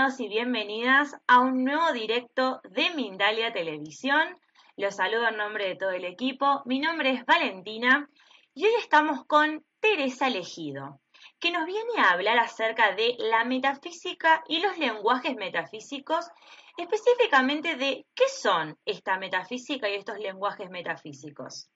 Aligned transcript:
Y 0.00 0.28
bienvenidas 0.28 1.14
a 1.26 1.40
un 1.40 1.62
nuevo 1.62 1.92
directo 1.92 2.62
de 2.70 2.88
Mindalia 2.94 3.52
Televisión. 3.52 4.34
Los 4.78 4.96
saludo 4.96 5.28
en 5.28 5.36
nombre 5.36 5.68
de 5.68 5.76
todo 5.76 5.90
el 5.90 6.06
equipo. 6.06 6.62
Mi 6.64 6.80
nombre 6.80 7.10
es 7.10 7.26
Valentina 7.26 8.08
y 8.54 8.64
hoy 8.64 8.72
estamos 8.78 9.26
con 9.26 9.62
Teresa 9.78 10.28
Elegido, 10.28 11.02
que 11.38 11.50
nos 11.50 11.66
viene 11.66 11.98
a 11.98 12.12
hablar 12.12 12.38
acerca 12.38 12.94
de 12.94 13.14
la 13.18 13.44
metafísica 13.44 14.42
y 14.48 14.60
los 14.60 14.78
lenguajes 14.78 15.36
metafísicos, 15.36 16.30
específicamente 16.78 17.76
de 17.76 18.06
qué 18.14 18.24
son 18.26 18.78
esta 18.86 19.18
metafísica 19.18 19.90
y 19.90 19.96
estos 19.96 20.18
lenguajes 20.18 20.70
metafísicos. 20.70 21.68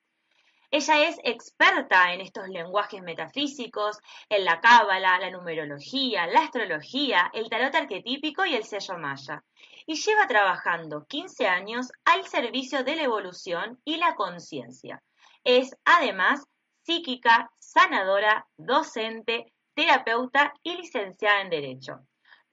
Ella 0.77 1.07
es 1.07 1.21
experta 1.23 2.13
en 2.13 2.21
estos 2.21 2.49
lenguajes 2.49 3.01
metafísicos, 3.01 3.97
en 4.29 4.45
la 4.45 4.61
cábala, 4.61 5.21
la 5.21 5.31
numerología, 5.31 6.27
la 6.27 6.41
astrología, 6.41 7.31
el 7.33 7.49
tarot 7.49 7.73
arquetípico 7.73 8.45
y 8.45 8.57
el 8.57 8.65
sello 8.65 8.99
maya. 8.99 9.45
Y 9.87 9.95
lleva 9.95 10.27
trabajando 10.27 11.07
15 11.07 11.47
años 11.47 11.93
al 12.05 12.27
servicio 12.27 12.83
de 12.83 12.97
la 12.97 13.05
evolución 13.05 13.81
y 13.85 13.99
la 13.99 14.17
conciencia. 14.17 15.01
Es 15.45 15.77
además 15.85 16.43
psíquica, 16.83 17.53
sanadora, 17.61 18.45
docente, 18.57 19.53
terapeuta 19.75 20.55
y 20.65 20.75
licenciada 20.75 21.43
en 21.43 21.51
Derecho. 21.51 22.01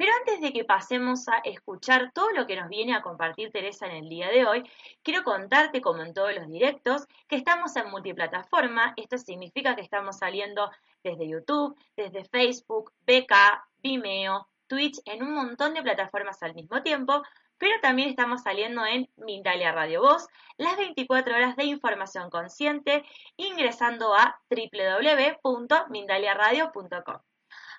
Pero 0.01 0.13
antes 0.15 0.41
de 0.41 0.51
que 0.51 0.65
pasemos 0.65 1.27
a 1.27 1.37
escuchar 1.43 2.11
todo 2.11 2.31
lo 2.31 2.47
que 2.47 2.55
nos 2.55 2.69
viene 2.69 2.95
a 2.95 3.03
compartir 3.03 3.51
Teresa 3.51 3.85
en 3.85 3.97
el 3.97 4.09
día 4.09 4.29
de 4.29 4.47
hoy, 4.47 4.67
quiero 5.03 5.23
contarte, 5.23 5.79
como 5.79 6.01
en 6.01 6.15
todos 6.15 6.33
los 6.33 6.47
directos, 6.47 7.05
que 7.27 7.35
estamos 7.35 7.75
en 7.75 7.91
multiplataforma. 7.91 8.95
Esto 8.97 9.19
significa 9.19 9.75
que 9.75 9.83
estamos 9.83 10.17
saliendo 10.17 10.71
desde 11.03 11.27
YouTube, 11.27 11.77
desde 11.95 12.25
Facebook, 12.25 12.91
BK, 13.05 13.63
Vimeo, 13.83 14.47
Twitch, 14.65 14.99
en 15.05 15.21
un 15.21 15.35
montón 15.35 15.75
de 15.75 15.83
plataformas 15.83 16.41
al 16.41 16.55
mismo 16.55 16.81
tiempo, 16.81 17.21
pero 17.59 17.79
también 17.79 18.09
estamos 18.09 18.41
saliendo 18.41 18.83
en 18.83 19.07
Mindalia 19.17 19.71
Radio 19.71 20.01
Voz, 20.01 20.25
las 20.57 20.77
24 20.77 21.35
horas 21.35 21.55
de 21.55 21.65
información 21.65 22.31
consciente, 22.31 23.05
ingresando 23.37 24.15
a 24.15 24.41
www.mindaliaradio.com. 24.49 27.30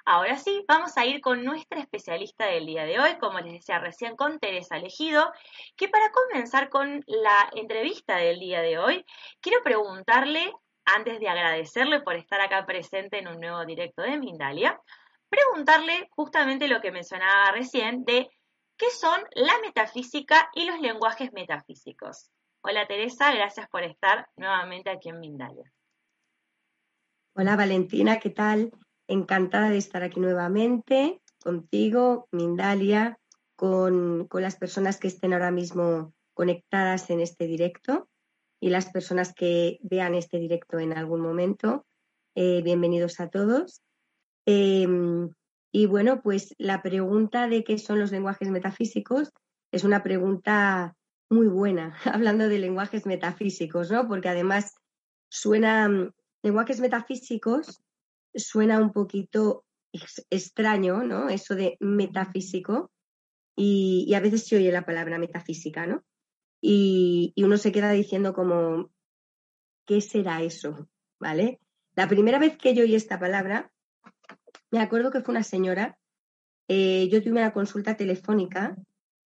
Ahora 0.05 0.37
sí, 0.37 0.65
vamos 0.67 0.97
a 0.97 1.07
ir 1.07 1.21
con 1.21 1.45
nuestra 1.45 1.79
especialista 1.79 2.47
del 2.47 2.67
día 2.67 2.85
de 2.85 2.99
hoy, 2.99 3.19
como 3.21 3.39
les 3.39 3.53
decía 3.53 3.79
recién, 3.79 4.17
con 4.17 4.41
Teresa 4.41 4.77
Elegido, 4.77 5.33
que 5.77 5.89
para 5.89 6.11
comenzar 6.11 6.71
con 6.71 7.05
la 7.07 7.49
entrevista 7.55 8.17
del 8.17 8.41
día 8.41 8.63
de 8.63 8.79
hoy, 8.79 9.05
quiero 9.41 9.63
preguntarle, 9.63 10.53
antes 10.85 11.21
de 11.21 11.29
agradecerle 11.29 12.01
por 12.01 12.17
estar 12.17 12.41
acá 12.41 12.67
presente 12.67 13.19
en 13.19 13.29
un 13.29 13.39
nuevo 13.39 13.65
directo 13.65 14.03
de 14.03 14.19
Mindalia, 14.19 14.81
preguntarle 15.29 16.09
justamente 16.11 16.67
lo 16.67 16.81
que 16.81 16.91
mencionaba 16.91 17.53
recién 17.53 18.05
de 18.05 18.29
qué 18.77 18.91
son 18.91 19.21
la 19.37 19.57
metafísica 19.61 20.51
y 20.55 20.65
los 20.65 20.81
lenguajes 20.81 21.33
metafísicos. 21.33 22.29
Hola 22.63 22.89
Teresa, 22.89 23.33
gracias 23.33 23.69
por 23.69 23.85
estar 23.85 24.29
nuevamente 24.37 24.91
aquí 24.91 25.11
en 25.11 25.21
Mindalia. 25.21 25.73
Hola 27.35 27.55
Valentina, 27.55 28.19
¿qué 28.19 28.31
tal? 28.31 28.73
Encantada 29.13 29.69
de 29.69 29.77
estar 29.77 30.03
aquí 30.03 30.21
nuevamente 30.21 31.21
contigo, 31.45 32.29
Mindalia, 32.33 33.19
con, 33.57 34.27
las 34.33 34.57
personas 34.57 34.97
que 34.97 35.09
estén 35.09 35.35
ahora 35.35 35.51
mismo 35.51 36.15
conectadas 36.33 37.11
en 37.11 37.21
este 37.21 37.47
directo 37.47 38.09
y 38.59 38.71
las 38.71 38.91
personas 38.91 39.35
que 39.35 39.79
vean 39.83 40.15
este 40.15 40.39
directo 40.39 40.79
en 40.79 40.97
algún 40.97 41.21
momento. 41.21 41.85
Eh, 42.35 42.63
bienvenidos 42.63 43.21
a 43.21 43.29
todos. 43.29 43.83
Em, 44.47 45.29
y 45.71 45.85
bueno, 45.85 46.23
pues 46.23 46.55
la 46.57 46.81
pregunta 46.81 47.49
de 47.49 47.65
qué 47.65 47.77
son 47.77 48.01
los 48.01 48.13
lenguajes 48.13 48.49
metafísicos 48.49 49.31
es 49.73 49.85
una 49.85 50.03
pregunta 50.03 50.97
muy 51.29 51.49
buena, 51.49 51.95
hablando 52.07 52.49
de 52.49 52.59
lenguajes 52.59 53.05
metafísicos, 53.05 53.91
¿no? 53.91 54.09
Porque 54.09 54.31
además 54.31 54.75
suena 55.29 56.11
lenguajes 56.43 56.81
metafísicos 56.81 57.83
suena 58.35 58.79
un 58.79 58.93
poquito 58.93 59.65
extraño, 60.31 61.03
¿no? 61.05 61.29
Eso 61.29 61.55
de 61.55 61.77
metafísico. 61.81 62.91
Y, 63.57 64.13
a 64.15 64.21
veces 64.21 64.47
se 64.47 64.57
oye 64.57 64.73
la 64.73 64.87
palabra 64.87 65.19
metafísica, 65.19 65.87
¿no? 65.87 66.03
Y, 66.61 67.35
uno 67.37 67.59
se 67.59 67.73
queda 67.73 67.91
diciendo 67.93 68.33
como, 68.33 68.91
¿qué 69.87 70.01
será 70.01 70.43
eso? 70.43 70.89
¿Vale? 71.21 71.61
La 71.95 72.09
primera 72.09 72.39
vez 72.39 72.57
que 72.57 72.75
yo 72.75 72.83
oí 72.83 72.95
esta 72.95 73.19
palabra, 73.19 73.71
me 74.71 74.81
acuerdo 74.81 75.11
que 75.11 75.21
fue 75.21 75.33
una 75.33 75.43
señora, 75.43 75.99
eh, 76.69 77.09
yo 77.11 77.23
tuve 77.23 77.33
una 77.33 77.53
consulta 77.53 77.97
telefónica 77.97 78.77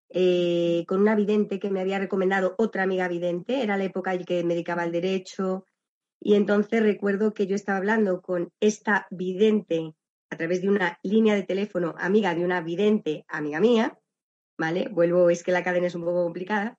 eh, 0.09 0.85
con 0.89 1.01
una 1.01 1.15
vidente 1.15 1.59
que 1.61 1.71
me 1.71 1.81
había 1.81 1.99
recomendado 1.99 2.55
otra 2.59 2.83
amiga 2.83 3.07
vidente, 3.07 3.63
era 3.63 3.77
la 3.77 3.85
época 3.85 4.15
en 4.15 4.25
que 4.25 4.43
me 4.43 4.55
dedicaba 4.55 4.83
al 4.83 4.93
derecho, 4.93 5.65
y 6.21 6.35
entonces 6.35 6.83
recuerdo 6.83 7.35
que 7.35 7.47
yo 7.47 7.55
estaba 7.55 7.79
hablando 7.79 8.21
con 8.21 8.51
esta 8.61 9.07
vidente 9.11 9.95
a 10.31 10.37
través 10.37 10.63
de 10.63 10.69
una 10.69 10.99
línea 11.03 11.35
de 11.35 11.45
teléfono, 11.45 11.95
amiga 11.99 12.35
de 12.35 12.45
una 12.45 12.61
vidente, 12.61 13.25
amiga 13.29 13.61
mía, 13.61 13.99
¿vale? 14.59 14.89
Vuelvo, 14.89 15.31
es 15.31 15.43
que 15.45 15.53
la 15.53 15.63
cadena 15.63 15.87
es 15.87 15.95
un 15.95 16.05
poco 16.05 16.25
complicada. 16.25 16.79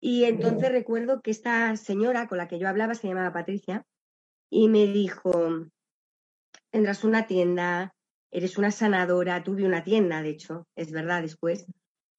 Y 0.00 0.24
entonces 0.24 0.70
recuerdo 0.70 1.22
que 1.22 1.30
esta 1.30 1.76
señora 1.76 2.28
con 2.28 2.38
la 2.38 2.46
que 2.46 2.58
yo 2.58 2.68
hablaba 2.68 2.94
se 2.94 3.08
llamaba 3.08 3.32
Patricia 3.32 3.84
y 4.50 4.68
me 4.68 4.86
dijo, 4.86 5.66
tendrás 6.70 7.04
una 7.04 7.26
tienda, 7.26 7.94
eres 8.30 8.58
una 8.58 8.70
sanadora, 8.70 9.42
tuve 9.42 9.64
una 9.64 9.82
tienda, 9.82 10.22
de 10.22 10.30
hecho, 10.30 10.66
es 10.76 10.92
verdad, 10.92 11.22
después. 11.22 11.66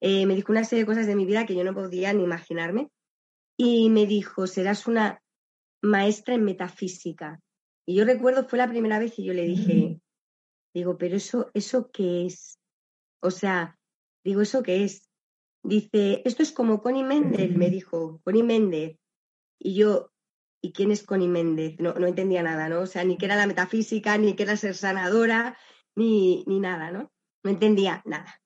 Eh, 0.02 0.26
me 0.26 0.36
dijo 0.36 0.52
una 0.52 0.64
serie 0.64 0.84
de 0.84 0.88
cosas 0.88 1.08
de 1.08 1.16
mi 1.16 1.26
vida 1.26 1.46
que 1.46 1.56
yo 1.56 1.64
no 1.64 1.74
podía 1.74 2.12
ni 2.12 2.24
imaginarme. 2.24 2.90
Y 3.58 3.90
me 3.90 4.06
dijo, 4.06 4.48
serás 4.48 4.88
una 4.88 5.22
maestra 5.86 6.34
en 6.34 6.44
metafísica. 6.44 7.42
Y 7.86 7.96
yo 7.96 8.06
recuerdo, 8.06 8.48
fue 8.48 8.58
la 8.58 8.70
primera 8.70 9.00
vez 9.00 9.18
y 9.20 9.26
yo 9.26 9.34
le 9.34 9.44
dije, 9.44 10.02
digo, 10.74 10.98
pero 10.98 11.16
eso, 11.16 11.52
¿eso 11.54 11.90
qué 11.92 12.26
es? 12.26 12.60
O 13.22 13.32
sea, 13.32 13.78
digo, 14.24 14.42
¿eso 14.42 14.64
qué 14.64 14.84
es? 14.84 15.10
Dice, 15.64 16.22
esto 16.26 16.44
es 16.44 16.52
como 16.52 16.82
Connie 16.82 17.04
Méndez, 17.04 17.56
me 17.56 17.70
dijo, 17.70 18.22
Connie 18.24 18.44
Méndez. 18.44 18.98
Y 19.60 19.76
yo, 19.76 20.12
¿y 20.62 20.74
quién 20.74 20.92
es 20.92 21.04
Connie 21.04 21.28
Méndez? 21.28 21.76
No, 21.80 21.94
no 21.94 22.08
entendía 22.08 22.44
nada, 22.44 22.70
¿no? 22.70 22.82
O 22.82 22.88
sea, 22.88 23.04
ni 23.04 23.18
que 23.18 23.26
era 23.26 23.36
la 23.36 23.48
metafísica, 23.48 24.18
ni 24.18 24.36
que 24.36 24.44
era 24.44 24.58
ser 24.58 24.76
sanadora, 24.76 25.58
ni, 25.96 26.44
ni 26.46 26.60
nada, 26.60 26.92
¿no? 26.92 27.12
No 27.44 27.52
entendía 27.52 28.02
nada. 28.06 28.42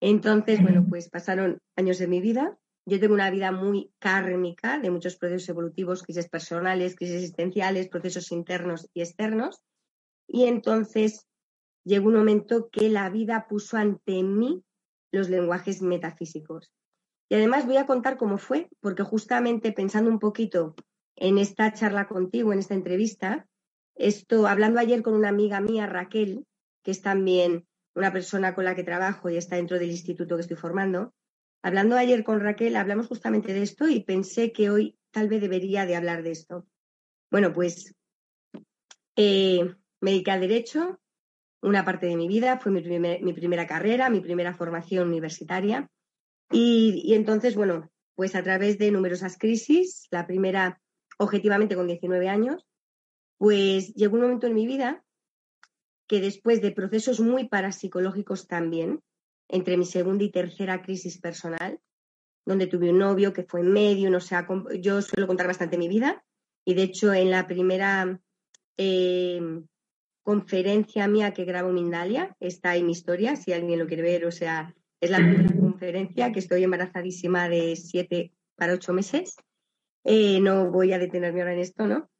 Entonces, 0.00 0.62
bueno, 0.62 0.86
pues 0.88 1.08
pasaron 1.10 1.58
años 1.76 1.98
de 1.98 2.06
mi 2.06 2.20
vida 2.20 2.58
yo 2.86 3.00
tengo 3.00 3.14
una 3.14 3.30
vida 3.30 3.50
muy 3.50 3.92
kármica 3.98 4.78
de 4.78 4.90
muchos 4.90 5.16
procesos 5.16 5.48
evolutivos, 5.48 6.02
crisis 6.02 6.28
personales, 6.28 6.96
crisis 6.96 7.16
existenciales, 7.16 7.88
procesos 7.88 8.30
internos 8.30 8.88
y 8.92 9.00
externos. 9.00 9.62
Y 10.26 10.44
entonces 10.44 11.26
llegó 11.84 12.08
un 12.08 12.16
momento 12.16 12.68
que 12.70 12.90
la 12.90 13.08
vida 13.08 13.46
puso 13.48 13.76
ante 13.76 14.22
mí 14.22 14.62
los 15.12 15.30
lenguajes 15.30 15.80
metafísicos. 15.80 16.72
Y 17.30 17.36
además 17.36 17.66
voy 17.66 17.78
a 17.78 17.86
contar 17.86 18.16
cómo 18.18 18.36
fue, 18.36 18.68
porque 18.80 19.02
justamente 19.02 19.72
pensando 19.72 20.10
un 20.10 20.18
poquito 20.18 20.74
en 21.16 21.38
esta 21.38 21.72
charla 21.72 22.06
contigo, 22.06 22.52
en 22.52 22.58
esta 22.58 22.74
entrevista, 22.74 23.48
esto, 23.94 24.46
hablando 24.46 24.80
ayer 24.80 25.02
con 25.02 25.14
una 25.14 25.28
amiga 25.28 25.60
mía, 25.60 25.86
Raquel, 25.86 26.44
que 26.82 26.90
es 26.90 27.00
también 27.00 27.66
una 27.94 28.12
persona 28.12 28.54
con 28.54 28.64
la 28.64 28.74
que 28.74 28.82
trabajo 28.82 29.30
y 29.30 29.36
está 29.36 29.56
dentro 29.56 29.78
del 29.78 29.90
instituto 29.90 30.34
que 30.34 30.42
estoy 30.42 30.56
formando, 30.56 31.14
Hablando 31.64 31.96
ayer 31.96 32.24
con 32.24 32.40
Raquel, 32.40 32.76
hablamos 32.76 33.06
justamente 33.06 33.54
de 33.54 33.62
esto 33.62 33.88
y 33.88 34.04
pensé 34.04 34.52
que 34.52 34.68
hoy 34.68 34.98
tal 35.10 35.30
vez 35.30 35.40
debería 35.40 35.86
de 35.86 35.96
hablar 35.96 36.22
de 36.22 36.30
esto. 36.30 36.66
Bueno, 37.30 37.54
pues 37.54 37.94
eh, 39.16 39.74
me 40.02 40.10
dediqué 40.10 40.30
al 40.30 40.42
derecho, 40.42 41.00
una 41.62 41.82
parte 41.82 42.04
de 42.04 42.16
mi 42.16 42.28
vida, 42.28 42.58
fue 42.58 42.70
mi, 42.70 43.32
primera 43.32 43.66
carrera, 43.66 44.10
mi 44.10 44.20
primera 44.20 44.52
formación 44.52 45.08
universitaria. 45.08 45.88
Y, 46.52 47.14
entonces, 47.14 47.54
bueno, 47.54 47.90
pues 48.14 48.34
a 48.34 48.42
través 48.42 48.76
de 48.76 48.90
numerosas 48.90 49.38
crisis, 49.38 50.06
la 50.10 50.26
primera 50.26 50.82
objetivamente 51.16 51.76
con 51.76 51.86
19 51.86 52.28
años, 52.28 52.66
pues 53.38 53.94
llegó 53.94 54.16
un 54.16 54.22
momento 54.24 54.46
en 54.46 54.54
mi 54.54 54.66
vida 54.66 55.02
que 56.06 56.20
después 56.20 56.60
de 56.60 56.72
procesos 56.72 57.20
muy 57.20 57.48
parapsicológicos 57.48 58.48
también, 58.48 59.00
entre 59.54 59.76
mi 59.76 59.86
segunda 59.86 60.24
y 60.24 60.30
tercera 60.30 60.82
crisis 60.82 61.18
personal, 61.18 61.78
donde 62.44 62.66
tuve 62.66 62.90
un 62.90 62.98
novio 62.98 63.32
que 63.32 63.44
fue 63.44 63.62
medio, 63.62 64.10
no 64.10 64.18
sé, 64.20 64.36
yo 64.80 65.00
suelo 65.00 65.28
contar 65.28 65.46
bastante 65.46 65.78
mi 65.78 65.88
vida 65.88 66.24
y 66.66 66.74
de 66.74 66.82
hecho 66.82 67.14
en 67.14 67.30
la 67.30 67.46
primera 67.46 68.20
eh, 68.76 69.40
conferencia 70.24 71.06
mía 71.06 71.32
que 71.32 71.44
grabo 71.44 71.70
Mindalia, 71.70 72.36
está 72.40 72.74
en 72.74 72.86
mi 72.86 72.92
historia, 72.92 73.36
si 73.36 73.52
alguien 73.52 73.78
lo 73.78 73.86
quiere 73.86 74.02
ver, 74.02 74.26
o 74.26 74.32
sea, 74.32 74.74
es 75.00 75.10
la 75.10 75.18
primera 75.18 75.54
conferencia 75.56 76.32
que 76.32 76.40
estoy 76.40 76.64
embarazadísima 76.64 77.48
de 77.48 77.76
siete 77.76 78.32
para 78.56 78.74
ocho 78.74 78.92
meses. 78.92 79.36
Eh, 80.02 80.40
no 80.40 80.70
voy 80.70 80.92
a 80.92 80.98
detenerme 80.98 81.42
ahora 81.42 81.54
en 81.54 81.60
esto, 81.60 81.86
¿no? 81.86 82.10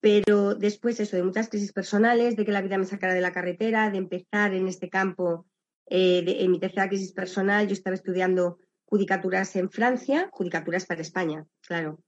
Pero 0.00 0.54
después 0.54 1.00
eso, 1.00 1.16
de 1.16 1.24
muchas 1.24 1.48
crisis 1.48 1.72
personales, 1.72 2.36
de 2.36 2.44
que 2.44 2.52
la 2.52 2.62
vida 2.62 2.78
me 2.78 2.84
sacara 2.84 3.14
de 3.14 3.20
la 3.20 3.32
carretera, 3.32 3.90
de 3.90 3.98
empezar 3.98 4.54
en 4.54 4.68
este 4.68 4.88
campo 4.88 5.46
eh, 5.90 6.24
en 6.40 6.50
mi 6.50 6.60
tercera 6.60 6.88
crisis 6.88 7.12
personal, 7.12 7.66
yo 7.66 7.72
estaba 7.72 7.94
estudiando 7.94 8.58
judicaturas 8.84 9.54
en 9.56 9.70
Francia, 9.70 10.28
judicaturas 10.32 10.86
para 10.86 11.02
España, 11.02 11.46
claro. 11.60 11.98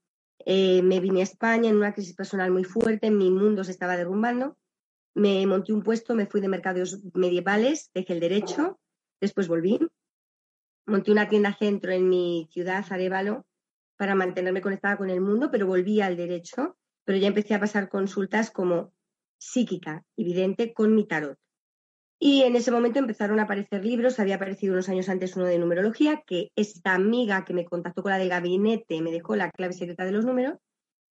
Eh, 0.46 0.82
me 0.82 1.00
vine 1.00 1.20
a 1.20 1.24
España 1.24 1.68
en 1.68 1.76
una 1.76 1.92
crisis 1.92 2.14
personal 2.14 2.50
muy 2.50 2.64
fuerte, 2.64 3.10
mi 3.10 3.30
mundo 3.30 3.64
se 3.64 3.72
estaba 3.72 3.96
derrumbando. 3.96 4.56
Me 5.14 5.46
monté 5.46 5.72
un 5.72 5.82
puesto, 5.82 6.14
me 6.14 6.26
fui 6.26 6.40
de 6.40 6.48
mercados 6.48 7.00
medievales, 7.14 7.90
dejé 7.92 8.14
el 8.14 8.20
derecho, 8.20 8.78
después 9.20 9.48
volví. 9.48 9.78
Monté 10.86 11.12
una 11.12 11.28
tienda 11.28 11.54
centro 11.54 11.92
en 11.92 12.08
mi 12.08 12.48
ciudad, 12.52 12.84
Arevalo, 12.88 13.46
para 13.96 14.14
mantenerme 14.14 14.62
conectada 14.62 14.96
con 14.96 15.10
el 15.10 15.20
mundo, 15.20 15.50
pero 15.50 15.66
volví 15.66 16.00
al 16.00 16.16
derecho. 16.16 16.76
Pero 17.04 17.18
ya 17.18 17.28
empecé 17.28 17.54
a 17.54 17.60
pasar 17.60 17.88
consultas 17.88 18.50
como 18.50 18.92
psíquica 19.38 20.04
y 20.16 20.24
vidente 20.24 20.72
con 20.72 20.94
mi 20.94 21.06
tarot. 21.06 21.38
Y 22.22 22.42
en 22.42 22.54
ese 22.54 22.70
momento 22.70 22.98
empezaron 22.98 23.40
a 23.40 23.44
aparecer 23.44 23.82
libros, 23.82 24.20
había 24.20 24.34
aparecido 24.34 24.74
unos 24.74 24.90
años 24.90 25.08
antes 25.08 25.36
uno 25.36 25.46
de 25.46 25.58
numerología, 25.58 26.22
que 26.26 26.52
esta 26.54 26.94
amiga 26.94 27.46
que 27.46 27.54
me 27.54 27.64
contactó 27.64 28.02
con 28.02 28.12
la 28.12 28.18
del 28.18 28.28
gabinete 28.28 29.00
me 29.00 29.10
dejó 29.10 29.36
la 29.36 29.50
clave 29.50 29.72
secreta 29.72 30.04
de 30.04 30.12
los 30.12 30.26
números, 30.26 30.58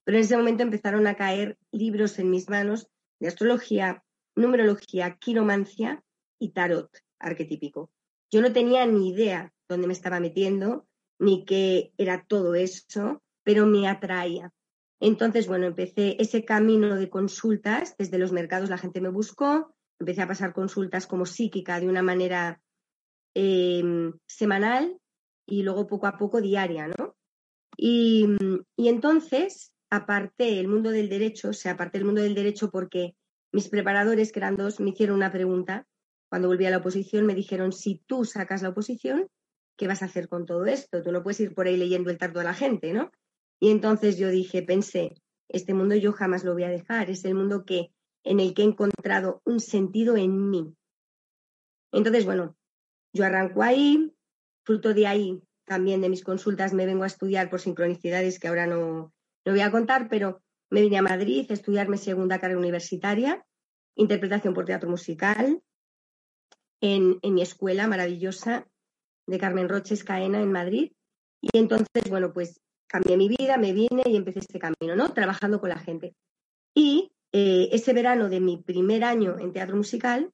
pero 0.03 0.19
en 0.19 0.23
ese 0.23 0.37
momento 0.37 0.61
empezaron 0.61 1.07
a 1.07 1.15
caer 1.15 1.57
libros 1.71 2.19
en 2.19 2.29
mis 2.29 2.47
manos 2.47 2.89
de 3.19 3.27
astrología, 3.27 4.03
numerología, 4.35 5.15
quiromancia 5.15 6.03
y 6.37 6.49
tarot 6.49 6.91
arquetípico. 7.17 7.89
Yo 8.31 8.43
no 8.43 8.53
tenía 8.53 8.85
ni 8.85 9.09
idea 9.09 9.51
dónde 9.67 9.87
me 9.87 9.93
estaba 9.93 10.19
metiendo, 10.19 10.85
ni 11.17 11.43
qué 11.43 11.91
era 11.97 12.23
todo 12.27 12.53
eso, 12.53 13.23
pero 13.43 13.65
me 13.65 13.87
atraía. 13.87 14.53
Entonces, 14.99 15.47
bueno, 15.47 15.65
empecé 15.65 16.17
ese 16.19 16.45
camino 16.45 16.97
de 16.97 17.09
consultas, 17.09 17.95
desde 17.97 18.19
los 18.19 18.31
mercados 18.31 18.69
la 18.69 18.77
gente 18.77 19.01
me 19.01 19.09
buscó, 19.09 19.73
empecé 19.99 20.21
a 20.21 20.27
pasar 20.27 20.53
consultas 20.53 21.07
como 21.07 21.25
psíquica 21.25 21.79
de 21.79 21.87
una 21.87 22.01
manera 22.01 22.61
em, 23.35 24.13
semanal 24.27 24.97
y 25.45 25.63
luego 25.63 25.87
poco 25.87 26.07
a 26.07 26.17
poco 26.17 26.41
diaria, 26.41 26.87
¿no? 26.87 27.15
Y, 27.77 28.27
entonces 28.77 29.73
aparte 29.89 30.59
el 30.59 30.67
mundo 30.67 30.91
del 30.91 31.09
derecho, 31.09 31.49
o 31.49 31.53
sea, 31.53 31.73
aparte 31.73 31.97
el 31.97 32.05
mundo 32.05 32.21
del 32.21 32.35
derecho 32.35 32.69
porque 32.69 33.15
mis 33.51 33.69
preparadores, 33.69 34.31
que 34.31 34.39
eran 34.39 34.57
dos, 34.57 34.79
me 34.79 34.91
hicieron 34.91 35.15
una 35.15 35.31
pregunta. 35.31 35.87
Cuando 36.29 36.47
volví 36.47 36.65
a 36.65 36.69
la 36.69 36.77
oposición 36.77 37.25
me 37.25 37.33
dijeron, 37.33 37.71
si 37.71 38.03
tú 38.05 38.25
sacas 38.25 38.61
la 38.61 38.69
oposición, 38.69 39.27
¿qué 39.77 39.87
vas 39.87 40.03
a 40.03 40.05
hacer 40.05 40.27
con 40.29 40.45
todo 40.45 40.65
esto? 40.65 41.01
Tú 41.01 41.11
no 41.11 41.23
puedes 41.23 41.39
ir 41.39 41.55
por 41.55 41.67
ahí 41.67 41.77
leyendo 41.77 42.11
el 42.11 42.17
tardo 42.17 42.39
a 42.41 42.43
la 42.43 42.53
gente, 42.53 42.93
¿no? 42.93 43.11
Y 43.59 43.71
entonces 43.71 44.17
yo 44.17 44.29
dije, 44.29 44.61
pensé, 44.61 45.15
este 45.47 45.73
mundo 45.73 45.95
yo 45.95 46.13
jamás 46.13 46.43
lo 46.43 46.53
voy 46.53 46.63
a 46.63 46.69
dejar, 46.69 47.09
es 47.09 47.25
el 47.25 47.33
mundo 47.33 47.65
que 47.65 47.91
en 48.23 48.39
el 48.39 48.53
que 48.53 48.63
he 48.63 48.65
encontrado 48.65 49.41
un 49.45 49.59
sentido 49.59 50.17
en 50.17 50.49
mí. 50.49 50.75
Entonces, 51.91 52.25
bueno, 52.25 52.55
yo 53.13 53.25
arranco 53.25 53.63
ahí, 53.63 54.13
fruto 54.63 54.93
de 54.93 55.07
ahí 55.07 55.41
también 55.65 56.01
de 56.01 56.09
mis 56.09 56.23
consultas 56.23 56.73
me 56.73 56.87
vengo 56.87 57.03
a 57.03 57.07
estudiar 57.07 57.49
por 57.49 57.61
sincronicidades 57.61 58.39
que 58.39 58.47
ahora 58.47 58.65
no, 58.65 59.13
no 59.45 59.51
voy 59.51 59.61
a 59.61 59.71
contar, 59.71 60.09
pero 60.09 60.41
me 60.71 60.81
vine 60.81 60.97
a 60.97 61.03
Madrid 61.03 61.45
a 61.49 61.53
estudiar 61.53 61.87
mi 61.89 61.97
segunda 61.97 62.39
carrera 62.39 62.59
universitaria, 62.59 63.45
interpretación 63.95 64.53
por 64.53 64.65
teatro 64.65 64.89
musical, 64.89 65.61
en, 66.81 67.19
en 67.21 67.33
mi 67.33 67.41
escuela 67.41 67.87
maravillosa 67.87 68.67
de 69.27 69.37
Carmen 69.37 69.69
Roches 69.69 70.03
Caena 70.03 70.41
en 70.41 70.51
Madrid. 70.51 70.91
Y 71.41 71.57
entonces, 71.57 72.09
bueno, 72.09 72.33
pues 72.33 72.59
cambié 72.87 73.15
mi 73.15 73.29
vida, 73.29 73.57
me 73.57 73.73
vine 73.73 74.03
y 74.05 74.15
empecé 74.15 74.39
este 74.39 74.59
camino, 74.59 74.95
¿no? 74.95 75.13
Trabajando 75.13 75.59
con 75.59 75.69
la 75.69 75.79
gente. 75.79 76.15
Y 76.75 77.11
eh, 77.31 77.69
ese 77.71 77.93
verano 77.93 78.29
de 78.29 78.39
mi 78.39 78.57
primer 78.57 79.03
año 79.03 79.37
en 79.39 79.53
teatro 79.53 79.75
musical, 79.75 80.31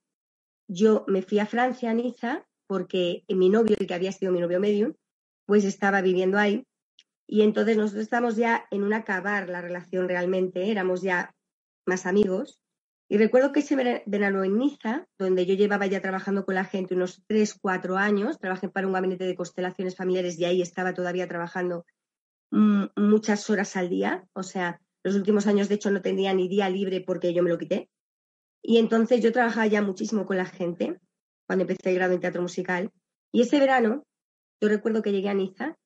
yo 0.67 1.05
me 1.07 1.21
fui 1.21 1.39
a 1.39 1.45
Francia, 1.45 1.91
a 1.91 1.93
Niza, 1.93 2.47
porque 2.67 3.23
mi 3.27 3.49
novio, 3.49 3.75
el 3.79 3.87
que 3.87 3.93
había 3.93 4.11
sido 4.11 4.31
mi 4.31 4.39
novio 4.39 4.59
medium, 4.59 4.93
pues 5.45 5.63
estaba 5.63 6.01
viviendo 6.01 6.37
ahí. 6.37 6.65
Y 7.27 7.41
entonces 7.41 7.77
nosotros 7.77 8.03
estábamos 8.03 8.35
ya 8.35 8.65
en 8.71 8.83
un 8.83 8.93
acabar 8.93 9.49
la 9.49 9.61
relación 9.61 10.07
realmente, 10.07 10.71
éramos 10.71 11.01
ya 11.01 11.35
más 11.85 12.05
amigos. 12.05 12.59
Y 13.07 13.17
recuerdo 13.17 13.51
que 13.51 13.59
ese 13.59 13.75
verano 14.05 14.43
en 14.43 14.57
Niza, 14.57 15.07
donde 15.19 15.45
yo 15.45 15.53
llevaba 15.53 15.85
ya 15.85 16.01
trabajando 16.01 16.43
con 16.43 16.55
la 16.55 16.65
gente 16.65 16.95
unos 16.95 17.23
tres, 17.27 17.53
cuatro 17.53 17.97
años, 17.97 18.39
trabajé 18.39 18.69
para 18.69 18.87
un 18.87 18.93
gabinete 18.93 19.25
de 19.25 19.35
constelaciones 19.35 19.95
familiares 19.95 20.39
y 20.39 20.45
ahí 20.45 20.61
estaba 20.61 20.93
todavía 20.93 21.27
trabajando 21.27 21.85
mm, 22.49 22.85
muchas 22.95 23.47
horas 23.51 23.75
al 23.75 23.89
día, 23.89 24.27
o 24.33 24.41
sea, 24.41 24.81
los 25.05 25.13
últimos 25.13 25.45
años, 25.45 25.69
de 25.69 25.75
hecho, 25.75 25.91
no 25.91 26.01
tenía 26.01 26.33
ni 26.33 26.47
día 26.47 26.67
libre 26.67 26.99
porque 26.99 27.31
yo 27.31 27.43
me 27.43 27.51
lo 27.51 27.59
quité. 27.59 27.91
Y 28.63 28.79
entonces 28.79 29.21
yo 29.21 29.31
trabajaba 29.31 29.67
ya 29.67 29.83
muchísimo 29.83 30.25
con 30.25 30.35
la 30.35 30.47
gente 30.47 30.99
cuando 31.45 31.61
empecé 31.61 31.91
el 31.91 31.95
grado 31.97 32.13
en 32.13 32.21
teatro 32.21 32.41
musical. 32.41 32.91
Y 33.31 33.41
ese 33.41 33.59
verano, 33.59 34.03
yo 34.59 34.67
recuerdo 34.67 35.03
que 35.03 35.11
llegué 35.11 35.29
a 35.29 35.35
Niza 35.35 35.77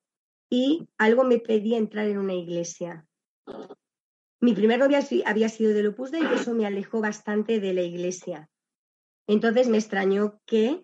y 0.49 0.87
algo 0.97 1.25
me 1.25 1.37
pedía 1.37 1.77
entrar 1.77 2.07
en 2.07 2.17
una 2.17 2.33
iglesia. 2.33 3.05
Mi 4.39 4.53
primer 4.53 4.79
novia 4.79 5.05
había 5.25 5.49
sido 5.49 5.73
del 5.73 5.87
Opus 5.87 6.13
y 6.13 6.33
eso 6.33 6.53
me 6.53 6.65
alejó 6.65 7.01
bastante 7.01 7.59
de 7.59 7.73
la 7.73 7.81
iglesia. 7.81 8.49
Entonces 9.27 9.67
me 9.67 9.79
extrañó 9.79 10.39
que 10.45 10.81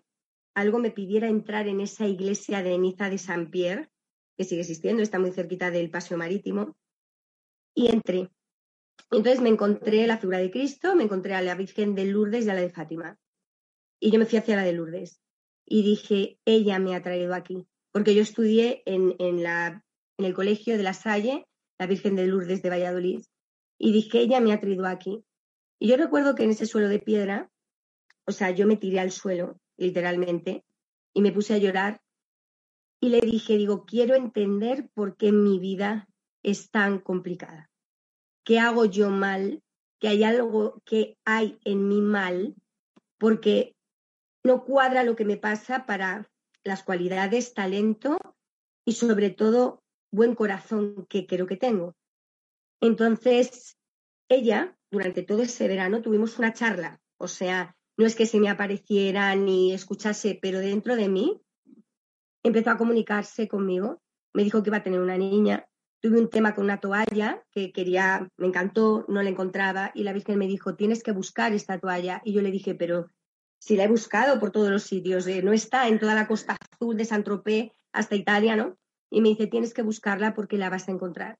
algo 0.54 0.78
me 0.78 0.90
pidiera 0.90 1.28
entrar 1.28 1.68
en 1.68 1.80
esa 1.80 2.06
iglesia 2.06 2.62
de 2.62 2.76
Niza 2.76 3.08
de 3.08 3.16
San 3.16 3.50
Pierre, 3.50 3.88
que 4.36 4.44
sigue 4.44 4.60
existiendo, 4.60 5.02
está 5.02 5.18
muy 5.18 5.30
cerquita 5.30 5.70
del 5.70 5.88
Paseo 5.88 6.18
Marítimo 6.18 6.76
y 7.76 7.88
entré. 7.88 8.30
Entonces 9.10 9.40
me 9.40 9.50
encontré 9.50 10.04
la 10.08 10.18
figura 10.18 10.38
de 10.38 10.50
Cristo, 10.50 10.96
me 10.96 11.04
encontré 11.04 11.34
a 11.34 11.42
la 11.42 11.54
Virgen 11.54 11.94
de 11.94 12.06
Lourdes 12.06 12.46
y 12.46 12.50
a 12.50 12.54
la 12.54 12.62
de 12.62 12.70
Fátima. 12.70 13.18
Y 14.00 14.10
yo 14.10 14.18
me 14.18 14.26
fui 14.26 14.38
hacia 14.38 14.56
la 14.56 14.64
de 14.64 14.72
Lourdes. 14.72 15.20
Y 15.64 15.82
dije, 15.82 16.40
ella 16.44 16.78
me 16.80 16.96
ha 16.96 17.02
traído 17.02 17.34
aquí. 17.34 17.68
Porque 17.92 18.14
yo 18.14 18.22
estudié 18.22 18.82
en, 18.86 19.42
la, 19.42 19.84
en 20.18 20.24
el 20.24 20.34
colegio 20.34 20.76
de 20.76 20.82
la 20.82 20.94
Salle, 20.94 21.46
la 21.78 21.86
Virgen 21.86 22.16
de 22.16 22.26
Lourdes 22.26 22.62
de 22.62 22.70
Valladolid. 22.70 23.22
Y 23.78 23.92
dije, 23.92 24.20
ella 24.20 24.40
me 24.40 24.52
ha 24.52 24.60
traído 24.60 24.86
aquí. 24.86 25.24
Y 25.78 25.88
yo 25.88 25.96
recuerdo 25.96 26.34
que 26.34 26.44
en 26.44 26.50
ese 26.50 26.66
suelo 26.66 26.88
de 26.88 26.98
piedra, 26.98 27.50
o 28.26 28.32
sea, 28.32 28.50
yo 28.50 28.66
me 28.66 28.76
tiré 28.76 29.00
al 29.00 29.12
suelo, 29.12 29.60
literalmente, 29.76 30.64
y 31.14 31.20
me 31.20 31.32
puse 31.32 31.54
a 31.54 31.58
llorar. 31.58 32.00
Y 33.00 33.10
le 33.10 33.20
dije, 33.20 33.58
digo, 33.58 33.84
quiero 33.84 34.14
entender 34.14 34.88
por 34.94 35.16
qué 35.16 35.30
mi 35.30 35.58
vida 35.58 36.08
es 36.46 36.70
tan 36.70 37.00
complicada. 37.00 37.70
¿Qué 38.44 38.60
hago 38.60 38.84
yo 38.84 39.10
mal? 39.10 39.62
¿Que 39.98 40.08
hay 40.08 40.22
algo 40.22 40.80
que 40.84 41.18
hay 41.24 41.58
en 41.64 41.88
mi 41.88 42.00
mal? 42.00 42.54
Porque 43.18 43.74
no 44.44 44.64
cuadra 44.64 45.02
lo 45.02 45.16
que 45.16 45.24
me 45.24 45.36
pasa 45.36 45.86
para 45.86 46.30
las 46.62 46.84
cualidades, 46.84 47.52
talento 47.52 48.16
y 48.84 48.92
sobre 48.92 49.30
todo 49.30 49.82
buen 50.12 50.36
corazón 50.36 51.06
que 51.08 51.26
creo 51.26 51.48
que 51.48 51.56
tengo. 51.56 51.96
Entonces, 52.80 53.76
ella, 54.28 54.78
durante 54.92 55.24
todo 55.24 55.42
ese 55.42 55.66
verano, 55.66 56.00
tuvimos 56.00 56.38
una 56.38 56.52
charla. 56.52 57.00
O 57.18 57.26
sea, 57.26 57.76
no 57.96 58.06
es 58.06 58.14
que 58.14 58.26
se 58.26 58.38
me 58.38 58.48
apareciera 58.48 59.34
ni 59.34 59.72
escuchase, 59.72 60.38
pero 60.40 60.60
dentro 60.60 60.94
de 60.94 61.08
mí 61.08 61.40
empezó 62.44 62.70
a 62.70 62.78
comunicarse 62.78 63.48
conmigo. 63.48 64.00
Me 64.32 64.44
dijo 64.44 64.62
que 64.62 64.70
iba 64.70 64.76
a 64.76 64.82
tener 64.84 65.00
una 65.00 65.18
niña, 65.18 65.66
tuve 66.00 66.20
un 66.20 66.30
tema 66.30 66.54
con 66.54 66.64
una 66.64 66.80
toalla 66.80 67.42
que 67.50 67.72
quería, 67.72 68.28
me 68.36 68.46
encantó, 68.46 69.04
no 69.08 69.22
la 69.22 69.30
encontraba 69.30 69.92
y 69.94 70.02
la 70.04 70.12
Virgen 70.12 70.38
me 70.38 70.46
dijo, 70.46 70.74
tienes 70.74 71.02
que 71.02 71.12
buscar 71.12 71.52
esta 71.52 71.78
toalla. 71.78 72.20
Y 72.24 72.32
yo 72.32 72.42
le 72.42 72.50
dije, 72.50 72.74
pero 72.74 73.10
si 73.58 73.76
la 73.76 73.84
he 73.84 73.88
buscado 73.88 74.38
por 74.38 74.50
todos 74.50 74.70
los 74.70 74.84
sitios, 74.84 75.26
eh, 75.26 75.42
no 75.42 75.52
está 75.52 75.88
en 75.88 75.98
toda 75.98 76.14
la 76.14 76.28
costa 76.28 76.56
azul 76.72 76.96
de 76.96 77.04
San 77.04 77.24
Tropez 77.24 77.72
hasta 77.92 78.14
Italia, 78.14 78.56
¿no? 78.56 78.76
Y 79.10 79.20
me 79.20 79.30
dice, 79.30 79.46
tienes 79.46 79.72
que 79.72 79.82
buscarla 79.82 80.34
porque 80.34 80.58
la 80.58 80.70
vas 80.70 80.88
a 80.88 80.92
encontrar. 80.92 81.38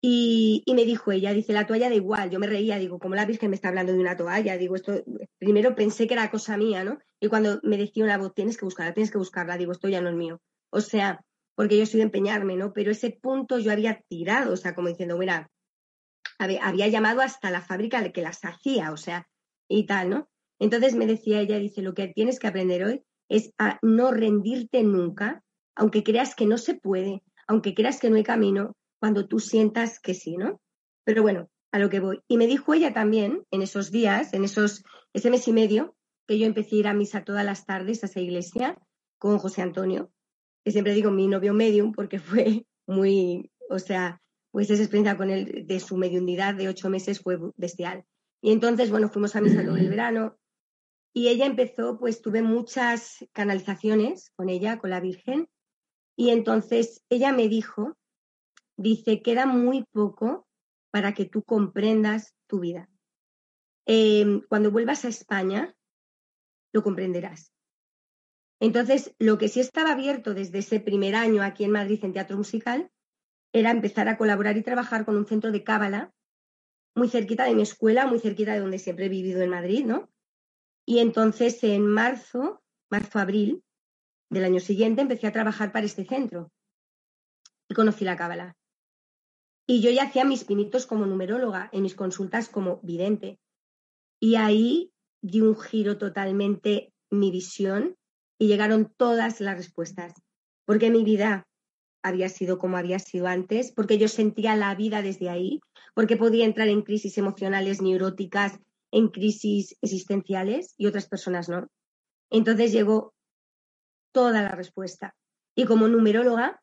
Y, 0.00 0.62
y, 0.66 0.74
me 0.74 0.84
dijo 0.84 1.12
ella, 1.12 1.32
dice, 1.32 1.54
la 1.54 1.66
toalla 1.66 1.88
da 1.88 1.94
igual. 1.94 2.28
Yo 2.30 2.38
me 2.38 2.46
reía, 2.46 2.76
digo, 2.78 2.98
como 2.98 3.14
la 3.14 3.24
Virgen 3.24 3.50
me 3.50 3.56
está 3.56 3.68
hablando 3.68 3.92
de 3.92 3.98
una 3.98 4.16
toalla? 4.16 4.58
Digo, 4.58 4.76
esto, 4.76 5.02
primero 5.38 5.74
pensé 5.74 6.06
que 6.06 6.12
era 6.14 6.30
cosa 6.30 6.58
mía, 6.58 6.84
¿no? 6.84 6.98
Y 7.20 7.28
cuando 7.28 7.58
me 7.62 7.78
decía 7.78 8.04
una 8.04 8.18
voz, 8.18 8.34
tienes 8.34 8.58
que 8.58 8.66
buscarla, 8.66 8.92
tienes 8.92 9.10
que 9.10 9.18
buscarla, 9.18 9.56
digo, 9.56 9.72
esto 9.72 9.88
ya 9.88 10.02
no 10.02 10.10
es 10.10 10.14
mío. 10.14 10.40
O 10.70 10.80
sea, 10.80 11.24
porque 11.54 11.78
yo 11.78 11.86
soy 11.86 11.98
de 11.98 12.04
empeñarme, 12.04 12.56
¿no? 12.56 12.72
Pero 12.72 12.90
ese 12.90 13.10
punto 13.10 13.58
yo 13.58 13.72
había 13.72 14.02
tirado, 14.08 14.52
o 14.52 14.56
sea, 14.56 14.74
como 14.74 14.88
diciendo, 14.88 15.16
mira, 15.18 15.50
había 16.38 16.88
llamado 16.88 17.20
hasta 17.20 17.50
la 17.50 17.62
fábrica 17.62 18.12
que 18.12 18.22
las 18.22 18.44
hacía, 18.44 18.92
o 18.92 18.96
sea, 18.96 19.28
y 19.68 19.86
tal, 19.86 20.10
¿no? 20.10 20.28
Entonces 20.58 20.94
me 20.94 21.06
decía 21.06 21.40
ella, 21.40 21.58
dice, 21.58 21.82
lo 21.82 21.94
que 21.94 22.08
tienes 22.08 22.38
que 22.38 22.46
aprender 22.46 22.84
hoy 22.84 23.02
es 23.28 23.52
a 23.58 23.78
no 23.82 24.10
rendirte 24.10 24.82
nunca, 24.82 25.42
aunque 25.76 26.02
creas 26.02 26.34
que 26.34 26.46
no 26.46 26.58
se 26.58 26.74
puede, 26.74 27.22
aunque 27.46 27.74
creas 27.74 28.00
que 28.00 28.10
no 28.10 28.16
hay 28.16 28.24
camino, 28.24 28.76
cuando 29.00 29.26
tú 29.26 29.40
sientas 29.40 30.00
que 30.00 30.14
sí, 30.14 30.36
¿no? 30.36 30.60
Pero 31.04 31.22
bueno, 31.22 31.48
a 31.72 31.78
lo 31.78 31.90
que 31.90 32.00
voy. 32.00 32.20
Y 32.28 32.36
me 32.36 32.46
dijo 32.46 32.72
ella 32.72 32.92
también, 32.92 33.44
en 33.50 33.62
esos 33.62 33.90
días, 33.90 34.32
en 34.32 34.44
esos, 34.44 34.84
ese 35.12 35.30
mes 35.30 35.46
y 35.48 35.52
medio, 35.52 35.96
que 36.26 36.38
yo 36.38 36.46
empecé 36.46 36.76
a 36.76 36.78
ir 36.78 36.88
a 36.88 36.94
misa 36.94 37.24
todas 37.24 37.44
las 37.44 37.66
tardes 37.66 38.02
a 38.02 38.06
esa 38.06 38.20
iglesia 38.20 38.78
con 39.18 39.38
José 39.38 39.62
Antonio, 39.62 40.10
que 40.64 40.72
siempre 40.72 40.94
digo 40.94 41.10
mi 41.10 41.28
novio 41.28 41.52
medium 41.54 41.92
porque 41.92 42.18
fue 42.18 42.66
muy, 42.86 43.50
o 43.70 43.78
sea, 43.78 44.20
pues 44.50 44.70
esa 44.70 44.82
experiencia 44.82 45.16
con 45.16 45.30
él 45.30 45.66
de 45.66 45.80
su 45.80 45.96
mediunidad 45.96 46.54
de 46.54 46.68
ocho 46.68 46.88
meses 46.88 47.20
fue 47.20 47.38
bestial. 47.56 48.04
Y 48.40 48.52
entonces, 48.52 48.90
bueno, 48.90 49.08
fuimos 49.08 49.34
a 49.36 49.40
misa 49.40 49.64
todo 49.64 49.76
el 49.76 49.88
verano 49.88 50.38
y 51.12 51.28
ella 51.28 51.46
empezó, 51.46 51.98
pues 51.98 52.20
tuve 52.20 52.42
muchas 52.42 53.24
canalizaciones 53.32 54.30
con 54.36 54.48
ella, 54.48 54.78
con 54.78 54.90
la 54.90 55.00
Virgen, 55.00 55.48
y 56.16 56.30
entonces 56.30 57.04
ella 57.08 57.32
me 57.32 57.48
dijo, 57.48 57.96
dice, 58.76 59.22
queda 59.22 59.46
muy 59.46 59.84
poco 59.92 60.46
para 60.90 61.14
que 61.14 61.24
tú 61.24 61.42
comprendas 61.42 62.34
tu 62.46 62.60
vida. 62.60 62.88
Em, 63.86 64.42
cuando 64.48 64.70
vuelvas 64.70 65.04
a 65.04 65.08
España, 65.08 65.74
lo 66.72 66.82
comprenderás. 66.82 67.53
Entonces, 68.60 69.14
lo 69.18 69.38
que 69.38 69.48
sí 69.48 69.60
estaba 69.60 69.92
abierto 69.92 70.34
desde 70.34 70.58
ese 70.58 70.80
primer 70.80 71.14
año 71.14 71.42
aquí 71.42 71.64
en 71.64 71.72
Madrid 71.72 72.04
en 72.04 72.12
teatro 72.12 72.36
musical 72.36 72.90
era 73.52 73.70
empezar 73.70 74.08
a 74.08 74.16
colaborar 74.16 74.56
y 74.56 74.62
trabajar 74.62 75.04
con 75.04 75.16
un 75.16 75.26
centro 75.26 75.52
de 75.52 75.64
cábala 75.64 76.12
muy 76.94 77.08
cerquita 77.08 77.44
de 77.44 77.54
mi 77.54 77.62
escuela, 77.62 78.06
muy 78.06 78.20
cerquita 78.20 78.52
de 78.52 78.60
donde 78.60 78.78
siempre 78.78 79.06
he 79.06 79.08
vivido 79.08 79.42
en 79.42 79.50
Madrid, 79.50 79.84
¿no? 79.84 80.10
Y 80.86 80.98
entonces 80.98 81.62
en 81.64 81.86
marzo, 81.86 82.62
marzo-abril 82.90 83.64
del 84.30 84.44
año 84.44 84.60
siguiente, 84.60 85.02
empecé 85.02 85.26
a 85.26 85.32
trabajar 85.32 85.72
para 85.72 85.86
este 85.86 86.04
centro 86.04 86.52
y 87.68 87.74
conocí 87.74 88.04
la 88.04 88.16
cábala. 88.16 88.56
Y 89.66 89.80
yo 89.80 89.90
ya 89.90 90.04
hacía 90.04 90.24
mis 90.24 90.44
pinitos 90.44 90.86
como 90.86 91.06
numeróloga, 91.06 91.70
en 91.72 91.82
mis 91.82 91.94
consultas 91.94 92.48
como 92.48 92.80
vidente. 92.82 93.40
Y 94.20 94.36
ahí 94.36 94.92
di 95.22 95.40
un 95.40 95.56
giro 95.56 95.96
totalmente 95.96 96.92
mi 97.10 97.30
visión 97.30 97.96
y 98.38 98.48
llegaron 98.48 98.92
todas 98.96 99.40
las 99.40 99.56
respuestas. 99.56 100.14
Porque 100.66 100.90
mi 100.90 101.04
vida 101.04 101.46
había 102.02 102.28
sido 102.28 102.58
como 102.58 102.76
había 102.76 102.98
sido 102.98 103.26
antes, 103.26 103.72
porque 103.72 103.98
yo 103.98 104.08
sentía 104.08 104.56
la 104.56 104.74
vida 104.74 105.02
desde 105.02 105.30
ahí, 105.30 105.60
porque 105.94 106.16
podía 106.16 106.44
entrar 106.44 106.68
en 106.68 106.82
crisis 106.82 107.16
emocionales 107.16 107.80
neuróticas, 107.80 108.58
en 108.90 109.08
crisis 109.08 109.76
existenciales 109.80 110.74
y 110.76 110.86
otras 110.86 111.08
personas 111.08 111.48
no. 111.48 111.66
Entonces 112.30 112.72
llegó 112.72 113.14
toda 114.12 114.42
la 114.42 114.50
respuesta. 114.50 115.14
Y 115.56 115.64
como 115.64 115.88
numeróloga, 115.88 116.60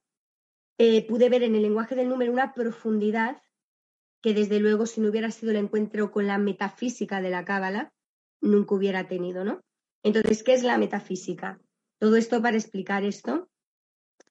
eh, 0.78 1.06
pude 1.08 1.30
ver 1.30 1.44
en 1.44 1.56
el 1.56 1.62
lenguaje 1.62 1.96
del 1.96 2.10
número 2.10 2.32
una 2.32 2.54
profundidad 2.54 3.42
que 4.22 4.34
desde 4.34 4.60
luego 4.60 4.86
si 4.86 5.02
no 5.02 5.10
hubiera 5.10 5.32
sido 5.32 5.52
el 5.52 5.58
encuentro 5.58 6.12
con 6.12 6.28
la 6.28 6.38
metafísica 6.38 7.22
de 7.22 7.30
la 7.32 7.46
cábala, 7.46 7.92
nunca 8.42 8.76
hubiera 8.76 9.08
tenido, 9.08 9.44
¿no? 9.44 9.62
Entonces, 10.04 10.44
¿qué 10.44 10.54
es 10.54 10.64
la 10.64 10.78
metafísica? 10.78 11.60
Todo 12.00 12.16
esto 12.16 12.42
para 12.42 12.58
explicar 12.58 13.04
esto. 13.04 13.50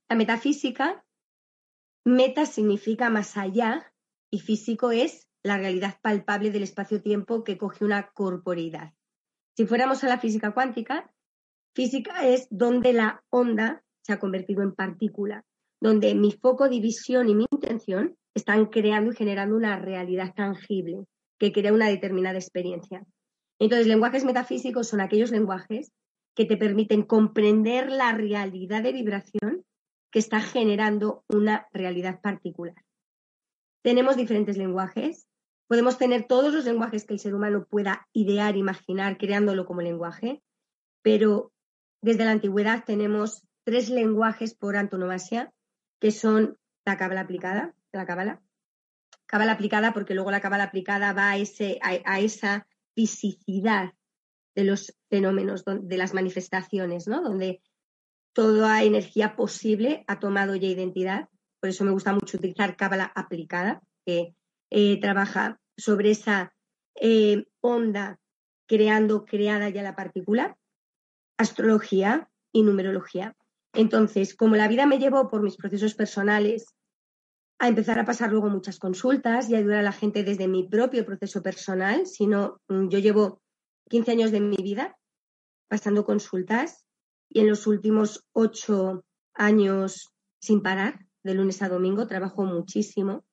La 0.08 0.16
metafísica, 0.16 1.04
meta 2.04 2.46
significa 2.46 3.10
más 3.10 3.36
allá 3.36 3.92
y 4.30 4.40
físico 4.40 4.90
es 4.90 5.28
la 5.42 5.56
realidad 5.56 5.98
palpable 6.02 6.50
del 6.50 6.64
espacio-tiempo 6.64 7.44
que 7.44 7.56
coge 7.56 7.84
una 7.84 8.10
corporeidad. 8.10 8.92
Si 9.56 9.66
fuéramos 9.66 10.02
a 10.04 10.08
la 10.08 10.18
física 10.18 10.52
cuántica, 10.52 11.12
física 11.74 12.26
es 12.26 12.48
donde 12.50 12.92
la 12.92 13.22
onda 13.30 13.84
se 14.02 14.12
ha 14.12 14.18
convertido 14.18 14.62
en 14.62 14.74
partícula, 14.74 15.44
donde 15.80 16.14
mi 16.14 16.32
foco, 16.32 16.68
división 16.68 17.28
y 17.28 17.34
mi 17.34 17.46
intención 17.50 18.16
están 18.34 18.66
creando 18.66 19.12
y 19.12 19.16
generando 19.16 19.56
una 19.56 19.78
realidad 19.78 20.34
tangible 20.34 21.04
que 21.38 21.52
crea 21.52 21.72
una 21.72 21.88
determinada 21.88 22.38
experiencia. 22.38 23.04
Entonces, 23.60 23.86
lenguajes 23.86 24.24
metafísicos 24.24 24.88
son 24.88 25.00
aquellos 25.00 25.30
lenguajes 25.30 25.92
que 26.34 26.46
te 26.46 26.56
permiten 26.56 27.02
comprender 27.02 27.90
la 27.90 28.12
realidad 28.12 28.82
de 28.82 28.92
vibración 28.92 29.64
que 30.10 30.18
está 30.18 30.40
generando 30.40 31.24
una 31.28 31.68
realidad 31.72 32.20
particular. 32.20 32.82
Tenemos 33.82 34.16
diferentes 34.16 34.56
lenguajes. 34.56 35.28
Podemos 35.68 35.98
tener 35.98 36.26
todos 36.26 36.52
los 36.52 36.64
lenguajes 36.64 37.04
que 37.04 37.12
el 37.12 37.20
ser 37.20 37.34
humano 37.34 37.66
pueda 37.68 38.08
idear, 38.12 38.56
imaginar, 38.56 39.18
creándolo 39.18 39.66
como 39.66 39.82
lenguaje, 39.82 40.42
pero 41.02 41.52
desde 42.00 42.24
la 42.24 42.32
antigüedad 42.32 42.84
tenemos 42.84 43.46
tres 43.64 43.90
lenguajes 43.90 44.54
por 44.54 44.76
antonomasia, 44.76 45.52
que 46.00 46.10
son 46.10 46.56
la 46.86 46.96
cábala 46.96 47.20
aplicada, 47.20 47.74
la 47.92 48.06
cábala, 48.06 48.42
cábala 49.26 49.52
aplicada 49.52 49.92
porque 49.92 50.14
luego 50.14 50.30
la 50.30 50.40
cábala 50.40 50.64
aplicada 50.64 51.12
va 51.12 51.32
a, 51.32 51.34
a 51.34 52.20
esa 52.20 52.66
fisicidad 52.94 53.92
de 54.54 54.64
los 54.64 54.94
fenómenos, 55.08 55.64
de 55.64 55.96
las 55.96 56.14
manifestaciones, 56.14 57.06
¿no? 57.06 57.22
Donde 57.22 57.62
toda 58.32 58.82
energía 58.82 59.36
posible 59.36 60.04
ha 60.06 60.18
tomado 60.18 60.54
ya 60.56 60.68
identidad. 60.68 61.28
Por 61.60 61.70
eso 61.70 61.84
me 61.84 61.90
gusta 61.90 62.12
mucho 62.12 62.36
utilizar 62.36 62.76
cábala 62.76 63.12
aplicada, 63.14 63.82
que 64.04 64.34
eh, 64.70 65.00
trabaja 65.00 65.60
sobre 65.76 66.10
esa 66.10 66.52
eh, 66.94 67.44
onda 67.60 68.18
creando, 68.66 69.24
creada 69.24 69.68
ya 69.68 69.82
la 69.82 69.96
partícula, 69.96 70.56
astrología 71.38 72.30
y 72.52 72.62
numerología. 72.62 73.36
Entonces, 73.72 74.34
como 74.34 74.56
la 74.56 74.68
vida 74.68 74.86
me 74.86 74.98
llevó 74.98 75.28
por 75.28 75.42
mis 75.42 75.56
procesos 75.56 75.94
personales 75.94 76.66
a 77.60 77.68
empezar 77.68 77.98
a 77.98 78.06
pasar 78.06 78.30
luego 78.30 78.48
muchas 78.48 78.78
consultas 78.78 79.50
y 79.50 79.54
ayudar 79.54 79.80
a 79.80 79.82
la 79.82 79.92
gente 79.92 80.24
desde 80.24 80.48
mi 80.48 80.66
propio 80.66 81.04
proceso 81.04 81.42
personal, 81.42 82.06
sino 82.06 82.60
mm, 82.68 82.88
yo 82.88 82.98
llevo 82.98 83.42
15 83.90 84.12
años 84.12 84.30
de 84.32 84.40
mi 84.40 84.56
vida 84.56 84.96
pasando 85.68 86.06
consultas 86.06 86.86
y 87.28 87.40
en 87.40 87.48
los 87.48 87.66
últimos 87.66 88.24
ocho 88.32 89.04
años 89.34 90.08
sin 90.40 90.62
parar, 90.62 91.06
de 91.22 91.34
lunes 91.34 91.60
a 91.60 91.68
domingo, 91.68 92.06
trabajo 92.06 92.44
muchísimo. 92.44 93.26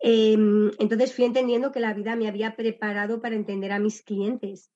Em, 0.00 0.70
entonces 0.78 1.14
fui 1.14 1.24
entendiendo 1.24 1.72
que 1.72 1.80
la 1.80 1.94
vida 1.94 2.16
me 2.16 2.28
había 2.28 2.56
preparado 2.56 3.22
para 3.22 3.36
entender 3.36 3.72
a 3.72 3.78
mis 3.78 4.02
clientes, 4.02 4.70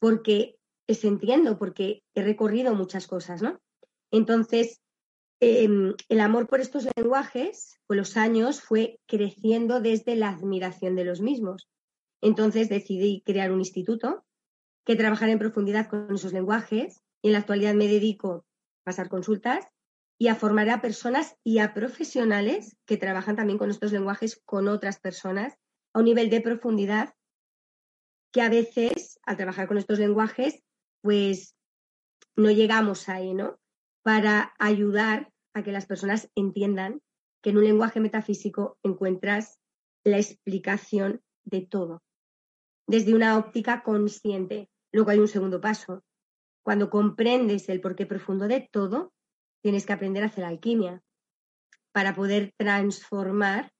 porque 0.00 0.56
les 0.88 1.04
entiendo, 1.04 1.56
porque 1.56 2.02
he 2.14 2.22
recorrido 2.22 2.74
muchas 2.74 3.06
cosas, 3.06 3.42
¿no? 3.42 3.60
Entonces, 4.10 4.80
em, 5.44 5.94
el 6.08 6.20
amor 6.20 6.46
por 6.46 6.60
estos 6.60 6.86
lenguajes, 6.96 7.80
con 7.88 7.96
los 7.96 8.16
años, 8.16 8.60
fue 8.60 9.00
creciendo 9.08 9.80
desde 9.80 10.14
la 10.14 10.28
admiración 10.28 10.94
de 10.94 11.04
los 11.04 11.20
mismos. 11.20 11.68
Entonces 12.20 12.68
decidí 12.68 13.22
crear 13.26 13.50
un 13.50 13.58
instituto 13.58 14.24
que 14.86 14.94
trabajara 14.94 15.32
en 15.32 15.40
profundidad 15.40 15.88
con 15.88 16.14
esos 16.14 16.32
lenguajes 16.32 17.02
y 17.22 17.28
en 17.28 17.32
la 17.32 17.40
actualidad 17.40 17.74
me 17.74 17.88
dedico 17.88 18.32
a 18.32 18.44
pasar 18.84 19.08
consultas 19.08 19.66
y 20.16 20.28
a 20.28 20.36
formar 20.36 20.70
a 20.70 20.80
personas 20.80 21.36
y 21.42 21.58
a 21.58 21.74
profesionales 21.74 22.76
que 22.86 22.96
trabajan 22.96 23.34
también 23.34 23.58
con 23.58 23.70
estos 23.70 23.90
lenguajes 23.90 24.40
con 24.44 24.68
otras 24.68 25.00
personas 25.00 25.54
a 25.92 25.98
un 25.98 26.04
nivel 26.04 26.30
de 26.30 26.40
profundidad 26.40 27.14
que 28.32 28.42
a 28.42 28.48
veces 28.48 29.18
al 29.24 29.36
trabajar 29.36 29.66
con 29.66 29.78
estos 29.78 29.98
lenguajes 29.98 30.62
pues 31.00 31.56
no 32.36 32.52
llegamos 32.52 33.08
ahí, 33.08 33.34
¿no? 33.34 33.58
Para 34.02 34.54
ayudar 34.60 35.31
a 35.54 35.62
que 35.62 35.72
las 35.72 35.86
personas 35.86 36.30
entiendan 36.34 37.00
que 37.42 37.50
en 37.50 37.58
un 37.58 37.64
lenguaje 37.64 38.00
metafísico 38.00 38.78
encuentras 38.82 39.60
la 40.04 40.18
explicación 40.18 41.22
de 41.44 41.62
todo 41.62 42.02
desde 42.86 43.14
una 43.14 43.38
óptica 43.38 43.82
consciente. 43.82 44.68
Luego 44.92 45.10
hay 45.10 45.18
un 45.18 45.28
segundo 45.28 45.60
paso. 45.60 46.04
Cuando 46.62 46.90
comprendes 46.90 47.68
el 47.68 47.80
porqué 47.80 48.06
profundo 48.06 48.48
de 48.48 48.68
todo, 48.70 49.12
tienes 49.62 49.86
que 49.86 49.92
aprender 49.92 50.22
a 50.22 50.26
hacer 50.26 50.44
alquimia 50.44 51.02
para 51.92 52.14
poder 52.14 52.52
transformar 52.56 53.72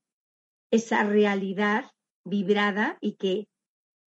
esa 0.71 1.05
realidad 1.05 1.91
vibrada 2.25 2.99
y 3.01 3.17
que 3.17 3.49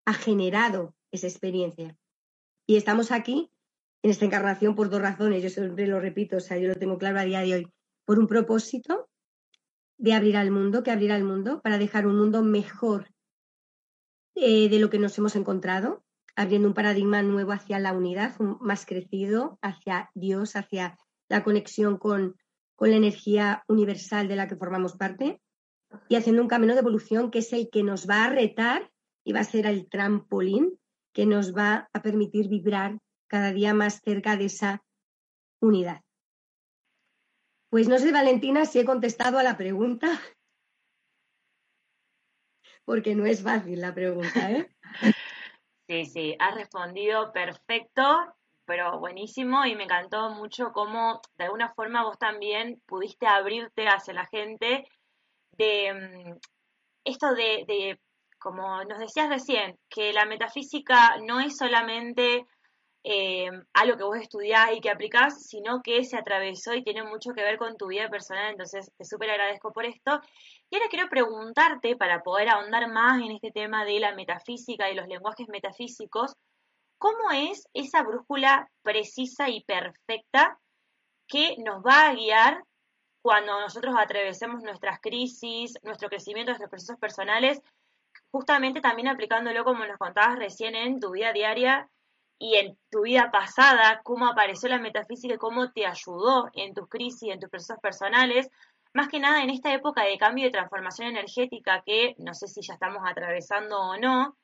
ha 0.06 0.14
generado 0.14 0.96
esa 1.12 1.28
experiencia. 1.28 1.96
Y 2.68 2.78
estamos 2.78 3.12
aquí 3.12 3.52
en 4.06 4.12
esta 4.12 4.26
encarnación 4.26 4.76
por 4.76 4.92
dos 4.92 5.02
razones, 5.02 5.42
yo 5.42 5.50
siempre 5.50 5.88
lo 5.88 6.00
repito, 6.00 6.38
o 6.38 6.40
sea, 6.40 6.60
yo 6.60 6.68
lo 6.68 6.76
tengo 6.76 7.00
claro 7.00 7.18
a 7.18 7.24
día 7.24 7.40
de 7.40 7.56
hoy, 7.56 7.68
por 8.06 8.20
un 8.20 8.28
propósito 8.28 9.10
de 9.98 10.14
abrir 10.14 10.38
al 10.38 10.52
mundo, 10.52 10.84
que 10.84 10.92
abrir 10.92 11.12
al 11.12 11.24
mundo 11.24 11.60
para 11.64 11.80
dejar 11.80 12.06
un 12.06 12.16
mundo 12.16 12.44
mejor 12.44 13.10
eh, 14.36 14.70
de 14.70 14.78
lo 14.78 14.92
que 14.92 15.00
nos 15.00 15.18
hemos 15.18 15.36
encontrado, 15.36 16.04
abriendo 16.36 16.68
un 16.68 16.76
paradigma 16.76 17.24
nuevo 17.24 17.52
hacia 17.52 17.80
la 17.80 17.94
unidad, 17.94 18.38
más 18.60 18.86
crecido, 18.86 19.58
hacia 19.64 20.12
Dios, 20.14 20.56
hacia 20.56 21.00
la 21.28 21.44
conexión 21.44 21.98
con, 21.98 22.36
con 22.76 22.92
la 22.92 22.98
energía 22.98 23.64
universal 23.68 24.28
de 24.28 24.36
la 24.36 24.48
que 24.48 24.56
formamos 24.56 24.98
parte 24.98 25.42
y 26.10 26.16
haciendo 26.16 26.44
un 26.44 26.48
camino 26.48 26.74
de 26.74 26.82
evolución 26.82 27.32
que 27.32 27.40
es 27.40 27.52
el 27.54 27.72
que 27.72 27.82
nos 27.82 28.08
va 28.08 28.26
a 28.26 28.30
retar 28.30 28.92
y 29.24 29.34
va 29.34 29.40
a 29.40 29.46
ser 29.46 29.66
el 29.66 29.90
trampolín 29.90 30.78
que 31.12 31.26
nos 31.26 31.56
va 31.56 31.90
a 31.92 32.04
permitir 32.04 32.50
vibrar 32.50 33.00
cada 33.28 33.52
día 33.52 33.74
más 33.74 34.02
cerca 34.04 34.38
de 34.38 34.46
esa 34.46 34.84
unidad. 35.60 36.02
Pues 37.70 37.88
no 37.88 37.98
sé, 37.98 38.12
Valentina, 38.12 38.66
si 38.66 38.80
he 38.80 38.86
contestado 38.86 39.38
a 39.38 39.44
la 39.44 39.58
pregunta 39.58 40.20
porque 42.86 43.16
no 43.16 43.26
es 43.26 43.44
fácil 43.44 43.82
la 43.82 43.94
pregunta, 43.94 44.52
¿eh? 44.52 44.70
Sí, 45.88 46.06
sí, 46.06 46.36
has 46.40 46.56
respondido 46.56 47.32
perfecto, 47.32 48.02
pero 48.66 48.98
buenísimo 48.98 49.66
y 49.68 49.76
me 49.76 49.84
encantó 49.84 50.32
mucho 50.32 50.72
cómo 50.72 51.22
de 51.38 51.44
alguna 51.44 51.76
forma 51.76 52.04
vos 52.04 52.18
también 52.18 52.82
pudiste 52.88 53.28
abrirte 53.28 53.88
hacia 53.88 54.16
la 54.16 54.26
gente 54.26 54.88
de 55.52 55.94
mm, 55.94 56.40
esto 57.04 57.36
de, 57.36 57.66
de, 57.68 58.02
como 58.40 58.84
nos 58.86 58.98
decías 58.98 59.30
recién, 59.30 59.78
que 59.88 60.12
la 60.12 60.26
metafísica 60.26 61.18
no 61.24 61.40
es 61.40 61.56
solamente 61.56 62.48
eh, 63.08 63.52
algo 63.74 63.98
que 63.98 64.04
vos 64.04 64.18
estudiás 64.18 64.72
y 64.74 64.82
que 64.82 64.90
aplicás, 64.90 65.46
sino 65.46 65.84
que 65.84 66.04
se 66.04 66.18
atravesó 66.18 66.74
y 66.74 66.84
tiene 66.84 67.04
mucho 67.04 67.34
que 67.34 67.44
ver 67.44 67.60
con 67.60 67.78
tu 67.78 67.86
vida 67.86 68.10
personal, 68.10 68.50
entonces 68.50 68.92
te 68.98 69.06
súper 69.06 69.30
agradezco 69.30 69.72
por 69.72 69.86
esto. 69.86 70.22
Y 70.72 70.76
ahora 70.76 70.90
quiero 70.90 71.08
preguntarte, 71.08 71.96
para 71.96 72.24
poder 72.24 72.50
ahondar 72.50 72.90
más 72.92 73.22
en 73.22 73.32
este 73.34 73.52
tema 73.52 73.86
de 73.86 74.00
la 74.00 74.16
metafísica 74.16 74.90
y 74.90 74.96
los 74.96 75.08
lenguajes 75.08 75.48
metafísicos, 75.50 76.34
¿cómo 76.98 77.30
es 77.32 77.68
esa 77.76 78.02
brújula 78.02 78.72
precisa 78.82 79.50
y 79.50 79.64
perfecta 79.64 80.58
que 81.28 81.58
nos 81.60 81.84
va 81.84 82.08
a 82.08 82.16
guiar 82.16 82.64
cuando 83.22 83.60
nosotros 83.60 83.94
atravesemos 84.00 84.64
nuestras 84.64 85.00
crisis, 85.00 85.78
nuestro 85.84 86.10
crecimiento, 86.10 86.50
nuestros 86.50 86.72
procesos 86.72 86.98
personales, 86.98 87.62
justamente 88.32 88.82
también 88.82 89.10
aplicándolo 89.10 89.64
como 89.64 89.86
nos 89.86 90.00
contabas 90.00 90.40
recién 90.40 90.74
en 90.74 91.00
tu 91.00 91.12
vida 91.12 91.34
diaria 91.34 91.88
y 92.38 92.56
en 92.56 92.78
tu 92.90 93.04
vida 93.04 93.32
pasada, 93.32 94.02
cómo 94.04 94.28
apareció 94.28 94.70
la 94.70 94.80
metafísica 94.80 95.36
y 95.36 95.38
cómo 95.38 95.72
te 95.72 95.86
ayudó 95.86 96.50
en 96.54 96.74
tus 96.74 96.88
crisis, 96.90 97.32
en 97.32 97.40
tus 97.40 97.50
procesos 97.50 97.80
personales, 97.80 98.50
más 98.94 99.08
que 99.10 99.20
nada 99.20 99.44
en 99.44 99.50
esta 99.50 99.74
época 99.74 100.04
de 100.04 100.18
cambio 100.18 100.48
y 100.48 100.52
transformación 100.52 101.10
energética 101.10 101.84
que 101.86 102.16
no 102.18 102.34
sé 102.34 102.48
si 102.48 102.62
ya 102.62 102.74
estamos 102.74 103.04
atravesando 103.06 103.80
o 103.80 103.98
no, 103.98 104.38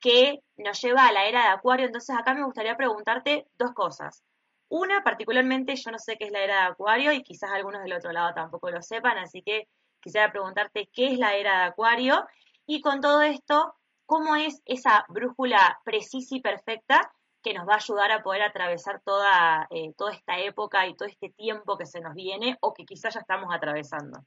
que 0.00 0.40
nos 0.56 0.80
lleva 0.80 1.06
a 1.06 1.12
la 1.12 1.26
era 1.26 1.42
de 1.42 1.48
Acuario. 1.48 1.86
Entonces 1.86 2.16
acá 2.16 2.34
me 2.34 2.44
gustaría 2.44 2.76
preguntarte 2.76 3.46
dos 3.58 3.72
cosas. 3.72 4.22
Una, 4.68 5.02
particularmente, 5.02 5.76
yo 5.76 5.90
no 5.90 5.98
sé 5.98 6.16
qué 6.16 6.26
es 6.26 6.32
la 6.32 6.42
era 6.42 6.54
de 6.60 6.66
Acuario 6.68 7.12
y 7.12 7.22
quizás 7.22 7.50
algunos 7.50 7.82
del 7.82 7.92
otro 7.92 8.12
lado 8.12 8.34
tampoco 8.34 8.70
lo 8.70 8.82
sepan, 8.82 9.18
así 9.18 9.42
que 9.42 9.68
quisiera 10.00 10.30
preguntarte 10.30 10.88
qué 10.92 11.06
es 11.08 11.18
la 11.18 11.34
era 11.34 11.58
de 11.58 11.64
Acuario 11.66 12.26
y 12.66 12.80
con 12.80 13.00
todo 13.00 13.22
esto, 13.22 13.74
cómo 14.06 14.36
es 14.36 14.62
esa 14.64 15.04
brújula 15.08 15.80
precisa 15.84 16.36
y 16.36 16.40
perfecta 16.40 17.12
que 17.46 17.54
nos 17.54 17.68
va 17.68 17.74
a 17.74 17.76
ayudar 17.76 18.10
a 18.10 18.24
poder 18.24 18.42
atravesar 18.42 19.00
toda, 19.04 19.68
eh, 19.70 19.92
toda 19.96 20.12
esta 20.12 20.40
época 20.40 20.84
y 20.88 20.96
todo 20.96 21.08
este 21.08 21.30
tiempo 21.30 21.78
que 21.78 21.86
se 21.86 22.00
nos 22.00 22.12
viene 22.12 22.56
o 22.60 22.74
que 22.74 22.84
quizás 22.84 23.14
ya 23.14 23.20
estamos 23.20 23.54
atravesando. 23.54 24.26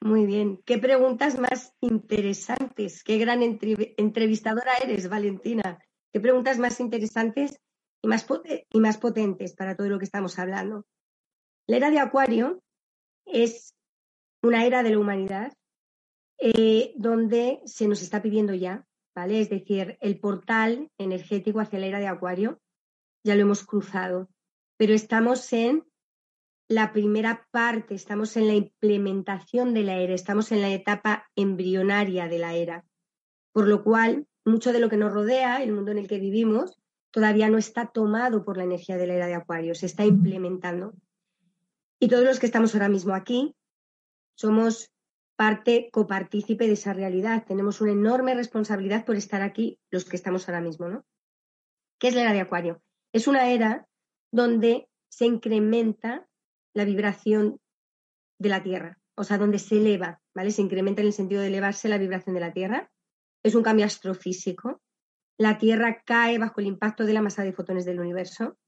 Muy 0.00 0.26
bien. 0.26 0.60
¿Qué 0.66 0.78
preguntas 0.78 1.38
más 1.38 1.72
interesantes? 1.80 3.04
Qué 3.04 3.18
gran 3.18 3.44
entrevistadora 3.44 4.72
eres, 4.82 5.08
Valentina. 5.08 5.78
¿Qué 6.12 6.18
preguntas 6.18 6.58
más 6.58 6.80
interesantes 6.80 7.60
y 8.02 8.08
más, 8.08 8.26
y 8.72 8.80
más 8.80 8.98
potentes 8.98 9.54
para 9.54 9.76
todo 9.76 9.88
lo 9.88 10.00
que 10.00 10.04
estamos 10.04 10.36
hablando? 10.40 10.84
La 11.68 11.76
era 11.76 11.90
de 11.92 12.00
Acuario 12.00 12.60
es 13.24 13.72
una 14.42 14.66
era 14.66 14.82
de 14.82 14.90
la 14.90 14.98
humanidad 14.98 15.52
eh, 16.40 16.92
donde 16.96 17.60
se 17.66 17.86
nos 17.86 18.02
está 18.02 18.20
pidiendo 18.20 18.52
ya, 18.52 18.84
Es 19.26 19.50
decir, 19.50 19.98
el 20.00 20.18
portal 20.20 20.90
energético 20.98 21.60
hacia 21.60 21.78
la 21.78 21.86
era 21.86 21.98
de 21.98 22.06
Acuario 22.06 22.60
ya 23.24 23.34
lo 23.34 23.42
hemos 23.42 23.64
cruzado, 23.64 24.28
pero 24.76 24.94
estamos 24.94 25.52
en 25.52 25.84
la 26.68 26.92
primera 26.92 27.46
parte, 27.50 27.94
estamos 27.94 28.36
en 28.36 28.46
la 28.46 28.54
implementación 28.54 29.74
de 29.74 29.82
la 29.82 29.96
era, 29.96 30.14
estamos 30.14 30.52
en 30.52 30.60
la 30.60 30.70
etapa 30.70 31.28
embrionaria 31.34 32.28
de 32.28 32.38
la 32.38 32.54
era, 32.54 32.84
por 33.52 33.66
lo 33.66 33.82
cual 33.82 34.26
mucho 34.44 34.72
de 34.72 34.80
lo 34.80 34.88
que 34.88 34.96
nos 34.96 35.12
rodea, 35.12 35.62
el 35.62 35.72
mundo 35.72 35.90
en 35.90 35.98
el 35.98 36.08
que 36.08 36.18
vivimos, 36.18 36.78
todavía 37.10 37.48
no 37.48 37.58
está 37.58 37.86
tomado 37.86 38.44
por 38.44 38.56
la 38.56 38.64
energía 38.64 38.96
de 38.96 39.06
la 39.06 39.14
era 39.14 39.26
de 39.26 39.34
Acuario, 39.34 39.74
se 39.74 39.86
está 39.86 40.04
implementando. 40.04 40.92
Y 41.98 42.08
todos 42.08 42.24
los 42.24 42.38
que 42.38 42.46
estamos 42.46 42.74
ahora 42.74 42.88
mismo 42.88 43.14
aquí 43.14 43.56
somos 44.36 44.92
parte 45.38 45.88
copartícipe 45.92 46.66
de 46.66 46.72
esa 46.72 46.92
realidad. 46.92 47.44
Tenemos 47.46 47.80
una 47.80 47.92
enorme 47.92 48.34
responsabilidad 48.34 49.04
por 49.04 49.14
estar 49.14 49.40
aquí, 49.40 49.78
los 49.88 50.04
que 50.04 50.16
estamos 50.16 50.48
ahora 50.48 50.60
mismo, 50.60 50.88
¿no? 50.88 51.06
¿Qué 52.00 52.08
es 52.08 52.16
la 52.16 52.22
era 52.22 52.32
de 52.32 52.40
Acuario? 52.40 52.82
Es 53.12 53.28
una 53.28 53.48
era 53.48 53.86
donde 54.32 54.88
se 55.08 55.26
incrementa 55.26 56.26
la 56.74 56.84
vibración 56.84 57.60
de 58.40 58.48
la 58.48 58.64
Tierra, 58.64 58.98
o 59.16 59.22
sea, 59.22 59.38
donde 59.38 59.60
se 59.60 59.76
eleva, 59.76 60.20
¿vale? 60.34 60.50
Se 60.50 60.60
incrementa 60.60 61.02
en 61.02 61.06
el 61.06 61.12
sentido 61.12 61.40
de 61.40 61.46
elevarse 61.46 61.88
la 61.88 61.98
vibración 61.98 62.34
de 62.34 62.40
la 62.40 62.52
Tierra. 62.52 62.90
Es 63.44 63.54
un 63.54 63.62
cambio 63.62 63.86
astrofísico. 63.86 64.82
La 65.38 65.58
Tierra 65.58 66.02
cae 66.04 66.38
bajo 66.38 66.60
el 66.60 66.66
impacto 66.66 67.04
de 67.04 67.12
la 67.12 67.22
masa 67.22 67.44
de 67.44 67.52
fotones 67.52 67.84
del 67.84 68.00
universo, 68.00 68.58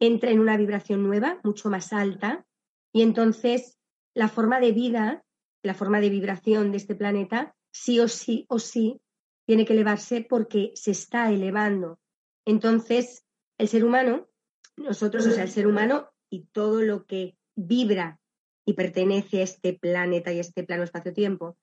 entra 0.00 0.32
en 0.32 0.40
una 0.40 0.56
vibración 0.56 1.04
nueva, 1.04 1.40
mucho 1.44 1.70
más 1.70 1.92
alta, 1.92 2.44
y 2.92 3.02
entonces 3.02 3.78
la 4.14 4.28
forma 4.28 4.58
de 4.58 4.72
vida 4.72 5.22
la 5.66 5.74
forma 5.74 6.00
de 6.00 6.10
vibración 6.10 6.70
de 6.70 6.78
este 6.78 6.94
planeta, 6.94 7.54
sí 7.72 8.00
o 8.00 8.08
sí 8.08 8.46
o 8.48 8.58
sí 8.58 9.00
tiene 9.46 9.64
que 9.64 9.74
elevarse 9.74 10.26
porque 10.28 10.72
se 10.74 10.92
está 10.92 11.30
elevando. 11.30 11.98
Entonces, 12.44 13.24
el 13.58 13.68
ser 13.68 13.84
humano, 13.84 14.28
nosotros, 14.76 15.26
o 15.26 15.30
sea, 15.30 15.44
el 15.44 15.50
ser 15.50 15.66
humano 15.66 16.08
y 16.30 16.46
todo 16.46 16.82
lo 16.82 17.06
que 17.06 17.36
vibra 17.54 18.20
y 18.64 18.74
pertenece 18.74 19.40
a 19.40 19.44
este 19.44 19.72
planeta 19.74 20.32
y 20.32 20.38
a 20.38 20.40
este 20.40 20.64
plano 20.64 20.82
espacio-tiempo. 20.82 21.56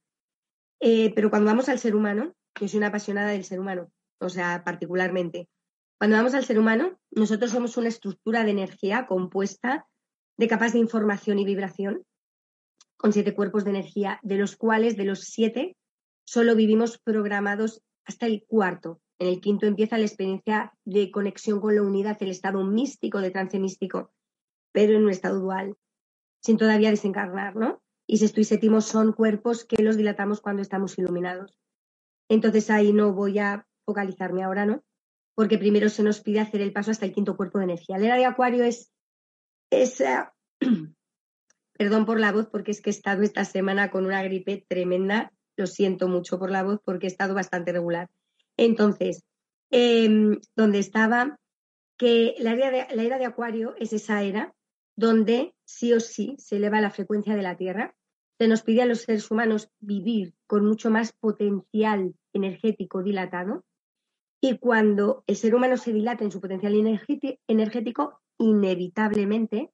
Eh, 0.79 1.13
pero 1.15 1.29
cuando 1.29 1.51
vamos 1.51 1.69
al 1.69 1.79
ser 1.79 1.95
humano, 1.95 2.33
yo 2.59 2.67
soy 2.67 2.77
una 2.77 2.87
apasionada 2.87 3.29
del 3.29 3.43
ser 3.43 3.59
humano, 3.59 3.91
o 4.19 4.29
sea, 4.29 4.63
particularmente, 4.63 5.49
cuando 5.97 6.17
vamos 6.17 6.33
al 6.33 6.45
ser 6.45 6.59
humano, 6.59 6.99
nosotros 7.11 7.51
somos 7.51 7.77
una 7.77 7.87
estructura 7.87 8.43
de 8.43 8.51
energía 8.51 9.07
compuesta 9.07 9.87
de 10.37 10.47
capas 10.47 10.73
de 10.73 10.79
información 10.79 11.39
y 11.39 11.45
vibración 11.45 12.05
con 13.03 13.11
siete 13.11 13.35
cuerpos 13.35 13.65
de 13.65 13.71
energía, 13.71 14.17
de 14.23 14.37
los 14.37 14.55
cuales 14.55 14.95
de 14.95 15.03
los 15.03 15.23
siete 15.23 15.75
solo 16.25 16.55
vivimos 16.55 16.99
programados 16.99 17.83
hasta 18.05 18.27
el 18.27 18.45
cuarto. 18.47 19.01
En 19.19 19.27
el 19.27 19.41
quinto 19.41 19.65
empieza 19.65 19.97
la 19.97 20.05
experiencia 20.05 20.71
de 20.85 21.11
conexión 21.11 21.59
con 21.59 21.75
la 21.75 21.81
unidad, 21.81 22.15
el 22.21 22.29
estado 22.29 22.63
místico 22.63 23.19
de 23.19 23.29
trance 23.29 23.59
místico, 23.59 24.13
pero 24.71 24.93
en 24.93 25.03
un 25.03 25.09
estado 25.09 25.41
dual, 25.41 25.75
sin 26.41 26.55
todavía 26.55 26.91
desencarnar, 26.91 27.57
¿no? 27.57 27.81
Y 28.07 28.19
sexto 28.19 28.39
y 28.39 28.45
séptimo 28.45 28.79
son 28.79 29.11
cuerpos 29.11 29.65
que 29.65 29.83
los 29.83 29.97
dilatamos 29.97 30.39
cuando 30.39 30.61
estamos 30.61 30.97
iluminados. 30.97 31.59
Entonces 32.29 32.69
ahí 32.69 32.93
no 32.93 33.11
voy 33.11 33.37
a 33.37 33.67
focalizarme 33.85 34.43
ahora, 34.43 34.65
¿no? 34.65 34.81
Porque 35.35 35.57
primero 35.57 35.89
se 35.89 36.03
nos 36.03 36.21
pide 36.21 36.39
hacer 36.39 36.61
el 36.61 36.71
paso 36.71 36.91
hasta 36.91 37.05
el 37.05 37.11
quinto 37.11 37.35
cuerpo 37.35 37.57
de 37.57 37.65
energía. 37.65 37.97
La 37.97 38.05
era 38.05 38.15
de 38.15 38.25
Acuario 38.25 38.63
es 38.63 38.93
esa 39.69 40.33
Perdón 41.77 42.05
por 42.05 42.19
la 42.19 42.31
voz 42.31 42.47
porque 42.47 42.71
es 42.71 42.81
que 42.81 42.89
he 42.89 42.91
estado 42.91 43.23
esta 43.23 43.45
semana 43.45 43.89
con 43.89 44.05
una 44.05 44.23
gripe 44.23 44.65
tremenda. 44.67 45.31
Lo 45.55 45.67
siento 45.67 46.07
mucho 46.07 46.39
por 46.39 46.51
la 46.51 46.63
voz 46.63 46.79
porque 46.83 47.07
he 47.07 47.09
estado 47.09 47.33
bastante 47.33 47.71
regular. 47.71 48.09
Entonces, 48.57 49.23
em, 49.71 50.39
donde 50.55 50.79
estaba, 50.79 51.39
que 51.97 52.35
la 52.39 52.53
era, 52.53 52.71
de, 52.71 52.95
la 52.95 53.03
era 53.03 53.17
de 53.17 53.25
Acuario 53.25 53.75
es 53.77 53.93
esa 53.93 54.21
era 54.23 54.53
donde 54.95 55.55
sí 55.65 55.93
o 55.93 55.99
sí 55.99 56.35
se 56.37 56.57
eleva 56.57 56.81
la 56.81 56.91
frecuencia 56.91 57.35
de 57.35 57.41
la 57.41 57.57
Tierra. 57.57 57.95
Se 58.37 58.47
nos 58.47 58.61
pide 58.61 58.81
a 58.81 58.85
los 58.85 59.01
seres 59.01 59.29
humanos 59.31 59.69
vivir 59.79 60.33
con 60.47 60.65
mucho 60.65 60.89
más 60.89 61.13
potencial 61.13 62.13
energético 62.33 63.01
dilatado. 63.03 63.63
Y 64.41 64.57
cuando 64.57 65.23
el 65.27 65.35
ser 65.35 65.55
humano 65.55 65.77
se 65.77 65.93
dilata 65.93 66.23
en 66.23 66.31
su 66.31 66.41
potencial 66.41 66.75
energético, 67.47 68.19
inevitablemente 68.37 69.71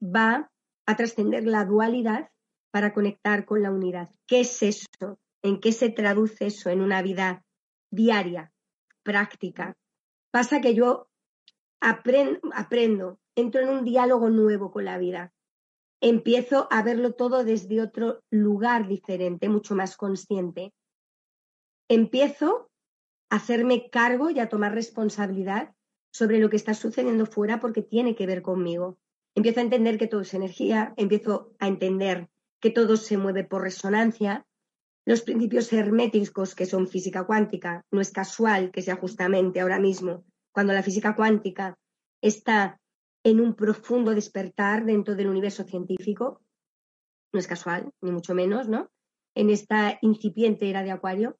va 0.00 0.50
a 0.86 0.96
trascender 0.96 1.44
la 1.44 1.64
dualidad 1.64 2.30
para 2.70 2.94
conectar 2.94 3.44
con 3.44 3.62
la 3.62 3.70
unidad. 3.70 4.10
¿Qué 4.26 4.40
es 4.40 4.62
eso? 4.62 5.18
¿En 5.42 5.60
qué 5.60 5.72
se 5.72 5.90
traduce 5.90 6.46
eso 6.46 6.70
en 6.70 6.80
una 6.80 7.02
vida 7.02 7.44
diaria, 7.90 8.52
práctica? 9.02 9.76
Pasa 10.30 10.60
que 10.60 10.74
yo 10.74 11.08
aprendo, 11.80 13.20
entro 13.34 13.60
en 13.60 13.68
un 13.68 13.84
diálogo 13.84 14.30
nuevo 14.30 14.70
con 14.70 14.84
la 14.84 14.98
vida. 14.98 15.32
Empiezo 16.00 16.68
a 16.70 16.82
verlo 16.82 17.14
todo 17.14 17.44
desde 17.44 17.80
otro 17.80 18.22
lugar 18.30 18.86
diferente, 18.86 19.48
mucho 19.48 19.74
más 19.74 19.96
consciente. 19.96 20.72
Empiezo 21.88 22.70
a 23.30 23.36
hacerme 23.36 23.88
cargo 23.90 24.30
y 24.30 24.38
a 24.38 24.48
tomar 24.48 24.74
responsabilidad 24.74 25.74
sobre 26.12 26.38
lo 26.38 26.50
que 26.50 26.56
está 26.56 26.74
sucediendo 26.74 27.26
fuera 27.26 27.60
porque 27.60 27.82
tiene 27.82 28.14
que 28.14 28.26
ver 28.26 28.42
conmigo 28.42 28.98
empiezo 29.36 29.60
a 29.60 29.62
entender 29.62 29.98
que 29.98 30.08
todo 30.08 30.22
es 30.22 30.34
energía, 30.34 30.94
empiezo 30.96 31.52
a 31.60 31.68
entender 31.68 32.28
que 32.58 32.70
todo 32.70 32.96
se 32.96 33.18
mueve 33.18 33.44
por 33.44 33.62
resonancia. 33.62 34.46
Los 35.04 35.20
principios 35.20 35.72
herméticos 35.72 36.54
que 36.54 36.66
son 36.66 36.88
física 36.88 37.24
cuántica, 37.24 37.84
no 37.92 38.00
es 38.00 38.10
casual 38.10 38.72
que 38.72 38.82
sea 38.82 38.96
justamente 38.96 39.60
ahora 39.60 39.78
mismo, 39.78 40.24
cuando 40.52 40.72
la 40.72 40.82
física 40.82 41.14
cuántica 41.14 41.78
está 42.22 42.80
en 43.22 43.40
un 43.40 43.54
profundo 43.54 44.14
despertar 44.14 44.86
dentro 44.86 45.14
del 45.14 45.28
universo 45.28 45.64
científico, 45.64 46.40
no 47.32 47.38
es 47.38 47.46
casual, 47.46 47.90
ni 48.00 48.10
mucho 48.10 48.34
menos, 48.34 48.68
¿no? 48.68 48.90
En 49.34 49.50
esta 49.50 49.98
incipiente 50.00 50.70
era 50.70 50.82
de 50.82 50.92
Acuario. 50.92 51.38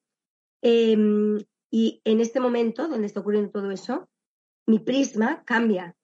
Em, 0.61 1.39
y 1.71 1.99
en 2.03 2.21
este 2.21 2.39
momento, 2.39 2.87
donde 2.87 3.07
está 3.07 3.21
ocurriendo 3.21 3.49
todo 3.49 3.71
eso, 3.71 4.07
mi 4.67 4.79
prisma 4.79 5.43
cambia 5.45 5.95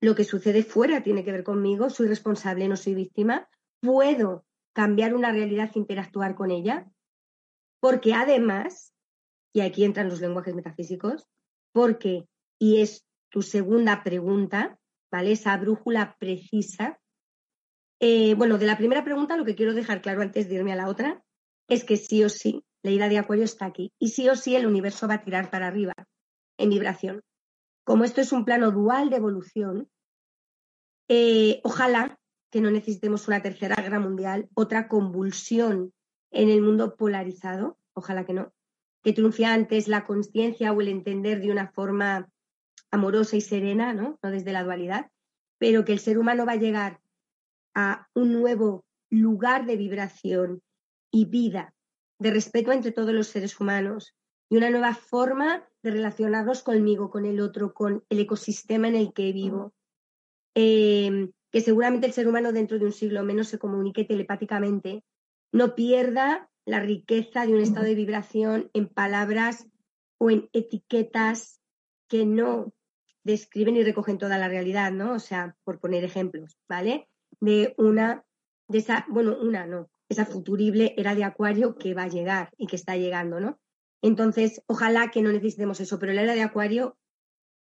lo 0.00 0.14
que 0.14 0.24
sucede 0.24 0.62
fuera 0.62 1.02
tiene 1.02 1.24
que 1.24 1.32
ver 1.32 1.44
conmigo, 1.44 1.90
soy 1.90 2.08
responsable, 2.08 2.68
no 2.68 2.76
soy 2.76 2.94
víctima, 2.94 3.48
puedo 3.80 4.46
cambiar 4.72 5.14
una 5.14 5.32
realidad, 5.32 5.70
interactuar 5.74 6.34
con 6.34 6.50
ella, 6.50 6.90
porque 7.80 8.14
además, 8.14 8.94
y 9.52 9.60
aquí 9.60 9.84
entran 9.84 10.08
los 10.08 10.20
lenguajes 10.20 10.54
metafísicos, 10.54 11.26
porque 11.72 12.26
y 12.58 12.80
es 12.80 13.04
tu 13.30 13.42
segunda 13.42 14.02
pregunta, 14.02 14.78
¿vale? 15.10 15.32
Esa 15.32 15.56
brújula 15.56 16.16
precisa. 16.18 17.00
Eh, 18.00 18.34
bueno, 18.34 18.58
de 18.58 18.66
la 18.66 18.76
primera 18.76 19.04
pregunta 19.04 19.36
lo 19.36 19.44
que 19.44 19.54
quiero 19.54 19.74
dejar 19.74 20.02
claro 20.02 20.22
antes 20.22 20.48
de 20.48 20.56
irme 20.56 20.72
a 20.72 20.76
la 20.76 20.88
otra 20.88 21.22
es 21.68 21.84
que 21.84 21.96
sí 21.96 22.24
o 22.24 22.28
sí 22.28 22.64
la 22.82 22.90
ira 22.90 23.08
de 23.08 23.18
Acuario 23.18 23.44
está 23.44 23.66
aquí 23.66 23.92
y 23.98 24.08
sí 24.08 24.28
o 24.28 24.36
sí 24.36 24.56
el 24.56 24.66
universo 24.66 25.06
va 25.06 25.14
a 25.14 25.24
tirar 25.24 25.50
para 25.50 25.66
arriba 25.66 25.92
en 26.58 26.70
vibración. 26.70 27.22
Como 27.90 28.04
esto 28.04 28.20
es 28.20 28.30
un 28.30 28.44
plano 28.44 28.70
dual 28.70 29.10
de 29.10 29.16
evolución, 29.16 29.90
eh, 31.08 31.60
ojalá 31.64 32.20
que 32.52 32.60
no 32.60 32.70
necesitemos 32.70 33.26
una 33.26 33.42
tercera 33.42 33.74
guerra 33.74 33.98
mundial, 33.98 34.48
otra 34.54 34.86
convulsión 34.86 35.92
en 36.30 36.50
el 36.50 36.62
mundo 36.62 36.94
polarizado, 36.94 37.80
ojalá 37.92 38.24
que 38.24 38.32
no, 38.32 38.54
que 39.02 39.12
triunfe 39.12 39.44
antes 39.44 39.88
la 39.88 40.06
conciencia 40.06 40.72
o 40.72 40.80
el 40.80 40.86
entender 40.86 41.40
de 41.40 41.50
una 41.50 41.72
forma 41.72 42.30
amorosa 42.92 43.36
y 43.36 43.40
serena, 43.40 43.92
¿no? 43.92 44.20
no 44.22 44.30
desde 44.30 44.52
la 44.52 44.62
dualidad, 44.62 45.10
pero 45.58 45.84
que 45.84 45.92
el 45.92 45.98
ser 45.98 46.16
humano 46.16 46.46
va 46.46 46.52
a 46.52 46.62
llegar 46.62 47.00
a 47.74 48.08
un 48.14 48.32
nuevo 48.34 48.84
lugar 49.10 49.66
de 49.66 49.76
vibración 49.76 50.62
y 51.10 51.24
vida, 51.24 51.74
de 52.20 52.30
respeto 52.30 52.70
entre 52.70 52.92
todos 52.92 53.12
los 53.12 53.26
seres 53.26 53.58
humanos 53.58 54.14
y 54.48 54.58
una 54.58 54.70
nueva 54.70 54.94
forma 54.94 55.68
de 55.82 55.90
relacionarnos 55.90 56.62
conmigo, 56.62 57.10
con 57.10 57.24
el 57.24 57.40
otro, 57.40 57.72
con 57.72 58.04
el 58.08 58.20
ecosistema 58.20 58.88
en 58.88 58.96
el 58.96 59.12
que 59.12 59.32
vivo. 59.32 59.72
Em, 60.54 61.32
que 61.50 61.60
seguramente 61.60 62.06
el 62.06 62.12
ser 62.12 62.28
humano 62.28 62.52
dentro 62.52 62.78
de 62.78 62.84
un 62.84 62.92
siglo 62.92 63.22
menos 63.22 63.48
se 63.48 63.58
comunique 63.58 64.04
telepáticamente, 64.04 65.04
no 65.52 65.74
pierda 65.74 66.48
la 66.64 66.80
riqueza 66.80 67.46
de 67.46 67.54
un 67.54 67.60
estado 67.60 67.86
de 67.86 67.94
vibración 67.94 68.70
en 68.72 68.88
palabras 68.88 69.66
o 70.18 70.30
en 70.30 70.48
etiquetas 70.52 71.60
que 72.08 72.26
no 72.26 72.72
describen 73.24 73.76
y 73.76 73.82
recogen 73.82 74.18
toda 74.18 74.38
la 74.38 74.48
realidad, 74.48 74.92
¿no? 74.92 75.14
O 75.14 75.18
sea, 75.18 75.56
por 75.64 75.80
poner 75.80 76.04
ejemplos, 76.04 76.56
¿vale? 76.68 77.08
De 77.40 77.74
una, 77.78 78.24
de 78.68 78.78
esa, 78.78 79.06
bueno, 79.08 79.36
una, 79.40 79.66
no, 79.66 79.90
esa 80.08 80.26
futurible 80.26 80.94
era 80.96 81.14
de 81.14 81.24
Acuario 81.24 81.76
que 81.76 81.94
va 81.94 82.04
a 82.04 82.08
llegar 82.08 82.50
y 82.56 82.66
que 82.66 82.76
está 82.76 82.96
llegando, 82.96 83.40
¿no? 83.40 83.58
Entonces, 84.02 84.62
ojalá 84.66 85.10
que 85.10 85.22
no 85.22 85.32
necesitemos 85.32 85.80
eso, 85.80 85.98
pero 85.98 86.12
la 86.12 86.22
era 86.22 86.34
de 86.34 86.42
Acuario 86.42 86.98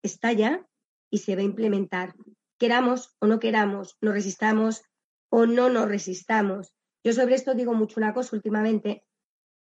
está 0.03 0.33
ya 0.33 0.67
y 1.09 1.19
se 1.19 1.35
va 1.35 1.41
a 1.41 1.45
implementar. 1.45 2.15
Queramos 2.59 3.15
o 3.19 3.27
no 3.27 3.39
queramos, 3.39 3.97
nos 4.01 4.13
resistamos 4.13 4.83
o 5.29 5.45
no 5.45 5.69
nos 5.69 5.87
resistamos. 5.87 6.73
Yo 7.03 7.13
sobre 7.13 7.35
esto 7.35 7.53
digo 7.53 7.73
mucho 7.73 7.99
una 7.99 8.13
cosa 8.13 8.35
últimamente. 8.35 9.03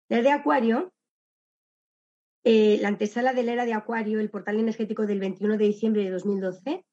La 0.09 0.19
era 0.19 0.31
de 0.31 0.33
Acuario, 0.33 0.93
eh, 2.45 2.79
la 2.81 2.89
antesala 2.89 3.33
de 3.33 3.43
la 3.43 3.53
era 3.53 3.65
de 3.65 3.75
Acuario, 3.75 4.21
el 4.21 4.31
portal 4.31 4.59
energético 4.59 5.07
del 5.07 5.21
21 5.21 5.57
de 5.57 5.65
diciembre 5.65 6.05
de 6.05 6.11
2012, 6.11 6.85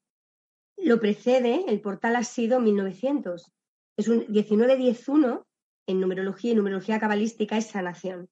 lo 0.78 1.00
precede, 1.00 1.66
el 1.68 1.82
portal 1.82 2.16
ha 2.16 2.24
sido 2.24 2.60
1900. 2.60 3.52
Es 3.98 4.08
un 4.08 4.26
1911 4.30 5.44
en 5.88 6.00
numerología 6.00 6.52
y 6.52 6.56
numerología 6.56 7.00
cabalística 7.00 7.58
es 7.58 7.68
sanación. 7.68 8.30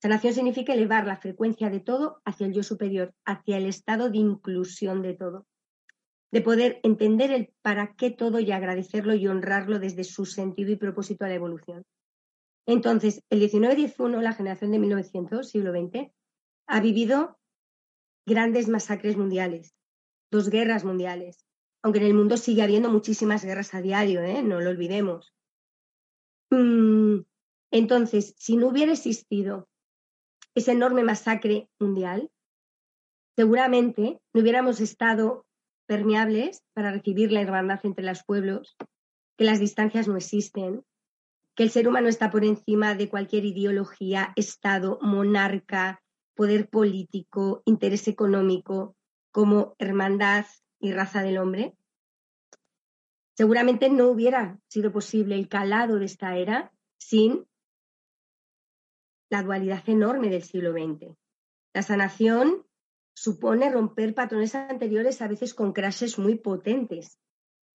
Sanación 0.00 0.32
significa 0.32 0.74
elevar 0.74 1.06
la 1.06 1.16
frecuencia 1.16 1.70
de 1.70 1.80
todo 1.80 2.22
hacia 2.24 2.46
el 2.46 2.52
yo 2.52 2.62
superior, 2.62 3.14
hacia 3.24 3.56
el 3.56 3.66
estado 3.66 4.10
de 4.10 4.18
inclusión 4.18 5.02
de 5.02 5.14
todo. 5.14 5.46
De 6.30 6.40
poder 6.40 6.78
entender 6.84 7.32
el 7.32 7.52
para 7.62 7.94
qué 7.94 8.10
todo 8.10 8.38
y 8.38 8.52
agradecerlo 8.52 9.14
y 9.14 9.26
honrarlo 9.26 9.78
desde 9.78 10.04
su 10.04 10.24
sentido 10.24 10.70
y 10.70 10.76
propósito 10.76 11.24
a 11.24 11.28
la 11.28 11.34
evolución. 11.34 11.84
Entonces, 12.66 13.24
el 13.30 13.40
19-11, 13.40 14.20
la 14.20 14.34
generación 14.34 14.70
de 14.70 14.78
1900, 14.78 15.48
siglo 15.48 15.72
XX, 15.72 16.12
ha 16.66 16.80
vivido 16.80 17.38
grandes 18.26 18.68
masacres 18.68 19.16
mundiales, 19.16 19.74
dos 20.30 20.50
guerras 20.50 20.84
mundiales, 20.84 21.46
aunque 21.82 22.00
en 22.00 22.06
el 22.06 22.14
mundo 22.14 22.36
sigue 22.36 22.62
habiendo 22.62 22.90
muchísimas 22.90 23.44
guerras 23.44 23.74
a 23.74 23.80
diario, 23.80 24.22
¿eh? 24.22 24.42
no 24.42 24.60
lo 24.60 24.70
olvidemos. 24.70 25.34
Mm, 26.50 27.20
entonces, 27.70 28.34
si 28.36 28.56
no 28.56 28.68
hubiera 28.68 28.92
existido 28.92 29.68
esa 30.58 30.72
enorme 30.72 31.02
masacre 31.02 31.68
mundial, 31.78 32.30
seguramente 33.36 34.20
no 34.32 34.42
hubiéramos 34.42 34.80
estado 34.80 35.46
permeables 35.86 36.62
para 36.74 36.92
recibir 36.92 37.32
la 37.32 37.40
hermandad 37.40 37.80
entre 37.84 38.04
los 38.04 38.22
pueblos, 38.24 38.76
que 39.36 39.44
las 39.44 39.58
distancias 39.58 40.06
no 40.08 40.16
existen, 40.16 40.84
que 41.56 41.62
el 41.62 41.70
ser 41.70 41.88
humano 41.88 42.08
está 42.08 42.30
por 42.30 42.44
encima 42.44 42.94
de 42.94 43.08
cualquier 43.08 43.44
ideología, 43.44 44.32
Estado, 44.36 44.98
monarca, 45.00 46.02
poder 46.34 46.68
político, 46.68 47.62
interés 47.64 48.06
económico, 48.06 48.96
como 49.32 49.74
hermandad 49.78 50.46
y 50.78 50.92
raza 50.92 51.22
del 51.22 51.38
hombre. 51.38 51.74
Seguramente 53.36 53.90
no 53.90 54.08
hubiera 54.08 54.58
sido 54.68 54.92
posible 54.92 55.34
el 55.34 55.48
calado 55.48 55.98
de 55.98 56.04
esta 56.06 56.36
era 56.36 56.72
sin 56.98 57.47
la 59.30 59.42
dualidad 59.42 59.82
enorme 59.88 60.30
del 60.30 60.42
siglo 60.42 60.72
XX. 60.72 61.14
La 61.74 61.82
sanación 61.82 62.64
supone 63.14 63.70
romper 63.70 64.14
patrones 64.14 64.54
anteriores 64.54 65.20
a 65.22 65.28
veces 65.28 65.54
con 65.54 65.72
crashes 65.72 66.18
muy 66.18 66.36
potentes. 66.36 67.18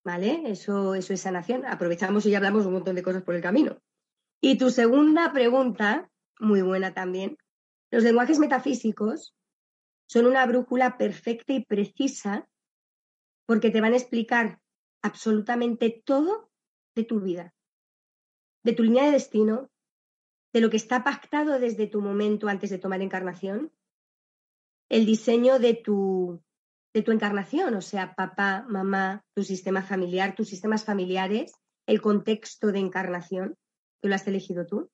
¿Vale? 0.05 0.43
Eso, 0.45 0.95
eso 0.95 1.13
es 1.13 1.21
sanación. 1.21 1.65
Aprovechamos 1.65 2.25
y 2.25 2.31
ya 2.31 2.37
hablamos 2.37 2.65
un 2.65 2.73
montón 2.73 2.95
de 2.95 3.03
cosas 3.03 3.23
por 3.23 3.35
el 3.35 3.41
camino. 3.41 3.81
Y 4.41 4.57
tu 4.57 4.69
segunda 4.69 5.31
pregunta, 5.31 6.09
muy 6.39 6.61
buena 6.61 6.93
también. 6.93 7.37
Los 7.89 8.03
lenguajes 8.03 8.39
metafísicos 8.39 9.33
son 10.07 10.25
una 10.25 10.45
brújula 10.45 10.97
perfecta 10.97 11.53
y 11.53 11.63
precisa 11.63 12.49
porque 13.45 13.69
te 13.69 13.81
van 13.81 13.93
a 13.93 13.97
explicar 13.97 14.59
absolutamente 15.01 16.01
todo 16.05 16.49
de 16.95 17.03
tu 17.03 17.21
vida, 17.21 17.53
de 18.63 18.73
tu 18.73 18.83
línea 18.83 19.05
de 19.05 19.11
destino, 19.11 19.69
de 20.53 20.61
lo 20.61 20.69
que 20.69 20.77
está 20.77 21.03
pactado 21.03 21.59
desde 21.59 21.87
tu 21.87 22.01
momento 22.01 22.47
antes 22.47 22.69
de 22.69 22.77
tomar 22.77 23.01
encarnación, 23.01 23.71
el 24.89 25.05
diseño 25.05 25.57
de 25.57 25.73
tu, 25.73 26.41
de 26.93 27.01
tu 27.01 27.11
encarnación, 27.11 27.73
o 27.73 27.81
sea, 27.81 28.13
papá, 28.13 28.63
mamá, 28.69 29.25
tu 29.33 29.43
sistema 29.43 29.81
familiar, 29.81 30.35
tus 30.35 30.49
sistemas 30.49 30.85
familiares, 30.85 31.53
el 31.87 32.01
contexto 32.01 32.71
de 32.71 32.79
encarnación, 32.79 33.57
que 34.01 34.09
lo 34.09 34.15
has 34.15 34.27
elegido 34.27 34.67
tú. 34.67 34.91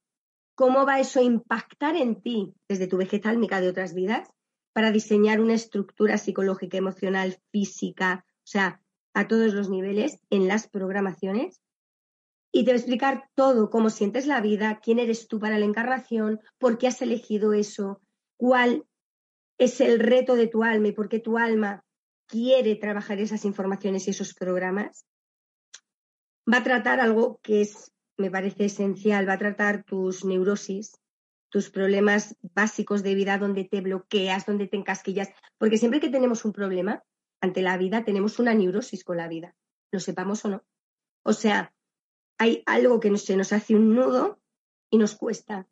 ¿Cómo 0.55 0.85
va 0.85 0.99
eso 0.99 1.19
a 1.19 1.23
impactar 1.23 1.95
en 1.95 2.21
ti 2.21 2.53
desde 2.67 2.87
tu 2.87 2.97
vegetálmica 2.97 3.59
de 3.59 3.69
otras 3.69 3.93
vidas 3.93 4.29
para 4.73 4.91
diseñar 4.91 5.41
una 5.41 5.53
estructura 5.53 6.17
psicológica, 6.17 6.77
emocional, 6.77 7.37
física, 7.51 8.25
o 8.27 8.47
sea, 8.47 8.81
a 9.13 9.27
todos 9.27 9.53
los 9.53 9.69
niveles 9.69 10.19
en 10.29 10.47
las 10.47 10.69
programaciones? 10.69 11.61
Y 12.51 12.65
te 12.65 12.71
va 12.71 12.75
a 12.75 12.79
explicar 12.79 13.29
todo, 13.35 13.69
cómo 13.69 13.89
sientes 13.89 14.25
la 14.25 14.41
vida, 14.41 14.79
quién 14.83 14.99
eres 14.99 15.27
tú 15.27 15.39
para 15.39 15.59
la 15.59 15.65
encarnación, 15.65 16.39
por 16.57 16.77
qué 16.77 16.87
has 16.87 17.01
elegido 17.01 17.53
eso, 17.53 18.01
cuál 18.37 18.85
es 19.57 19.81
el 19.81 19.99
reto 19.99 20.35
de 20.35 20.47
tu 20.47 20.63
alma 20.63 20.87
y 20.87 20.91
por 20.93 21.09
qué 21.09 21.19
tu 21.19 21.37
alma 21.37 21.83
quiere 22.27 22.75
trabajar 22.75 23.19
esas 23.19 23.45
informaciones 23.45 24.07
y 24.07 24.11
esos 24.11 24.33
programas. 24.33 25.05
Va 26.51 26.57
a 26.57 26.63
tratar 26.63 26.99
algo 26.99 27.39
que 27.43 27.61
es, 27.61 27.91
me 28.17 28.31
parece 28.31 28.65
esencial, 28.65 29.27
va 29.27 29.33
a 29.33 29.39
tratar 29.39 29.83
tus 29.83 30.25
neurosis, 30.25 30.97
tus 31.49 31.69
problemas 31.69 32.35
básicos 32.41 33.03
de 33.03 33.15
vida 33.15 33.37
donde 33.37 33.65
te 33.65 33.81
bloqueas, 33.81 34.45
donde 34.45 34.67
te 34.67 34.77
encasquillas, 34.77 35.29
porque 35.57 35.77
siempre 35.77 35.99
que 35.99 36.09
tenemos 36.09 36.45
un 36.45 36.53
problema 36.53 37.03
ante 37.41 37.61
la 37.61 37.77
vida, 37.77 38.03
tenemos 38.03 38.39
una 38.39 38.53
neurosis 38.53 39.03
con 39.03 39.17
la 39.17 39.27
vida, 39.27 39.55
lo 39.91 39.99
sepamos 39.99 40.45
o 40.45 40.49
no. 40.49 40.63
O 41.23 41.33
sea, 41.33 41.73
hay 42.39 42.63
algo 42.65 42.99
que 42.99 43.15
se 43.17 43.37
nos 43.37 43.53
hace 43.53 43.75
un 43.75 43.93
nudo 43.93 44.39
y 44.89 44.97
nos 44.97 45.15
cuesta. 45.15 45.67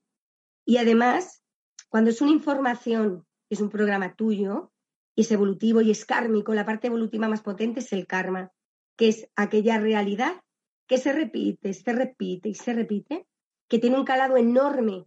Y 0.65 0.77
además, 0.77 1.43
cuando 1.89 2.11
es 2.11 2.21
una 2.21 2.31
información, 2.31 3.25
es 3.49 3.61
un 3.61 3.69
programa 3.69 4.15
tuyo, 4.15 4.71
y 5.15 5.21
es 5.21 5.31
evolutivo 5.31 5.81
y 5.81 5.89
es 5.89 6.05
kármico, 6.05 6.53
la 6.53 6.65
parte 6.65 6.87
evolutiva 6.87 7.27
más 7.27 7.41
potente 7.41 7.79
es 7.79 7.91
el 7.93 8.05
karma, 8.05 8.51
que 8.97 9.07
es 9.07 9.29
aquella 9.35 9.79
realidad 9.79 10.43
que 10.87 10.97
se 10.97 11.11
repite, 11.11 11.73
se 11.73 11.91
repite 11.93 12.49
y 12.49 12.53
se 12.53 12.73
repite, 12.73 13.27
que 13.67 13.79
tiene 13.79 13.97
un 13.97 14.05
calado 14.05 14.37
enorme 14.37 15.05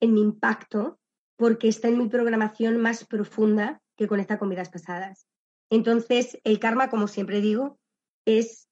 en 0.00 0.14
mi 0.14 0.20
impacto, 0.20 0.98
porque 1.36 1.68
está 1.68 1.88
en 1.88 1.98
mi 1.98 2.08
programación 2.08 2.78
más 2.78 3.04
profunda 3.04 3.82
que 3.96 4.08
conecta 4.08 4.38
con 4.38 4.48
vidas 4.48 4.70
pasadas. 4.70 5.26
Entonces, 5.70 6.38
el 6.44 6.58
karma, 6.58 6.88
como 6.88 7.08
siempre 7.08 7.40
digo, 7.40 7.78
es 8.24 8.68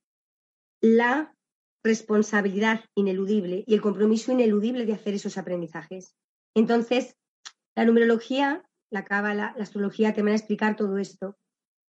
la 0.81 1.35
responsabilidad 1.83 2.85
ineludible 2.95 3.65
y 3.67 3.75
el 3.75 3.81
compromiso 3.81 4.33
ineludible 4.33 4.87
de 4.87 4.93
hacer 4.93 5.15
esos 5.15 5.39
aprendizajes. 5.39 6.15
Entonces, 6.55 7.17
la 7.75 7.85
numerología, 7.85 8.69
la 8.91 9.05
cábala, 9.05 9.55
la 9.57 9.63
astrología 9.63 10.13
te 10.13 10.23
van 10.23 10.33
a 10.33 10.37
explicar 10.37 10.77
todo 10.77 10.99
esto. 10.99 11.37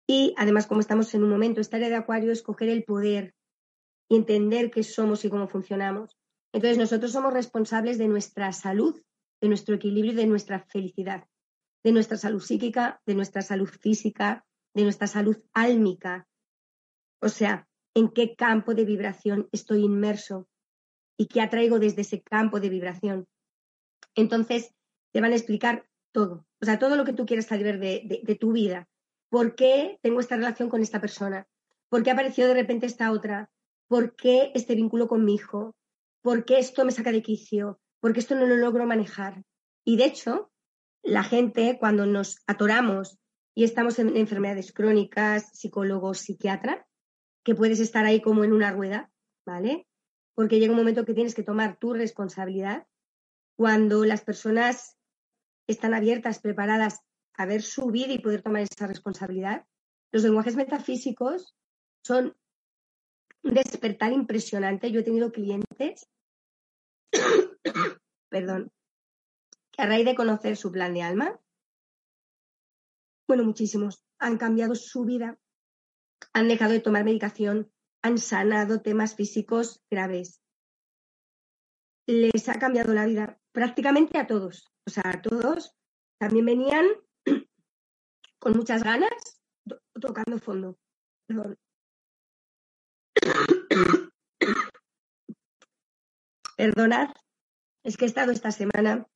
Y 0.08 0.34
además, 0.38 0.68
como 0.68 0.82
estamos 0.82 1.14
en 1.14 1.24
un 1.24 1.30
momento, 1.30 1.62
esta 1.62 1.78
área 1.78 1.90
de 1.90 1.96
Acuario 1.96 2.32
es 2.32 2.42
coger 2.42 2.70
el 2.70 2.84
poder 2.84 3.34
y 4.10 4.16
entender 4.18 4.72
qué 4.72 4.84
somos 4.84 5.24
y 5.24 5.30
cómo 5.30 5.48
funcionamos. 5.48 6.18
Entonces, 6.52 6.78
nosotros 6.78 7.12
somos 7.12 7.32
responsables 7.32 7.98
de 7.98 8.08
nuestra 8.08 8.52
salud, 8.54 9.00
de 9.42 9.48
nuestro 9.48 9.76
equilibrio 9.76 10.14
de 10.14 10.28
nuestra 10.28 10.60
felicidad. 10.60 11.26
de 11.82 11.94
nuestra 11.94 12.18
salud 12.18 12.42
psíquica, 12.42 13.02
de 13.06 13.16
nuestra 13.16 13.42
salud 13.42 13.70
física, 13.70 14.46
de 14.74 14.84
nuestra 14.84 15.08
salud 15.08 15.38
álmica. 15.54 16.28
O 17.22 17.30
sea, 17.30 17.69
en 17.94 18.10
qué 18.10 18.36
campo 18.36 18.74
de 18.74 18.86
vibración 18.86 19.48
estoy 19.52 19.84
inmerso 19.84 20.48
y 21.18 21.28
qué 21.28 21.42
atraigo 21.42 21.80
desde 21.80 22.02
ese 22.02 22.22
campo 22.22 22.60
de 22.60 22.70
vibración. 22.70 23.28
Entonces, 24.16 24.74
te 25.12 25.22
van 25.22 25.34
a 25.34 25.36
explicar 25.36 25.86
todo, 26.12 26.46
o 26.62 26.66
sea, 26.66 26.80
todo 26.80 26.96
lo 26.96 27.06
que 27.06 27.14
tú 27.14 27.26
quieras 27.26 27.48
saber 27.48 27.80
de, 27.80 28.38
tu 28.40 28.52
vida. 28.54 28.88
¿Por 29.30 29.56
qué 29.56 30.00
tengo 30.02 30.20
esta 30.20 30.38
relación 30.38 30.70
con 30.70 30.82
esta 30.82 31.02
persona? 31.02 31.48
¿Por 31.90 32.04
qué 32.04 32.12
apareció 32.12 32.48
de 32.48 32.54
repente 32.54 32.86
esta 32.86 33.12
otra? 33.12 33.52
¿Por 33.88 34.16
qué 34.16 34.52
este 34.56 34.76
vínculo 34.76 35.08
con 35.08 35.26
mi 35.26 35.36
hijo? 35.36 35.76
¿Por 36.22 36.46
qué 36.46 36.60
esto 36.60 36.86
me 36.86 36.92
saca 36.92 37.12
de 37.12 37.22
quicio? 37.22 37.80
¿Por 38.00 38.14
qué 38.14 38.20
esto 38.20 38.36
no 38.36 38.46
lo 38.46 38.58
logro 38.58 38.86
manejar? 38.86 39.44
Y 39.86 39.98
de 39.98 40.06
hecho, 40.06 40.52
la 41.04 41.24
gente 41.24 41.78
cuando 41.80 42.06
nos 42.06 42.42
atoramos 42.48 43.20
y 43.56 43.64
estamos 43.64 44.00
en 44.00 44.16
enfermedades 44.16 44.72
crónicas, 44.72 45.52
psicólogos, 45.54 46.20
psiquiatra, 46.20 46.88
que 47.44 47.56
puedes 47.56 47.80
estar 47.80 48.06
ahí 48.06 48.22
como 48.22 48.44
en 48.44 48.54
una 48.54 48.72
rueda, 48.72 49.12
¿vale? 49.46 49.88
Porque 50.36 50.60
llega 50.60 50.72
un 50.72 50.78
momento 50.78 51.06
que 51.06 51.14
tienes 51.14 51.36
que 51.36 51.44
tomar 51.44 51.78
tu 51.78 51.94
responsabilidad. 51.94 52.88
Cuando 53.58 54.06
las 54.06 54.22
personas 54.22 54.98
están 55.68 55.94
abiertas, 55.94 56.40
preparadas 56.40 57.02
a 57.34 57.46
ver 57.46 57.62
su 57.62 57.88
vida 57.88 58.14
y 58.14 58.20
poder 58.20 58.42
tomar 58.42 58.62
esa 58.62 58.88
responsabilidad, 58.88 59.66
los 60.12 60.24
lenguajes 60.24 60.56
metafísicos 60.56 61.56
son 62.04 62.36
un 63.44 63.54
despertar 63.54 64.12
impresionante. 64.12 64.92
Yo 64.92 65.02
he 65.02 65.04
tenido 65.04 65.32
clientes, 65.32 66.10
perdón, 68.30 68.72
que 69.72 69.82
a 69.82 69.86
raíz 69.86 70.06
de 70.06 70.16
conocer 70.16 70.58
su 70.58 70.72
plan 70.72 70.94
de 70.94 71.04
alma, 71.04 71.40
bueno, 73.28 73.44
muchísimos, 73.44 74.04
han 74.18 74.38
cambiado 74.38 74.76
su 74.76 75.06
vida, 75.06 75.38
han 76.34 76.48
dejado 76.48 76.74
de 76.74 76.80
tomar 76.80 77.04
medicación, 77.04 77.72
han 78.02 78.18
sanado 78.18 78.82
temas 78.82 79.16
físicos 79.16 79.82
graves. 79.90 80.42
Les 82.08 82.50
ha 82.50 82.54
cambiado 82.60 82.94
la 82.94 83.06
vida 83.06 83.40
prácticamente 83.52 84.18
a 84.18 84.28
todos. 84.28 84.72
O 84.86 84.90
sea, 84.90 85.04
a 85.06 85.22
todos 85.22 85.76
también 86.20 86.46
venían 86.46 86.86
con 88.40 88.56
muchas 88.56 88.84
ganas, 88.84 89.42
tocando 90.00 90.40
fondo. 90.40 90.78
Perdón. 91.28 91.58
Perdonad, 96.58 97.10
es 97.84 97.96
que 97.96 98.04
he 98.06 98.08
estado 98.08 98.32
esta 98.32 98.52
semana 98.52 99.08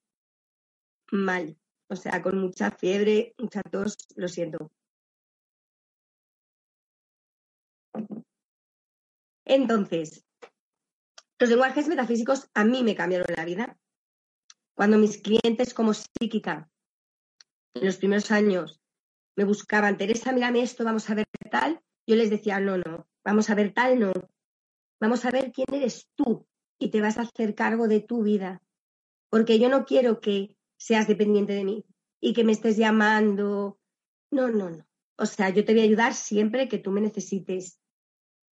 mal, 1.11 1.57
o 1.89 1.95
sea, 1.95 2.21
con 2.21 2.39
mucha 2.39 2.71
fiebre, 2.71 3.35
mucha 3.37 3.61
tos, 3.63 3.97
lo 4.15 4.27
siento. 4.27 4.71
Entonces, 9.45 10.25
los 11.39 11.49
lenguajes 11.49 11.87
metafísicos 11.87 12.49
a 12.53 12.63
mí 12.63 12.83
me 12.83 12.95
cambiaron 12.95 13.27
la 13.35 13.45
vida. 13.45 13.77
Cuando 14.75 14.97
mis 14.97 15.21
clientes 15.21 15.73
como 15.73 15.93
psíquica, 15.93 16.69
en 17.73 17.85
los 17.85 17.97
primeros 17.97 18.31
años, 18.31 18.81
me 19.35 19.43
buscaban, 19.43 19.97
Teresa, 19.97 20.31
mírame 20.31 20.61
esto, 20.61 20.83
vamos 20.83 21.09
a 21.09 21.15
ver 21.15 21.25
tal, 21.49 21.81
yo 22.07 22.15
les 22.15 22.29
decía, 22.29 22.59
no, 22.59 22.77
no, 22.77 23.07
vamos 23.23 23.49
a 23.49 23.55
ver 23.55 23.73
tal, 23.73 23.99
no. 23.99 24.13
Vamos 24.99 25.25
a 25.25 25.31
ver 25.31 25.51
quién 25.51 25.67
eres 25.73 26.07
tú 26.15 26.47
y 26.79 26.89
te 26.89 27.01
vas 27.01 27.17
a 27.17 27.23
hacer 27.23 27.55
cargo 27.55 27.87
de 27.87 27.99
tu 27.99 28.23
vida. 28.23 28.61
Porque 29.29 29.59
yo 29.59 29.69
no 29.69 29.85
quiero 29.85 30.19
que 30.19 30.55
seas 30.77 31.07
dependiente 31.07 31.53
de 31.53 31.65
mí 31.65 31.85
y 32.21 32.33
que 32.33 32.43
me 32.43 32.51
estés 32.51 32.77
llamando. 32.77 33.79
No, 34.31 34.49
no, 34.49 34.69
no. 34.69 34.85
O 35.17 35.25
sea, 35.25 35.49
yo 35.49 35.65
te 35.65 35.73
voy 35.73 35.81
a 35.81 35.85
ayudar 35.85 36.13
siempre 36.13 36.67
que 36.67 36.77
tú 36.77 36.91
me 36.91 37.01
necesites. 37.01 37.79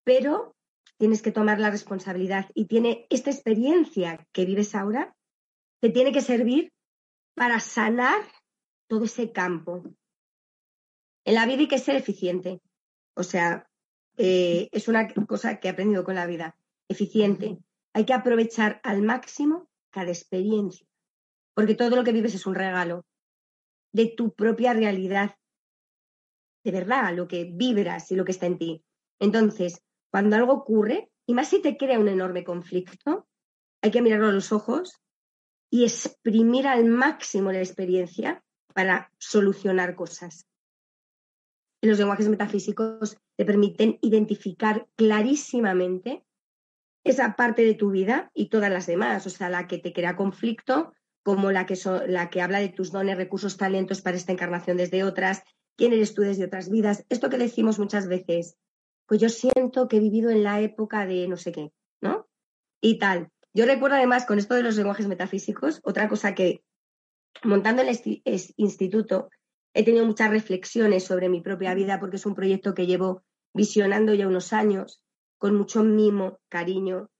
Pero 0.04 0.56
tienes 1.00 1.22
que 1.22 1.32
tomar 1.32 1.58
la 1.58 1.70
responsabilidad 1.70 2.50
y 2.54 2.66
tiene 2.66 3.06
esta 3.08 3.30
experiencia 3.30 4.28
que 4.32 4.44
vives 4.44 4.74
ahora, 4.74 5.16
te 5.80 5.88
tiene 5.88 6.12
que 6.12 6.20
servir 6.20 6.74
para 7.34 7.58
sanar 7.58 8.20
todo 8.86 9.04
ese 9.04 9.32
campo. 9.32 9.82
En 11.24 11.34
la 11.36 11.46
vida 11.46 11.60
hay 11.60 11.68
que 11.68 11.78
ser 11.78 11.96
eficiente. 11.96 12.60
O 13.16 13.22
sea, 13.22 13.66
eh, 14.18 14.68
es 14.72 14.88
una 14.88 15.08
cosa 15.26 15.58
que 15.58 15.68
he 15.68 15.70
aprendido 15.70 16.04
con 16.04 16.16
la 16.16 16.26
vida. 16.26 16.54
Eficiente. 16.86 17.56
Hay 17.94 18.04
que 18.04 18.12
aprovechar 18.12 18.78
al 18.84 19.00
máximo 19.00 19.70
cada 19.88 20.10
experiencia. 20.10 20.86
Porque 21.54 21.74
todo 21.74 21.96
lo 21.96 22.04
que 22.04 22.12
vives 22.12 22.34
es 22.34 22.44
un 22.44 22.56
regalo 22.56 23.06
de 23.92 24.04
tu 24.06 24.34
propia 24.34 24.74
realidad. 24.74 25.34
De 26.62 26.72
verdad, 26.72 27.16
lo 27.16 27.26
que 27.26 27.44
vibras 27.44 28.12
y 28.12 28.16
lo 28.16 28.26
que 28.26 28.32
está 28.32 28.44
en 28.44 28.58
ti. 28.58 28.84
Entonces, 29.18 29.82
cuando 30.10 30.36
algo 30.36 30.52
ocurre, 30.52 31.10
y 31.26 31.34
más 31.34 31.48
si 31.48 31.62
te 31.62 31.76
crea 31.76 31.98
un 31.98 32.08
enorme 32.08 32.44
conflicto, 32.44 33.28
hay 33.82 33.90
que 33.90 34.02
mirarlo 34.02 34.28
a 34.28 34.32
los 34.32 34.52
ojos 34.52 35.00
y 35.70 35.84
exprimir 35.84 36.66
al 36.66 36.84
máximo 36.84 37.52
la 37.52 37.60
experiencia 37.60 38.42
para 38.74 39.12
solucionar 39.18 39.94
cosas. 39.94 40.46
los 41.82 41.98
lenguajes 41.98 42.28
metafísicos 42.28 43.16
te 43.36 43.44
permiten 43.46 43.98
identificar 44.02 44.86
clarísimamente 44.96 46.24
esa 47.04 47.36
parte 47.36 47.64
de 47.64 47.74
tu 47.74 47.90
vida 47.90 48.30
y 48.34 48.50
todas 48.50 48.70
las 48.70 48.86
demás, 48.86 49.26
o 49.26 49.30
sea, 49.30 49.48
la 49.48 49.66
que 49.66 49.78
te 49.78 49.94
crea 49.94 50.16
conflicto, 50.16 50.92
como 51.22 51.50
la 51.50 51.64
que, 51.64 51.78
la 52.06 52.28
que 52.28 52.42
habla 52.42 52.58
de 52.58 52.68
tus 52.68 52.92
dones, 52.92 53.16
recursos, 53.16 53.56
talentos 53.56 54.02
para 54.02 54.16
esta 54.16 54.32
encarnación 54.32 54.76
desde 54.76 55.04
otras, 55.04 55.42
quién 55.76 55.94
eres 55.94 56.14
tú 56.14 56.22
desde 56.22 56.44
otras 56.44 56.68
vidas. 56.68 57.06
Esto 57.08 57.30
que 57.30 57.38
decimos 57.38 57.78
muchas 57.78 58.08
veces, 58.08 58.58
pues 59.10 59.20
yo 59.20 59.28
siento 59.28 59.88
que 59.88 59.96
he 59.96 60.00
vivido 60.00 60.30
en 60.30 60.44
la 60.44 60.60
época 60.60 61.04
de 61.04 61.26
no 61.26 61.36
sé 61.36 61.50
qué, 61.50 61.72
¿no? 62.00 62.28
Y 62.80 63.00
tal. 63.00 63.28
Yo 63.52 63.66
recuerdo 63.66 63.96
además 63.96 64.24
con 64.24 64.38
esto 64.38 64.54
de 64.54 64.62
los 64.62 64.76
lenguajes 64.76 65.08
metafísicos, 65.08 65.80
otra 65.82 66.08
cosa 66.08 66.36
que 66.36 66.62
montando 67.42 67.82
el 67.82 67.88
instituto 68.56 69.28
he 69.74 69.84
tenido 69.84 70.06
muchas 70.06 70.30
reflexiones 70.30 71.02
sobre 71.02 71.28
mi 71.28 71.40
propia 71.40 71.74
vida 71.74 71.98
porque 71.98 72.18
es 72.18 72.24
un 72.24 72.36
proyecto 72.36 72.72
que 72.72 72.86
llevo 72.86 73.24
visionando 73.52 74.14
ya 74.14 74.28
unos 74.28 74.52
años 74.52 75.02
con 75.38 75.56
mucho 75.56 75.82
mimo, 75.82 76.38
cariño. 76.48 77.10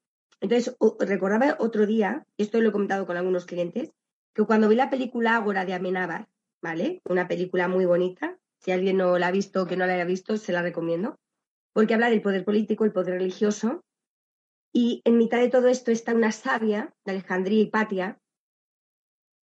Entonces, 0.40 0.76
recordaba 1.00 1.56
otro 1.58 1.86
día, 1.86 2.24
esto 2.38 2.60
lo 2.60 2.68
he 2.68 2.72
comentado 2.72 3.04
con 3.04 3.16
algunos 3.16 3.46
clientes, 3.46 3.90
que 4.32 4.44
cuando 4.44 4.68
vi 4.68 4.76
la 4.76 4.90
película 4.90 5.34
Ágora 5.34 5.64
de 5.64 5.74
Amenábar, 5.74 6.28
¿vale? 6.62 7.02
Una 7.06 7.26
película 7.26 7.66
muy 7.66 7.84
bonita, 7.84 8.38
si 8.60 8.70
alguien 8.70 8.98
no 8.98 9.18
la 9.18 9.26
ha 9.26 9.32
visto 9.32 9.64
o 9.64 9.66
que 9.66 9.76
no 9.76 9.86
la 9.86 9.94
haya 9.94 10.04
visto, 10.04 10.36
se 10.36 10.52
la 10.52 10.62
recomiendo 10.62 11.18
porque 11.72 11.94
habla 11.94 12.10
del 12.10 12.22
poder 12.22 12.44
político, 12.44 12.84
el 12.84 12.92
poder 12.92 13.14
religioso, 13.14 13.84
y 14.72 15.02
en 15.04 15.18
mitad 15.18 15.38
de 15.38 15.48
todo 15.48 15.68
esto 15.68 15.90
está 15.90 16.14
una 16.14 16.32
sabia 16.32 16.94
de 17.04 17.12
Alejandría 17.12 17.62
y 17.62 17.70
Patia, 17.70 18.20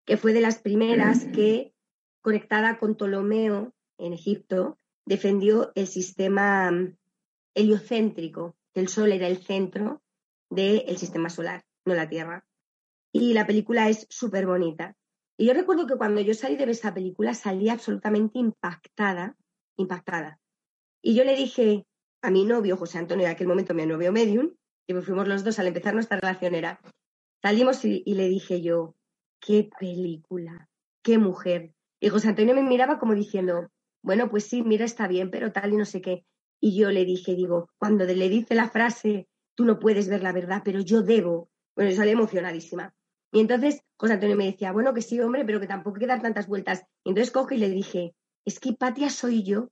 que 0.06 0.16
fue 0.16 0.32
de 0.32 0.40
las 0.40 0.58
primeras 0.58 1.26
que, 1.26 1.74
conectada 2.22 2.78
con 2.78 2.94
Ptolomeo 2.94 3.74
en 3.98 4.12
Egipto, 4.12 4.78
defendió 5.06 5.72
el 5.74 5.86
sistema 5.86 6.70
mm, 6.70 6.96
heliocéntrico, 7.54 8.56
que 8.72 8.80
el 8.80 8.88
Sol 8.88 9.12
era 9.12 9.26
el 9.26 9.38
centro 9.38 10.02
del 10.48 10.96
sistema 10.96 11.28
solar, 11.28 11.64
no 11.84 11.94
la 11.94 12.08
Tierra. 12.08 12.46
Y 13.12 13.34
la 13.34 13.46
película 13.46 13.88
es 13.88 14.06
súper 14.08 14.46
bonita. 14.46 14.96
Y 15.36 15.46
yo 15.46 15.54
recuerdo 15.54 15.86
que 15.86 15.96
cuando 15.96 16.20
yo 16.20 16.34
salí 16.34 16.56
de 16.56 16.70
esa 16.70 16.94
película 16.94 17.34
salí 17.34 17.68
absolutamente 17.68 18.38
impactada, 18.38 19.36
impactada. 19.76 20.38
Y 21.02 21.14
yo 21.14 21.24
le 21.24 21.34
dije, 21.34 21.86
a 22.22 22.30
mi 22.30 22.44
novio, 22.44 22.76
José 22.76 22.98
Antonio, 22.98 23.26
de 23.26 23.32
aquel 23.32 23.48
momento 23.48 23.74
mi 23.74 23.86
novio 23.86 24.12
medium, 24.12 24.52
y 24.86 24.94
fuimos 24.94 25.28
los 25.28 25.44
dos 25.44 25.58
al 25.58 25.68
empezar 25.68 25.94
nuestra 25.94 26.18
relación, 26.18 26.54
era, 26.54 26.80
salimos 27.42 27.84
y, 27.84 28.02
le 28.06 28.28
dije 28.28 28.60
yo, 28.60 28.94
qué 29.40 29.70
película, 29.78 30.68
qué 31.02 31.18
mujer. 31.18 31.72
Y 32.00 32.08
José 32.08 32.28
Antonio 32.28 32.54
me 32.54 32.62
miraba 32.62 32.98
como 32.98 33.14
diciendo, 33.14 33.68
bueno, 34.02 34.30
pues 34.30 34.44
sí, 34.44 34.62
mira, 34.62 34.84
está 34.84 35.06
bien, 35.06 35.30
pero 35.30 35.52
tal 35.52 35.72
y 35.72 35.76
no 35.76 35.84
sé 35.84 36.00
qué. 36.00 36.24
Y 36.60 36.76
yo 36.76 36.90
le 36.90 37.04
dije, 37.04 37.34
digo, 37.34 37.70
cuando 37.78 38.04
le 38.04 38.28
dice 38.28 38.54
la 38.54 38.68
frase, 38.68 39.28
tú 39.54 39.64
no 39.64 39.78
puedes 39.78 40.08
ver 40.08 40.22
la 40.22 40.32
verdad, 40.32 40.62
pero 40.64 40.80
yo 40.80 41.02
debo. 41.02 41.50
Bueno, 41.74 41.90
yo 41.90 41.96
salí 41.96 42.10
emocionadísima. 42.10 42.94
Y 43.32 43.40
entonces 43.40 43.82
José 43.96 44.14
Antonio 44.14 44.36
me 44.36 44.46
decía, 44.46 44.72
bueno, 44.72 44.92
que 44.92 45.02
sí, 45.02 45.20
hombre, 45.20 45.44
pero 45.44 45.60
que 45.60 45.66
tampoco 45.66 45.96
hay 45.96 46.00
que 46.00 46.06
dar 46.06 46.22
tantas 46.22 46.48
vueltas. 46.48 46.84
Y 47.04 47.10
entonces 47.10 47.32
coge 47.32 47.54
y 47.54 47.58
le 47.58 47.70
dije, 47.70 48.14
es 48.44 48.58
que 48.58 48.72
Patia 48.72 49.08
soy 49.08 49.42
yo, 49.42 49.70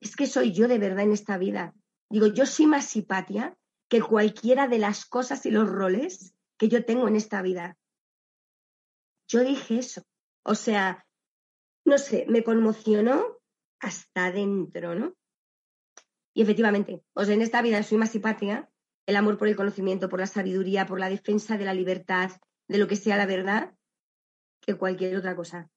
es 0.00 0.14
que 0.14 0.26
soy 0.26 0.52
yo 0.52 0.68
de 0.68 0.78
verdad 0.78 1.04
en 1.04 1.12
esta 1.12 1.38
vida. 1.38 1.74
Digo, 2.10 2.26
yo 2.28 2.46
soy 2.46 2.66
más 2.66 2.86
simpatia 2.86 3.56
que 3.88 4.00
cualquiera 4.00 4.68
de 4.68 4.78
las 4.78 5.04
cosas 5.04 5.44
y 5.46 5.50
los 5.50 5.68
roles 5.68 6.34
que 6.56 6.68
yo 6.68 6.84
tengo 6.84 7.08
en 7.08 7.16
esta 7.16 7.42
vida. 7.42 7.78
Yo 9.28 9.40
dije 9.40 9.78
eso. 9.78 10.02
O 10.42 10.54
sea, 10.54 11.06
no 11.84 11.98
sé, 11.98 12.26
me 12.28 12.42
conmocionó 12.42 13.38
hasta 13.80 14.26
adentro, 14.26 14.94
¿no? 14.94 15.14
Y 16.34 16.42
efectivamente, 16.42 17.02
o 17.14 17.24
sea, 17.24 17.34
en 17.34 17.42
esta 17.42 17.62
vida 17.62 17.82
soy 17.82 17.98
más 17.98 18.12
simpatia, 18.12 18.70
el 19.06 19.16
amor 19.16 19.38
por 19.38 19.48
el 19.48 19.56
conocimiento, 19.56 20.08
por 20.08 20.20
la 20.20 20.26
sabiduría, 20.26 20.86
por 20.86 21.00
la 21.00 21.08
defensa 21.08 21.56
de 21.56 21.64
la 21.64 21.74
libertad, 21.74 22.30
de 22.68 22.78
lo 22.78 22.86
que 22.86 22.96
sea 22.96 23.16
la 23.16 23.26
verdad, 23.26 23.74
que 24.60 24.74
cualquier 24.74 25.16
otra 25.16 25.34
cosa. 25.34 25.70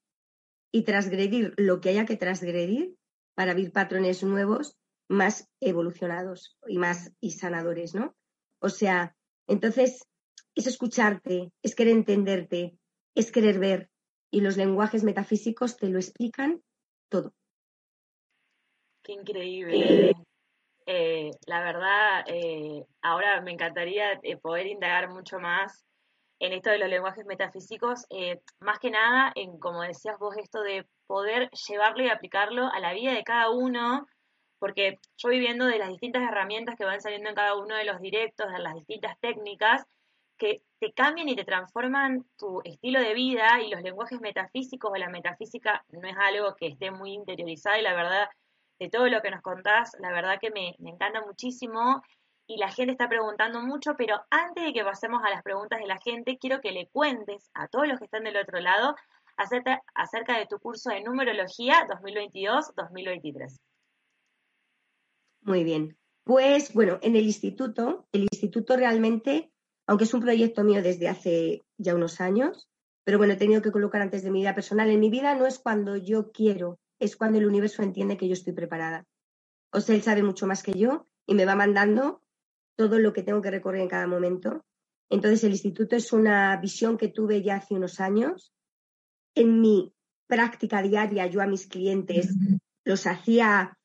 y 0.74 0.84
transgredir 0.84 1.54
lo 1.58 1.82
que 1.82 1.90
haya 1.90 2.06
que 2.06 2.16
transgredir 2.16 2.96
para 3.36 3.52
abrir 3.52 3.74
patrones 3.74 4.24
nuevos 4.24 4.78
más 5.12 5.50
evolucionados 5.60 6.58
y 6.68 6.78
más 6.78 7.12
y 7.20 7.32
sanadores, 7.32 7.94
¿no? 7.94 8.16
O 8.60 8.70
sea, 8.70 9.16
entonces 9.48 10.08
es 10.56 10.68
escucharte, 10.68 11.52
es 11.62 11.76
querer 11.76 11.94
entenderte, 11.94 12.78
es 13.14 13.32
querer 13.32 13.60
ver 13.60 13.90
y 14.32 14.42
los 14.42 14.56
lenguajes 14.56 15.04
metafísicos 15.04 15.78
te 15.78 15.90
lo 15.90 16.00
explican 16.00 16.64
todo. 17.10 17.34
Qué 19.04 19.14
increíble. 19.14 20.14
Eh, 20.86 21.32
la 21.46 21.62
verdad, 21.62 22.24
eh, 22.28 22.86
ahora 23.02 23.42
me 23.42 23.52
encantaría 23.52 24.14
eh, 24.24 24.38
poder 24.38 24.68
indagar 24.68 25.10
mucho 25.10 25.40
más 25.40 25.86
en 26.40 26.54
esto 26.54 26.70
de 26.70 26.80
los 26.80 26.90
lenguajes 26.90 27.26
metafísicos, 27.28 28.08
más 28.60 28.80
que 28.80 28.90
nada 28.90 29.32
en, 29.36 29.60
como 29.60 29.84
decías 29.84 30.18
vos, 30.18 30.36
esto 30.38 30.64
de 30.64 30.88
poder 31.06 31.52
llevarlo 31.68 32.04
y 32.04 32.10
aplicarlo 32.10 32.66
a 32.66 32.80
la 32.80 32.94
vida 32.94 33.14
de 33.14 33.24
cada 33.24 33.52
uno, 33.52 34.08
porque 34.62 35.00
yo 35.18 35.30
voy 35.30 35.40
viendo 35.40 35.66
de 35.66 35.80
las 35.80 35.90
distintas 35.90 36.22
herramientas 36.22 36.76
que 36.78 36.86
van 36.86 37.02
saliendo 37.02 37.30
en 37.30 37.36
cada 37.36 37.58
uno 37.58 37.76
de 37.76 37.84
los 37.84 38.00
directos, 38.00 38.52
de 38.52 38.60
las 38.60 38.76
distintas 38.76 39.20
técnicas, 39.20 39.88
que 40.38 40.62
te 40.80 40.94
cambian 40.94 41.30
y 41.30 41.36
te 41.36 41.46
transforman 41.46 42.24
tu 42.38 42.62
estilo 42.64 43.00
de 43.00 43.16
vida 43.16 43.60
y 43.60 43.72
los 43.72 43.82
lenguajes 43.82 44.22
metafísicos 44.22 44.92
o 44.92 44.96
la 44.98 45.10
metafísica 45.10 45.84
no 45.90 46.08
es 46.08 46.16
algo 46.16 46.56
que 46.56 46.68
esté 46.68 46.92
muy 46.92 47.14
interiorizado 47.14 47.80
y 47.80 47.82
la 47.82 47.96
verdad 47.96 48.30
de 48.78 48.90
todo 48.90 49.08
lo 49.08 49.24
que 49.24 49.32
nos 49.32 49.42
contás, 49.42 49.98
la 50.00 50.12
verdad 50.12 50.38
que 50.40 50.52
me, 50.52 50.76
encanta 50.88 51.26
muchísimo 51.26 52.04
y 52.46 52.58
la 52.58 52.70
gente 52.70 52.92
está 52.92 53.10
preguntando 53.10 53.62
mucho, 53.62 53.96
pero 53.98 54.22
antes 54.30 54.64
de 54.64 54.74
que 54.74 54.84
pasemos 54.84 55.24
a 55.24 55.32
las 55.32 55.42
preguntas 55.42 55.80
de 55.80 55.88
la 55.88 55.98
gente, 55.98 56.38
quiero 56.38 56.62
que 56.62 56.72
le 56.72 56.88
cuentes 56.88 57.50
a 57.56 57.68
todos 57.68 57.88
los 57.88 57.98
que 57.98 58.06
están 58.06 58.26
del 58.26 58.38
otro 58.38 58.60
lado 58.60 58.96
acerca, 59.38 59.82
acerca 59.96 60.38
de 60.38 60.46
tu 60.46 60.60
curso 60.60 60.92
de 60.92 61.02
numerología 61.02 61.88
2022-2023. 61.88 63.60
Muy 65.42 65.64
bien. 65.64 65.98
Pues 66.24 66.74
bueno, 66.74 67.00
en 67.02 67.16
el 67.16 67.26
instituto, 67.26 68.08
el 68.12 68.24
instituto 68.24 68.78
realmente, 68.78 69.52
aunque 69.88 70.04
es 70.04 70.14
un 70.14 70.22
proyecto 70.22 70.64
mío 70.64 70.82
desde 70.82 71.10
hace 71.10 71.64
ya 71.78 71.96
unos 71.96 72.22
años, 72.22 72.70
pero 73.04 73.18
bueno, 73.18 73.34
he 73.34 73.38
tenido 73.38 73.62
que 73.62 73.72
colocar 73.72 74.02
antes 74.02 74.24
de 74.24 74.32
mi 74.32 74.42
vida 74.42 74.54
personal. 74.54 74.90
En 74.90 75.00
mi 75.00 75.10
vida 75.10 75.36
no 75.36 75.48
es 75.48 75.60
cuando 75.60 75.98
yo 75.98 76.32
quiero 76.32 76.80
es 77.02 77.18
cuando 77.18 77.40
el 77.40 77.48
universo 77.48 77.82
entiende 77.82 78.16
que 78.16 78.28
yo 78.28 78.34
estoy 78.34 78.54
preparada. 78.54 79.06
O 79.74 79.82
sea, 79.82 79.96
él 79.96 80.04
sabe 80.04 80.22
mucho 80.22 80.46
más 80.46 80.62
que 80.62 80.74
yo 80.74 81.08
y 81.26 81.34
me 81.34 81.46
va 81.46 81.56
mandando 81.56 82.22
todo 82.78 83.00
lo 83.00 83.12
que 83.12 83.24
tengo 83.24 83.42
que 83.42 83.50
recorrer 83.50 83.82
en 83.82 83.90
cada 83.90 84.06
momento. 84.06 84.64
Entonces, 85.10 85.44
el 85.44 85.52
instituto 85.52 85.96
es 85.96 86.14
una 86.14 86.56
visión 86.58 86.98
que 86.98 87.08
tuve 87.08 87.42
ya 87.42 87.56
hace 87.56 87.74
unos 87.74 88.00
años. 88.00 88.54
En 89.34 89.62
mi 89.62 89.96
práctica 90.28 90.84
diaria, 90.84 91.26
yo 91.26 91.42
a 91.42 91.48
mis 91.48 91.66
clientes 91.66 92.36
los 92.86 93.08
hacía 93.08 93.78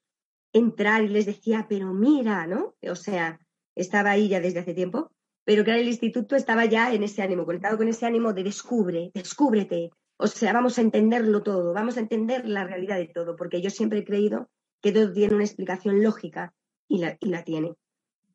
entrar 0.57 1.03
y 1.03 1.09
les 1.09 1.27
decía, 1.27 1.67
pero 1.69 1.93
mira, 1.93 2.47
¿no? 2.47 2.75
O 2.83 2.95
sea, 2.95 3.39
estaba 3.75 4.11
ahí 4.11 4.29
ya 4.29 4.41
desde 4.41 4.61
hace 4.61 4.75
tiempo, 4.75 5.11
pero 5.45 5.65
que 5.65 5.73
el 5.73 5.87
instituto 5.87 6.35
estaba 6.35 6.65
ya 6.65 6.93
en 6.93 7.03
ese 7.03 7.23
ánimo, 7.23 7.45
conectado 7.45 7.77
con 7.77 7.89
ese 7.89 8.07
ánimo 8.07 8.33
de 8.33 8.45
descubre, 8.45 9.11
descúbrete, 9.15 9.91
o 10.19 10.27
sea, 10.27 10.53
vamos 10.53 10.79
a 10.79 10.81
entenderlo 10.81 11.43
todo, 11.43 11.75
vamos 11.75 11.97
a 11.97 12.01
entender 12.01 12.49
la 12.49 12.65
realidad 12.65 12.97
de 12.97 13.09
todo, 13.09 13.37
porque 13.37 13.61
yo 13.61 13.69
siempre 13.71 13.99
he 13.99 14.05
creído 14.05 14.49
que 14.81 14.93
todo 14.93 15.13
tiene 15.13 15.35
una 15.35 15.45
explicación 15.45 16.03
lógica 16.03 16.55
y 16.89 16.99
la, 16.99 17.17
y 17.21 17.29
la 17.29 17.45
tiene. 17.45 17.75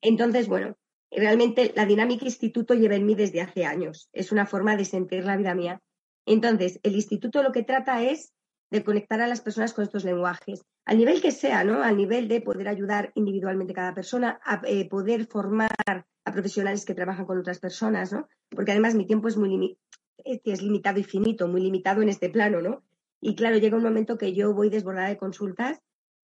Entonces, 0.02 0.48
bueno, 0.48 0.78
realmente 1.10 1.74
la 1.76 1.86
dinámica 1.86 2.26
instituto 2.26 2.76
lleva 2.76 2.96
en 2.96 3.06
mí 3.06 3.16
desde 3.16 3.42
hace 3.42 3.66
años. 3.66 4.10
Es 4.14 4.32
una 4.32 4.46
forma 4.46 4.76
de 4.76 4.86
sentir 4.86 5.26
la 5.26 5.38
vida 5.38 5.56
mía. 5.56 5.82
Entonces, 6.26 6.80
el 6.84 6.96
instituto 6.96 7.42
lo 7.42 7.52
que 7.52 7.64
trata 7.64 8.04
es 8.04 8.32
de 8.72 8.84
conectar 8.84 9.22
a 9.22 9.28
las 9.28 9.42
personas 9.42 9.74
con 9.74 9.84
estos 9.84 10.06
lenguajes, 10.06 10.64
al 10.86 10.98
nivel 10.98 11.22
que 11.22 11.32
sea, 11.32 11.64
¿no? 11.64 11.84
Al 11.84 11.98
nivel 11.98 12.28
de 12.28 12.42
poder 12.42 12.70
ayudar 12.70 13.12
individualmente 13.16 13.74
a 13.74 13.76
cada 13.76 13.94
persona, 13.94 14.40
a 14.44 14.62
eh, 14.66 14.88
poder 14.90 15.28
formar 15.28 15.70
a 15.88 16.32
profesionales 16.32 16.86
que 16.86 16.96
trabajan 16.96 17.26
con 17.26 17.38
otras 17.38 17.60
personas, 17.60 18.14
¿no? 18.14 18.28
Porque 18.50 18.72
además 18.72 18.96
mi 18.96 19.06
tiempo 19.06 19.28
es 19.28 19.38
muy 19.38 19.78
que 20.24 20.52
es 20.52 20.62
limitado 20.62 21.00
y 21.00 21.04
finito, 21.04 21.48
muy 21.48 21.62
limitado 21.62 22.02
en 22.02 22.10
este 22.10 22.30
plano, 22.30 22.62
¿no? 22.62 22.84
Y 23.20 23.36
claro, 23.36 23.58
llega 23.58 23.78
un 23.78 23.84
momento 23.84 24.18
que 24.18 24.34
yo 24.34 24.54
voy 24.54 24.70
desbordada 24.70 25.10
de 25.10 25.18
consultas 25.18 25.80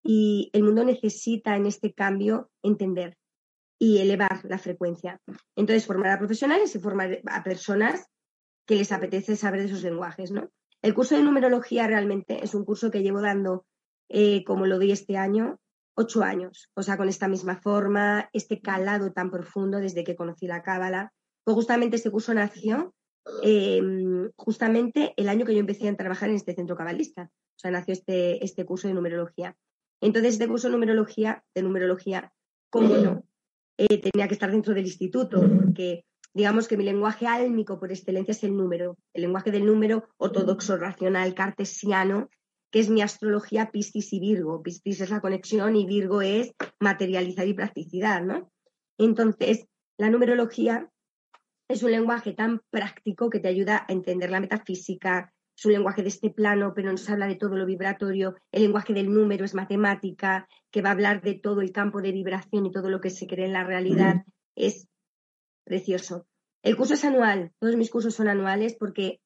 y 0.02 0.50
el 0.52 0.62
mundo 0.62 0.84
necesita 0.84 1.56
en 1.56 1.66
este 1.66 1.92
cambio 1.92 2.50
entender 2.62 3.16
y 3.78 3.98
elevar 3.98 4.44
la 4.44 4.58
frecuencia. 4.58 5.20
Entonces, 5.56 5.86
formar 5.86 6.12
a 6.12 6.18
profesionales 6.18 6.74
y 6.74 6.78
formar 6.78 7.20
a 7.26 7.42
personas 7.42 8.06
que 8.66 8.76
les 8.76 8.92
apetece 8.92 9.36
saber 9.36 9.60
de 9.60 9.66
esos 9.66 9.82
lenguajes, 9.82 10.30
¿no? 10.30 10.50
El 10.84 10.94
curso 10.94 11.16
de 11.16 11.22
numerología 11.22 11.86
realmente 11.86 12.44
es 12.44 12.54
un 12.54 12.64
curso 12.64 12.90
que 12.90 13.02
llevo 13.02 13.20
dando, 13.20 13.66
eh, 14.08 14.44
como 14.44 14.66
lo 14.66 14.76
doy 14.76 14.92
este 14.92 15.16
año, 15.16 15.58
ocho 15.96 16.22
años, 16.22 16.70
o 16.74 16.82
sea, 16.82 16.96
con 16.96 17.08
esta 17.08 17.28
misma 17.28 17.56
forma, 17.56 18.28
este 18.32 18.60
calado 18.60 19.12
tan 19.12 19.30
profundo 19.30 19.78
desde 19.78 20.04
que 20.04 20.16
conocí 20.16 20.46
la 20.46 20.62
cábala. 20.62 21.12
Pues 21.44 21.54
justamente 21.54 21.96
este 21.96 22.10
curso 22.10 22.34
nació 22.34 22.94
Em, 23.42 24.30
justamente 24.36 25.14
el 25.16 25.28
año 25.28 25.46
que 25.46 25.54
yo 25.54 25.60
empecé 25.60 25.88
a 25.88 25.96
trabajar 25.96 26.28
en 26.28 26.36
este 26.36 26.54
centro 26.54 26.76
cabalista. 26.76 27.30
O 27.32 27.58
sea, 27.58 27.70
nació 27.70 27.92
este, 27.92 28.44
este 28.44 28.64
curso 28.64 28.88
de 28.88 28.94
numerología. 28.94 29.56
Entonces, 30.00 30.34
este 30.34 30.48
curso 30.48 30.68
de 30.68 30.72
numerología, 30.72 31.44
de 31.54 31.62
numerología, 31.62 32.32
¿cómo 32.70 32.96
no? 32.96 33.24
Eh, 33.78 33.98
tenía 33.98 34.28
que 34.28 34.34
estar 34.34 34.50
dentro 34.50 34.74
del 34.74 34.86
instituto, 34.86 35.40
porque 35.40 36.04
digamos 36.34 36.66
que 36.68 36.76
mi 36.76 36.84
lenguaje 36.84 37.26
álmico 37.26 37.78
por 37.78 37.92
excelencia 37.92 38.32
es 38.32 38.42
el 38.42 38.56
número, 38.56 38.98
el 39.14 39.22
lenguaje 39.22 39.50
del 39.52 39.64
número 39.64 40.08
ortodoxo, 40.16 40.76
racional, 40.76 41.34
cartesiano, 41.34 42.28
que 42.70 42.80
es 42.80 42.90
mi 42.90 43.02
astrología 43.02 43.70
Piscis 43.70 44.12
y 44.12 44.18
Virgo. 44.18 44.60
Piscis 44.60 45.00
es 45.00 45.10
la 45.10 45.20
conexión 45.20 45.76
y 45.76 45.86
Virgo 45.86 46.22
es 46.22 46.52
materializar 46.80 47.46
y 47.46 47.54
practicidad, 47.54 48.22
¿no? 48.22 48.50
Entonces, 48.98 49.66
la 49.96 50.10
numerología 50.10 50.90
es 51.68 51.84
un 51.84 51.92
lenguaje 51.92 52.32
tan 52.32 52.60
práctico 52.70 53.30
que 53.30 53.38
te 53.38 53.48
ayuda 53.48 53.86
a 53.88 53.92
entender 53.92 54.30
la 54.30 54.40
metafísica, 54.40 55.32
es 55.56 55.64
un 55.66 55.72
lenguaje 55.72 56.02
de 56.02 56.08
este 56.08 56.30
plano, 56.30 56.72
pero 56.74 56.90
nos 56.90 57.08
habla 57.08 57.28
de 57.28 57.36
todo 57.36 57.56
lo 57.56 57.64
vibratorio. 57.64 58.34
El 58.50 58.62
lenguaje 58.62 58.92
del 58.92 59.12
número 59.12 59.44
es 59.44 59.54
matemática, 59.54 60.48
que 60.72 60.82
va 60.82 60.88
a 60.88 60.92
hablar 60.92 61.22
de 61.22 61.34
todo 61.34 61.60
el 61.60 61.70
campo 61.70 62.02
de 62.02 62.10
vibración 62.10 62.66
y 62.66 62.72
todo 62.72 62.90
lo 62.90 63.00
que 63.00 63.10
se 63.10 63.28
cree 63.28 63.46
en 63.46 63.52
la 63.52 63.62
realidad. 63.62 64.24
Es 64.56 64.88
precioso. 65.64 66.26
El 66.62 66.76
curso 66.76 66.94
es 66.94 67.04
anual, 67.04 67.52
todos 67.58 67.76
mis 67.76 67.90
cursos 67.90 68.14
son 68.14 68.28
anuales 68.28 68.76
porque 68.78 69.20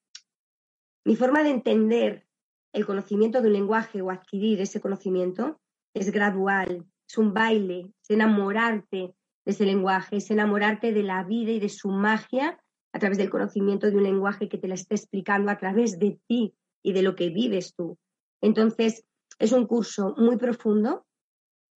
mi 1.05 1.16
forma 1.16 1.43
de 1.43 1.51
entender 1.51 2.26
el 2.72 2.84
conocimiento 2.84 3.41
de 3.41 3.49
un 3.49 3.55
lenguaje 3.55 4.03
o 4.03 4.11
adquirir 4.11 4.61
ese 4.61 4.80
conocimiento 4.80 5.61
es 5.95 6.11
gradual, 6.11 6.86
es 7.09 7.18
un 7.18 7.32
baile, 7.32 7.93
es 8.03 8.11
enamorarte 8.11 9.14
ese 9.45 9.64
lenguaje, 9.64 10.16
es 10.16 10.30
enamorarte 10.30 10.93
de 10.93 11.03
la 11.03 11.24
vida 11.24 11.53
y 11.53 11.61
de 11.61 11.68
su 11.70 11.89
magia 11.89 12.61
a 12.93 12.99
través 12.99 13.18
del 13.18 13.30
conocimiento 13.30 13.91
de 13.91 13.97
un 13.97 14.03
lenguaje 14.03 14.49
que 14.49 14.59
te 14.59 14.68
la 14.68 14.74
esté 14.74 14.97
explicando 14.97 15.51
a 15.51 15.59
través 15.59 15.99
de 15.99 16.20
ti 16.26 16.55
y 16.82 16.93
de 16.93 17.03
lo 17.03 17.14
que 17.14 17.30
vives 17.30 17.74
tú. 17.74 17.99
Entonces, 18.43 19.05
es 19.39 19.53
un 19.53 19.66
curso 19.66 20.14
muy 20.16 20.36
profundo. 20.36 21.07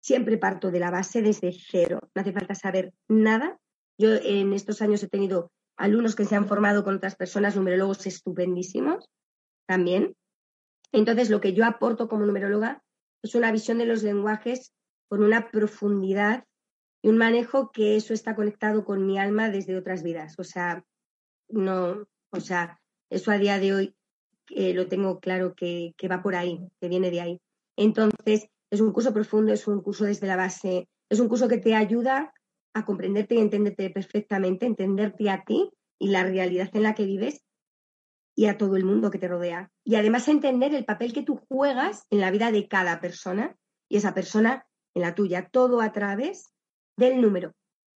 Siempre 0.02 0.38
parto 0.38 0.70
de 0.70 0.80
la 0.80 0.90
base 0.90 1.22
desde 1.22 1.52
cero. 1.52 2.00
No 2.14 2.22
hace 2.22 2.32
falta 2.32 2.54
saber 2.54 2.92
nada. 3.08 3.58
Yo 4.00 4.14
en 4.14 4.54
estos 4.54 4.80
años 4.80 5.02
he 5.02 5.08
tenido 5.08 5.52
alumnos 5.76 6.16
que 6.16 6.24
se 6.24 6.34
han 6.34 6.48
formado 6.48 6.84
con 6.84 6.96
otras 6.96 7.16
personas, 7.16 7.54
numerólogos 7.54 8.06
estupendísimos 8.06 9.04
también. 9.66 10.16
Entonces, 10.90 11.28
lo 11.28 11.42
que 11.42 11.52
yo 11.52 11.66
aporto 11.66 12.08
como 12.08 12.24
numeróloga 12.24 12.82
es 13.22 13.34
una 13.34 13.52
visión 13.52 13.76
de 13.76 13.84
los 13.84 14.02
lenguajes 14.02 14.72
con 15.10 15.22
una 15.22 15.50
profundidad 15.50 16.44
y 17.02 17.10
un 17.10 17.18
manejo 17.18 17.72
que 17.72 17.96
eso 17.96 18.14
está 18.14 18.34
conectado 18.34 18.86
con 18.86 19.06
mi 19.06 19.18
alma 19.18 19.50
desde 19.50 19.76
otras 19.76 20.02
vidas. 20.02 20.34
O 20.38 20.44
sea, 20.44 20.82
no, 21.50 22.06
o 22.30 22.40
sea, 22.40 22.80
eso 23.10 23.30
a 23.30 23.36
día 23.36 23.58
de 23.58 23.74
hoy 23.74 23.94
eh, 24.48 24.72
lo 24.72 24.88
tengo 24.88 25.20
claro 25.20 25.54
que, 25.54 25.92
que, 25.98 26.08
va 26.08 26.22
por 26.22 26.36
ahí, 26.36 26.58
que 26.80 26.88
viene 26.88 27.10
de 27.10 27.20
ahí. 27.20 27.40
Entonces, 27.76 28.48
es 28.70 28.80
un 28.80 28.94
curso 28.94 29.12
profundo, 29.12 29.52
es 29.52 29.68
un 29.68 29.82
curso 29.82 30.06
desde 30.06 30.26
la 30.26 30.36
base, 30.36 30.88
es 31.10 31.20
un 31.20 31.28
curso 31.28 31.48
que 31.48 31.58
te 31.58 31.74
ayuda 31.74 32.32
a 32.74 32.84
comprenderte 32.84 33.34
y 33.34 33.38
entenderte 33.38 33.90
perfectamente, 33.90 34.66
entenderte 34.66 35.30
a 35.30 35.44
ti 35.44 35.70
y 35.98 36.08
la 36.08 36.24
realidad 36.24 36.70
en 36.72 36.82
la 36.82 36.94
que 36.94 37.04
vives 37.04 37.44
y 38.34 38.46
a 38.46 38.56
todo 38.56 38.76
el 38.76 38.84
mundo 38.84 39.10
que 39.10 39.18
te 39.18 39.28
rodea. 39.28 39.70
Y 39.84 39.96
además 39.96 40.28
entender 40.28 40.74
el 40.74 40.84
papel 40.84 41.12
que 41.12 41.22
tú 41.22 41.40
juegas 41.48 42.06
en 42.10 42.20
la 42.20 42.30
vida 42.30 42.50
de 42.50 42.68
cada 42.68 43.00
persona 43.00 43.56
y 43.88 43.96
esa 43.96 44.14
persona 44.14 44.66
en 44.94 45.02
la 45.02 45.14
tuya, 45.14 45.48
todo 45.50 45.80
a 45.80 45.92
través 45.92 46.52
del 46.96 47.20
número. 47.20 47.52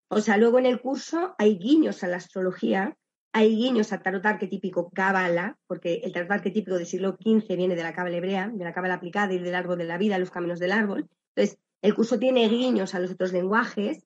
O 0.10 0.20
sea, 0.20 0.38
luego 0.38 0.60
en 0.60 0.66
el 0.66 0.82
curso 0.82 1.36
hay 1.38 1.58
guiños 1.58 2.04
a 2.04 2.08
la 2.08 2.18
astrología, 2.18 2.98
hay 3.34 3.56
guiños 3.56 3.94
al 3.94 4.02
tarot 4.02 4.26
arquetípico 4.26 4.90
Cábala, 4.92 5.58
porque 5.68 6.02
el 6.04 6.12
tarot 6.12 6.32
arquetípico 6.32 6.76
del 6.76 6.86
siglo 6.86 7.18
XV 7.22 7.56
viene 7.56 7.76
de 7.76 7.84
la 7.84 7.94
Cábala 7.94 8.18
hebrea, 8.18 8.50
de 8.50 8.64
la 8.64 8.74
Cábala 8.74 8.96
aplicada 8.96 9.34
y 9.34 9.40
del 9.40 9.56
árbol 9.56 9.78
de 9.78 9.86
la 9.86 9.98
vida, 9.98 10.18
los 10.18 10.32
caminos 10.32 10.60
del 10.60 10.74
árbol. 10.74 11.10
Entonces, 11.36 11.60
el 11.82 11.96
curso 11.96 12.20
tiene 12.20 12.48
guiños 12.50 12.94
a 12.94 13.00
los 13.00 13.12
otros 13.12 13.32
lenguajes 13.32 14.04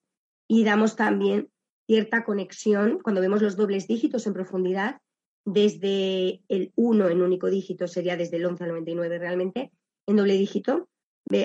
y 0.47 0.63
damos 0.63 0.95
también 0.95 1.49
cierta 1.87 2.23
conexión 2.23 2.99
cuando 3.01 3.21
vemos 3.21 3.41
los 3.41 3.55
dobles 3.55 3.87
dígitos 3.87 4.25
en 4.27 4.33
profundidad, 4.33 5.01
desde 5.45 6.41
el 6.47 6.71
1 6.75 7.09
en 7.09 7.21
único 7.21 7.49
dígito, 7.49 7.87
sería 7.87 8.17
desde 8.17 8.37
el 8.37 8.45
11 8.45 8.63
al 8.63 8.69
99 8.71 9.19
realmente, 9.19 9.71
en 10.07 10.15
doble 10.15 10.33
dígito. 10.33 10.89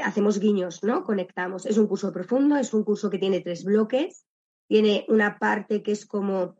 hacemos 0.03 0.41
guiños, 0.41 0.83
¿no? 0.83 1.05
Conectamos. 1.05 1.67
Es 1.67 1.79
un 1.79 1.87
curso 1.87 2.13
profundo, 2.13 2.57
es 2.57 2.73
un 2.73 2.85
curso 2.85 3.11
que 3.11 3.19
tiene 3.19 3.41
tres 3.41 3.65
bloques. 3.65 4.27
Tiene 4.69 5.05
una 5.09 5.39
parte 5.39 5.83
que 5.83 5.93
es 5.93 6.07
como 6.07 6.57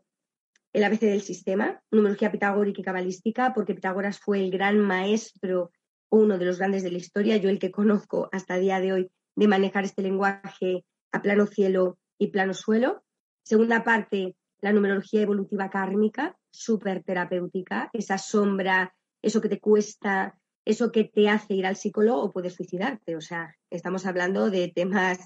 el 0.73 0.83
ABC 0.83 1.01
del 1.01 1.21
sistema, 1.21 1.81
numerología 1.91 2.31
pitagórica 2.31 2.81
y 2.81 2.83
cabalística, 2.83 3.53
porque 3.53 3.75
Pitágoras 3.75 4.19
fue 4.19 4.39
el 4.39 4.51
gran 4.51 4.79
maestro, 4.79 5.71
uno 6.09 6.37
de 6.37 6.45
los 6.45 6.59
grandes 6.59 6.83
de 6.83 6.91
la 6.91 6.97
historia, 6.97 7.37
yo 7.37 7.49
el 7.49 7.59
que 7.59 7.71
conozco 7.71 8.29
hasta 8.31 8.55
el 8.55 8.61
día 8.61 8.79
de 8.79 8.93
hoy, 8.93 9.11
de 9.35 9.47
manejar 9.47 9.83
este 9.83 10.01
lenguaje 10.01 10.85
a 11.11 11.21
plano 11.21 11.45
cielo 11.45 11.97
y 12.21 12.27
plano 12.27 12.53
suelo. 12.53 13.03
Segunda 13.43 13.83
parte, 13.83 14.35
la 14.61 14.71
numerología 14.71 15.23
evolutiva 15.23 15.71
kármica, 15.71 16.37
súper 16.51 17.03
terapéutica, 17.03 17.89
esa 17.93 18.19
sombra, 18.19 18.93
eso 19.23 19.41
que 19.41 19.49
te 19.49 19.59
cuesta, 19.59 20.37
eso 20.63 20.91
que 20.91 21.05
te 21.05 21.29
hace 21.29 21.55
ir 21.55 21.65
al 21.65 21.77
psicólogo 21.77 22.21
o 22.21 22.31
puedes 22.31 22.53
suicidarte. 22.53 23.15
O 23.15 23.21
sea, 23.21 23.55
estamos 23.71 24.05
hablando 24.05 24.51
de 24.51 24.67
temas 24.67 25.17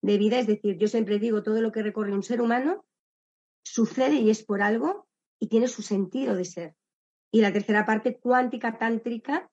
de 0.00 0.16
vida, 0.16 0.38
es 0.38 0.46
decir, 0.46 0.78
yo 0.78 0.88
siempre 0.88 1.18
digo, 1.18 1.42
todo 1.42 1.60
lo 1.60 1.70
que 1.70 1.82
recorre 1.82 2.14
un 2.14 2.22
ser 2.22 2.40
humano 2.40 2.86
sucede 3.62 4.14
y 4.14 4.30
es 4.30 4.42
por 4.42 4.62
algo 4.62 5.06
y 5.38 5.48
tiene 5.48 5.68
su 5.68 5.82
sentido 5.82 6.34
de 6.34 6.46
ser. 6.46 6.74
Y 7.30 7.42
la 7.42 7.52
tercera 7.52 7.84
parte, 7.84 8.18
cuántica 8.18 8.78
tántrica, 8.78 9.50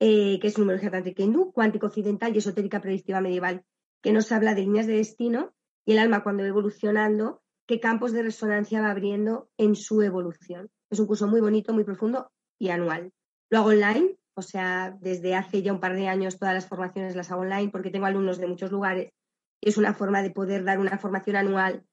eh, 0.00 0.40
que 0.40 0.48
es 0.48 0.58
numerología 0.58 0.90
tántrica 0.90 1.22
hindú, 1.22 1.52
cuántico 1.52 1.86
occidental 1.86 2.34
y 2.34 2.38
esotérica 2.38 2.80
predictiva 2.80 3.20
medieval, 3.20 3.64
que 4.02 4.12
nos 4.12 4.32
habla 4.32 4.56
de 4.56 4.62
líneas 4.62 4.88
de 4.88 4.94
destino 4.94 5.54
y 5.84 5.92
el 5.92 5.98
alma 5.98 6.22
cuando 6.22 6.42
va 6.42 6.48
evolucionando, 6.48 7.42
qué 7.66 7.80
campos 7.80 8.12
de 8.12 8.22
resonancia 8.22 8.80
va 8.80 8.90
abriendo 8.90 9.50
en 9.58 9.74
su 9.74 10.02
evolución. 10.02 10.70
Es 10.90 10.98
un 10.98 11.06
curso 11.06 11.26
muy 11.26 11.40
bonito, 11.40 11.72
muy 11.72 11.84
profundo 11.84 12.30
y 12.58 12.70
anual. 12.70 13.12
Lo 13.50 13.58
hago 13.58 13.68
online, 13.68 14.18
o 14.34 14.42
sea, 14.42 14.96
desde 15.00 15.34
hace 15.34 15.62
ya 15.62 15.72
un 15.72 15.80
par 15.80 15.94
de 15.94 16.08
años 16.08 16.38
todas 16.38 16.54
las 16.54 16.68
formaciones 16.68 17.16
las 17.16 17.30
hago 17.30 17.42
online 17.42 17.70
porque 17.70 17.90
tengo 17.90 18.06
alumnos 18.06 18.38
de 18.38 18.46
muchos 18.46 18.70
lugares 18.70 19.12
es 19.60 19.76
una 19.76 19.94
forma 19.94 20.22
de 20.22 20.30
poder 20.30 20.64
dar 20.64 20.78
una 20.78 20.98
formación 20.98 21.36
anual 21.36 21.84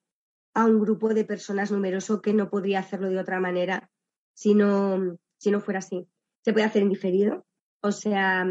a 0.54 0.66
un 0.66 0.80
grupo 0.80 1.14
de 1.14 1.26
personas 1.26 1.72
numeroso 1.72 2.22
que 2.22 2.34
no 2.34 2.50
podría 2.50 2.80
hacerlo 2.80 3.10
de 3.10 3.20
otra 3.20 3.40
manera 3.40 3.90
si 4.34 4.54
no, 4.54 5.18
si 5.38 5.52
no 5.52 5.60
fuera 5.60 5.80
así. 5.80 6.08
Se 6.44 6.54
puede 6.54 6.66
hacer 6.66 6.84
en 6.84 6.90
diferido, 6.90 7.46
o 7.82 7.92
sea, 7.92 8.46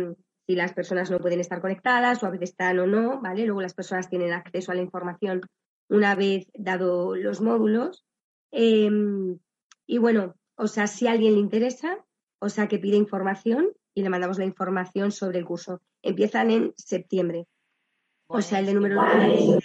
si 0.46 0.54
las 0.54 0.72
personas 0.72 1.10
no 1.10 1.18
pueden 1.18 1.40
estar 1.40 1.60
conectadas 1.60 2.22
o 2.22 2.26
a 2.26 2.30
veces 2.30 2.50
están 2.50 2.78
o 2.78 2.86
no, 2.86 3.20
¿vale? 3.20 3.46
Luego 3.46 3.62
las 3.62 3.74
personas 3.74 4.08
tienen 4.08 4.32
acceso 4.32 4.72
a 4.72 4.74
la 4.74 4.82
información 4.82 5.40
una 5.88 6.14
vez 6.14 6.48
dado 6.54 7.16
los 7.16 7.40
módulos. 7.40 8.04
Em, 8.50 9.38
y 9.86 9.98
bueno, 9.98 10.34
o 10.56 10.66
sea, 10.66 10.86
si 10.86 11.06
a 11.06 11.12
alguien 11.12 11.34
le 11.34 11.40
interesa, 11.40 12.04
o 12.40 12.48
sea, 12.48 12.68
que 12.68 12.78
pide 12.78 12.96
información 12.96 13.72
y 13.94 14.02
le 14.02 14.10
mandamos 14.10 14.38
la 14.38 14.44
información 14.44 15.12
sobre 15.12 15.38
el 15.38 15.44
curso. 15.44 15.80
Empiezan 16.02 16.50
en 16.50 16.74
septiembre. 16.76 17.46
o 18.26 18.40
sea, 18.40 18.58
el 18.58 18.66
de 18.66 18.74
número 18.74 19.02
de 19.02 19.60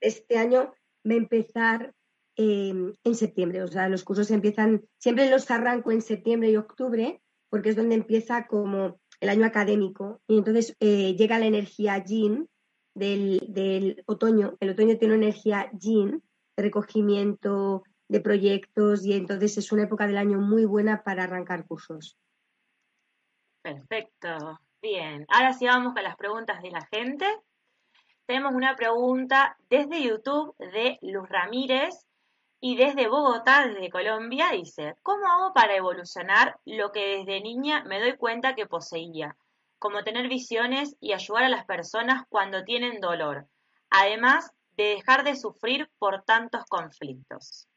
este 0.00 0.38
año 0.38 0.72
va 1.08 1.14
a 1.14 1.16
empezar 1.16 1.94
em, 2.36 2.92
en 3.02 3.14
septiembre. 3.14 3.62
O 3.62 3.68
sea, 3.68 3.88
los 3.88 4.04
cursos 4.04 4.30
empiezan, 4.30 4.84
siempre 4.98 5.30
los 5.30 5.50
arranco 5.50 5.90
en 5.90 6.02
septiembre 6.02 6.50
y 6.50 6.56
octubre, 6.56 7.22
porque 7.48 7.70
es 7.70 7.76
donde 7.76 7.94
empieza 7.94 8.46
como 8.46 9.00
el 9.20 9.28
año 9.28 9.46
académico. 9.46 10.20
Y 10.26 10.38
entonces 10.38 10.76
eh, 10.80 11.14
llega 11.16 11.38
la 11.38 11.46
energía 11.46 12.02
yin 12.04 12.48
del, 12.94 13.40
del, 13.48 14.02
otoño. 14.06 14.56
El 14.60 14.70
otoño 14.70 14.96
tiene 14.96 15.14
una 15.14 15.26
energía 15.26 15.70
yin 15.72 16.22
de 16.56 16.62
recogimiento 16.62 17.84
de 18.08 18.20
proyectos 18.20 19.04
y 19.04 19.14
entonces 19.14 19.58
es 19.58 19.72
una 19.72 19.84
época 19.84 20.06
del 20.06 20.18
año 20.18 20.38
muy 20.38 20.64
buena 20.64 21.02
para 21.02 21.24
arrancar 21.24 21.66
cursos. 21.66 22.16
Perfecto. 23.62 24.60
Bien. 24.80 25.26
Ahora 25.28 25.52
sí 25.52 25.66
vamos 25.66 25.92
con 25.94 26.04
las 26.04 26.16
preguntas 26.16 26.62
de 26.62 26.70
la 26.70 26.86
gente 26.92 27.26
tenemos 28.26 28.54
una 28.54 28.74
pregunta 28.74 29.56
desde 29.70 30.02
YouTube 30.02 30.54
de 30.58 30.98
Luz 31.00 31.28
Ramírez 31.28 32.05
y 32.60 32.76
desde 32.76 33.08
Bogotá, 33.08 33.66
desde 33.68 33.90
Colombia, 33.90 34.50
dice, 34.52 34.94
¿cómo 35.02 35.26
hago 35.26 35.52
para 35.52 35.76
evolucionar 35.76 36.58
lo 36.64 36.90
que 36.90 37.18
desde 37.18 37.40
niña 37.40 37.84
me 37.84 38.00
doy 38.00 38.16
cuenta 38.16 38.54
que 38.54 38.66
poseía? 38.66 39.36
Como 39.78 40.02
tener 40.04 40.28
visiones 40.28 40.96
y 41.00 41.12
ayudar 41.12 41.44
a 41.44 41.48
las 41.48 41.66
personas 41.66 42.24
cuando 42.28 42.64
tienen 42.64 43.00
dolor, 43.00 43.46
además 43.90 44.50
de 44.76 44.84
dejar 44.84 45.24
de 45.24 45.36
sufrir 45.36 45.90
por 45.98 46.22
tantos 46.24 46.64
conflictos. 46.64 47.68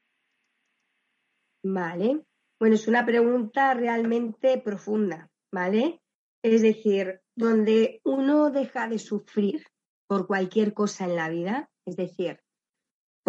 Vale, 1.64 2.24
bueno, 2.60 2.76
es 2.76 2.88
una 2.88 3.06
pregunta 3.06 3.74
realmente 3.74 4.58
profunda, 4.60 5.30
¿vale? 5.52 6.02
Es 6.42 6.62
decir, 6.62 7.22
donde 7.36 8.02
uno 8.06 8.50
deja 8.50 8.88
de 8.88 9.00
sufrir 9.00 9.66
por 10.08 10.26
cualquier 10.26 10.74
cosa 10.74 11.06
en 11.06 11.16
la 11.16 11.30
vida, 11.30 11.70
es 11.86 11.98
decir, 11.98 12.42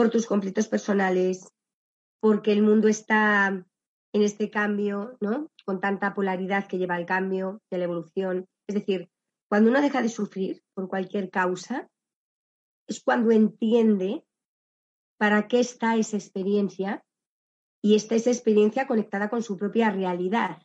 por 0.01 0.09
tus 0.09 0.27
conflictos 0.27 0.67
personales, 0.67 1.53
porque 2.23 2.53
el 2.53 2.63
mundo 2.63 2.89
está 2.89 3.49
en 4.15 4.23
este 4.23 4.49
cambio, 4.49 5.19
¿no? 5.21 5.51
Con 5.67 5.79
tanta 5.79 6.15
polaridad 6.15 6.67
que 6.67 6.79
lleva 6.79 6.95
al 6.95 7.05
cambio, 7.05 7.61
de 7.71 7.77
la 7.77 7.85
evolución. 7.85 8.47
Es 8.67 8.77
decir, 8.77 9.11
cuando 9.51 9.69
uno 9.69 9.83
deja 9.83 10.01
de 10.01 10.09
sufrir 10.09 10.63
por 10.73 10.89
cualquier 10.89 11.29
causa, 11.29 11.91
es 12.89 13.03
cuando 13.03 13.31
entiende 13.31 14.25
para 15.19 15.49
qué 15.49 15.61
está 15.61 15.97
esa 15.97 16.17
experiencia 16.17 17.05
y 17.83 17.95
está 17.95 18.15
esa 18.15 18.31
experiencia 18.31 18.87
conectada 18.87 19.29
con 19.29 19.43
su 19.43 19.59
propia 19.59 19.91
realidad, 19.91 20.63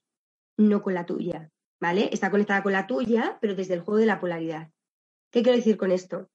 no 0.57 0.81
con 0.81 0.93
la 0.93 1.05
tuya, 1.05 1.51
¿vale? 1.81 2.07
Está 2.13 2.31
conectada 2.31 2.63
con 2.63 2.71
la 2.71 2.87
tuya, 2.87 3.37
pero 3.41 3.53
desde 3.53 3.73
el 3.73 3.81
juego 3.81 3.99
de 3.99 4.05
la 4.05 4.21
polaridad. 4.21 4.71
¿Qué 5.29 5.43
quiero 5.43 5.57
decir 5.57 5.75
con 5.75 5.91
esto? 5.91 6.29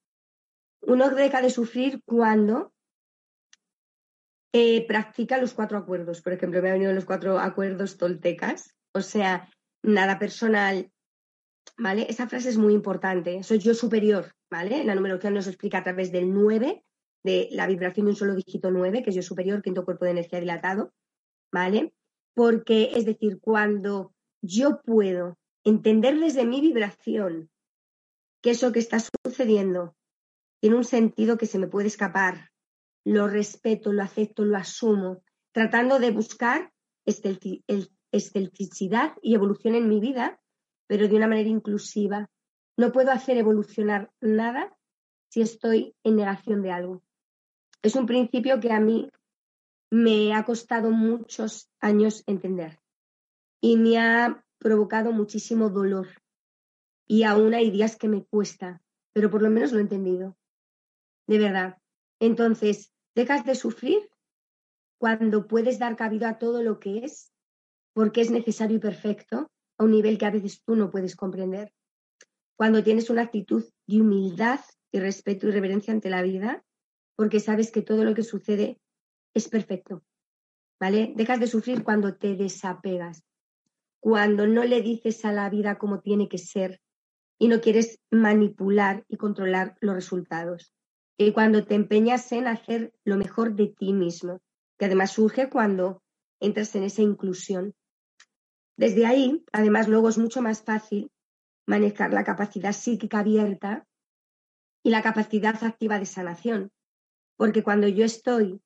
Uno 0.82 1.08
deja 1.08 1.40
de 1.40 1.48
sufrir 1.48 2.02
cuando 2.04 2.74
eh, 4.52 4.86
practica 4.86 5.38
los 5.38 5.54
cuatro 5.54 5.78
acuerdos. 5.78 6.22
Por 6.22 6.32
ejemplo, 6.32 6.60
me 6.62 6.68
han 6.68 6.74
venido 6.74 6.92
los 6.92 7.04
cuatro 7.04 7.38
acuerdos 7.38 7.96
toltecas, 7.96 8.74
o 8.92 9.00
sea, 9.00 9.48
nada 9.82 10.18
personal, 10.18 10.90
¿vale? 11.78 12.06
Esa 12.08 12.28
frase 12.28 12.48
es 12.48 12.58
muy 12.58 12.74
importante. 12.74 13.42
Soy 13.42 13.58
yo 13.58 13.74
superior, 13.74 14.34
¿vale? 14.50 14.84
La 14.84 14.94
numerología 14.94 15.30
nos 15.30 15.46
explica 15.46 15.78
a 15.78 15.84
través 15.84 16.12
del 16.12 16.32
9, 16.32 16.84
de 17.22 17.48
la 17.52 17.66
vibración 17.66 18.06
de 18.06 18.10
un 18.10 18.16
solo 18.16 18.34
dígito 18.34 18.70
9, 18.70 19.02
que 19.02 19.10
es 19.10 19.16
yo 19.16 19.22
superior, 19.22 19.62
quinto 19.62 19.84
cuerpo 19.84 20.04
de 20.04 20.12
energía 20.12 20.40
dilatado, 20.40 20.92
¿vale? 21.52 21.92
Porque, 22.34 22.92
es 22.94 23.04
decir, 23.04 23.38
cuando 23.40 24.14
yo 24.42 24.80
puedo 24.82 25.38
entender 25.64 26.18
desde 26.18 26.46
mi 26.46 26.60
vibración 26.60 27.50
que 28.42 28.50
eso 28.50 28.72
que 28.72 28.78
está 28.78 28.98
sucediendo 29.24 29.94
tiene 30.60 30.76
un 30.76 30.84
sentido 30.84 31.38
que 31.38 31.46
se 31.46 31.58
me 31.58 31.68
puede 31.68 31.88
escapar. 31.88 32.49
Lo 33.04 33.28
respeto, 33.28 33.92
lo 33.92 34.02
acepto, 34.02 34.44
lo 34.44 34.56
asumo, 34.56 35.22
tratando 35.52 35.98
de 35.98 36.10
buscar 36.10 36.72
estelticidad 38.12 39.14
y 39.22 39.34
evolución 39.34 39.74
en 39.74 39.88
mi 39.88 40.00
vida, 40.00 40.40
pero 40.86 41.08
de 41.08 41.16
una 41.16 41.26
manera 41.26 41.48
inclusiva. 41.48 42.30
No 42.76 42.92
puedo 42.92 43.10
hacer 43.10 43.36
evolucionar 43.36 44.12
nada 44.20 44.76
si 45.28 45.40
estoy 45.40 45.94
en 46.04 46.16
negación 46.16 46.62
de 46.62 46.72
algo. 46.72 47.02
Es 47.82 47.96
un 47.96 48.06
principio 48.06 48.60
que 48.60 48.72
a 48.72 48.80
mí 48.80 49.10
me 49.90 50.34
ha 50.34 50.44
costado 50.44 50.90
muchos 50.90 51.70
años 51.80 52.22
entender 52.26 52.78
y 53.60 53.76
me 53.76 53.98
ha 53.98 54.44
provocado 54.58 55.12
muchísimo 55.12 55.70
dolor 55.70 56.08
y 57.08 57.24
aún 57.24 57.54
hay 57.54 57.70
días 57.70 57.96
que 57.96 58.08
me 58.08 58.24
cuesta, 58.24 58.80
pero 59.12 59.30
por 59.30 59.42
lo 59.42 59.50
menos 59.50 59.72
lo 59.72 59.78
he 59.78 59.82
entendido. 59.82 60.36
De 61.26 61.38
verdad. 61.38 61.78
Entonces, 62.20 62.89
dejas 63.14 63.44
de 63.44 63.54
sufrir 63.54 64.10
cuando 64.98 65.46
puedes 65.46 65.78
dar 65.78 65.96
cabida 65.96 66.30
a 66.30 66.38
todo 66.38 66.62
lo 66.62 66.78
que 66.78 67.04
es, 67.04 67.32
porque 67.92 68.20
es 68.20 68.30
necesario 68.30 68.76
y 68.76 68.80
perfecto, 68.80 69.50
a 69.78 69.84
un 69.84 69.92
nivel 69.92 70.18
que 70.18 70.26
a 70.26 70.30
veces 70.30 70.62
tú 70.62 70.76
no 70.76 70.90
puedes 70.90 71.16
comprender. 71.16 71.72
Cuando 72.56 72.82
tienes 72.82 73.08
una 73.08 73.22
actitud 73.22 73.64
de 73.86 74.00
humildad 74.00 74.60
y 74.92 75.00
respeto 75.00 75.48
y 75.48 75.52
reverencia 75.52 75.92
ante 75.92 76.10
la 76.10 76.22
vida, 76.22 76.62
porque 77.16 77.40
sabes 77.40 77.70
que 77.70 77.82
todo 77.82 78.04
lo 78.04 78.14
que 78.14 78.22
sucede 78.22 78.78
es 79.34 79.48
perfecto. 79.48 80.02
¿Vale? 80.78 81.12
Dejas 81.16 81.40
de 81.40 81.46
sufrir 81.46 81.82
cuando 81.82 82.16
te 82.16 82.36
desapegas, 82.36 83.22
cuando 84.00 84.46
no 84.46 84.64
le 84.64 84.80
dices 84.80 85.24
a 85.24 85.32
la 85.32 85.48
vida 85.50 85.78
cómo 85.78 86.00
tiene 86.00 86.28
que 86.28 86.38
ser, 86.38 86.80
y 87.38 87.48
no 87.48 87.60
quieres 87.60 87.98
manipular 88.10 89.04
y 89.08 89.16
controlar 89.16 89.76
los 89.80 89.94
resultados. 89.94 90.74
Y 91.22 91.32
cuando 91.32 91.66
te 91.66 91.74
empeñas 91.74 92.32
en 92.32 92.46
hacer 92.46 92.94
lo 93.04 93.18
mejor 93.18 93.54
de 93.54 93.66
ti 93.66 93.92
mismo, 93.92 94.40
que 94.78 94.86
además 94.86 95.12
surge 95.12 95.50
cuando 95.50 96.02
entras 96.40 96.74
en 96.76 96.84
esa 96.84 97.02
inclusión. 97.02 97.74
Desde 98.78 99.04
ahí, 99.04 99.44
además, 99.52 99.86
luego 99.86 100.08
es 100.08 100.16
mucho 100.16 100.40
más 100.40 100.62
fácil 100.62 101.10
manejar 101.66 102.14
la 102.14 102.24
capacidad 102.24 102.72
psíquica 102.72 103.18
abierta 103.18 103.86
y 104.82 104.88
la 104.88 105.02
capacidad 105.02 105.62
activa 105.62 105.98
de 105.98 106.06
sanación. 106.06 106.70
Porque 107.36 107.62
cuando 107.62 107.86
yo 107.86 108.06
estoy 108.06 108.62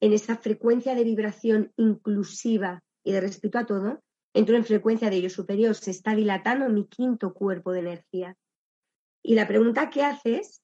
en 0.00 0.12
esa 0.12 0.36
frecuencia 0.36 0.94
de 0.94 1.02
vibración 1.02 1.72
inclusiva 1.76 2.84
y 3.02 3.10
de 3.10 3.20
respeto 3.20 3.58
a 3.58 3.66
todo, 3.66 4.00
entro 4.32 4.54
en 4.54 4.64
frecuencia 4.64 5.10
de 5.10 5.16
ello 5.16 5.30
superior, 5.30 5.74
se 5.74 5.90
está 5.90 6.14
dilatando 6.14 6.68
mi 6.68 6.86
quinto 6.86 7.34
cuerpo 7.34 7.72
de 7.72 7.80
energía. 7.80 8.36
Y 9.24 9.34
la 9.34 9.48
pregunta 9.48 9.90
que 9.90 10.04
haces 10.04 10.62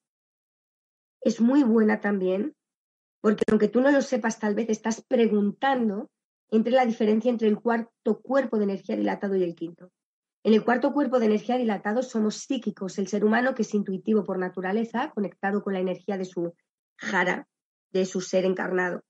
es 1.23 1.41
muy 1.41 1.63
buena 1.63 2.01
también, 2.01 2.55
porque 3.21 3.45
aunque 3.51 3.69
tú 3.69 3.81
no 3.81 3.91
lo 3.91 4.03
sepas, 4.03 4.39
tal 4.39 4.55
vez 4.55 4.69
estás 4.69 5.03
preguntando 5.03 6.11
entre 6.51 6.73
la 6.73 6.85
diferencia 6.85 7.31
entre 7.31 7.49
el 7.49 7.59
cuarto 7.59 8.21
cuerpo 8.21 8.59
de 8.59 8.65
energía 8.65 8.97
dilatado 8.97 9.37
y 9.37 9.43
el 9.43 9.55
quinto. 9.55 9.91
En 10.45 10.55
el 10.55 10.65
cuarto 10.65 10.93
cuerpo 10.93 11.21
de 11.21 11.27
energía 11.27 11.57
dilatado 11.57 12.03
somos 12.03 12.37
psíquicos, 12.37 12.99
el 12.99 13.07
ser 13.07 13.25
humano 13.25 13.55
que 13.55 13.63
es 13.63 13.73
intuitivo 13.75 14.25
por 14.25 14.39
naturaleza, 14.39 15.11
conectado 15.15 15.63
con 15.63 15.73
la 15.73 15.81
energía 15.81 16.19
de 16.19 16.25
su 16.25 16.55
jara, 16.97 17.49
de 17.91 18.05
su 18.05 18.21
ser 18.21 18.45
encarnado. 18.45 19.03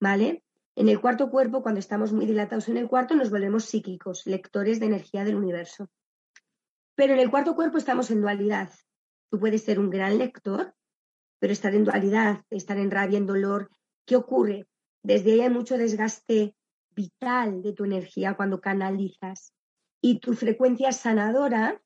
¿Vale? 0.00 0.42
En 0.74 0.88
el 0.88 1.00
cuarto 1.00 1.30
cuerpo, 1.30 1.62
cuando 1.62 1.78
estamos 1.78 2.12
muy 2.12 2.26
dilatados 2.26 2.68
en 2.68 2.78
el 2.78 2.88
cuarto, 2.88 3.14
nos 3.14 3.30
volvemos 3.30 3.64
psíquicos, 3.66 4.26
lectores 4.26 4.80
de 4.80 4.86
energía 4.86 5.24
del 5.24 5.36
universo. 5.36 5.88
Pero 6.94 7.12
en 7.12 7.20
el 7.20 7.30
cuarto 7.30 7.54
cuerpo 7.54 7.78
estamos 7.78 8.10
en 8.10 8.22
dualidad. 8.22 8.70
Tú 9.30 9.38
puedes 9.38 9.62
ser 9.62 9.78
un 9.78 9.90
gran 9.90 10.18
lector, 10.18 10.74
pero 11.38 11.52
estar 11.52 11.74
en 11.74 11.84
dualidad, 11.84 12.44
estar 12.50 12.78
en 12.78 12.90
rabia, 12.90 13.18
en 13.18 13.26
dolor. 13.26 13.70
¿Qué 14.06 14.16
ocurre? 14.16 14.66
Desde 15.02 15.32
ahí 15.32 15.40
hay 15.40 15.50
mucho 15.50 15.76
desgaste 15.78 16.56
vital 16.90 17.62
de 17.62 17.72
tu 17.72 17.84
energía 17.84 18.34
cuando 18.34 18.60
canalizas. 18.60 19.52
Y 20.00 20.18
tu 20.20 20.34
frecuencia 20.34 20.92
sanadora 20.92 21.80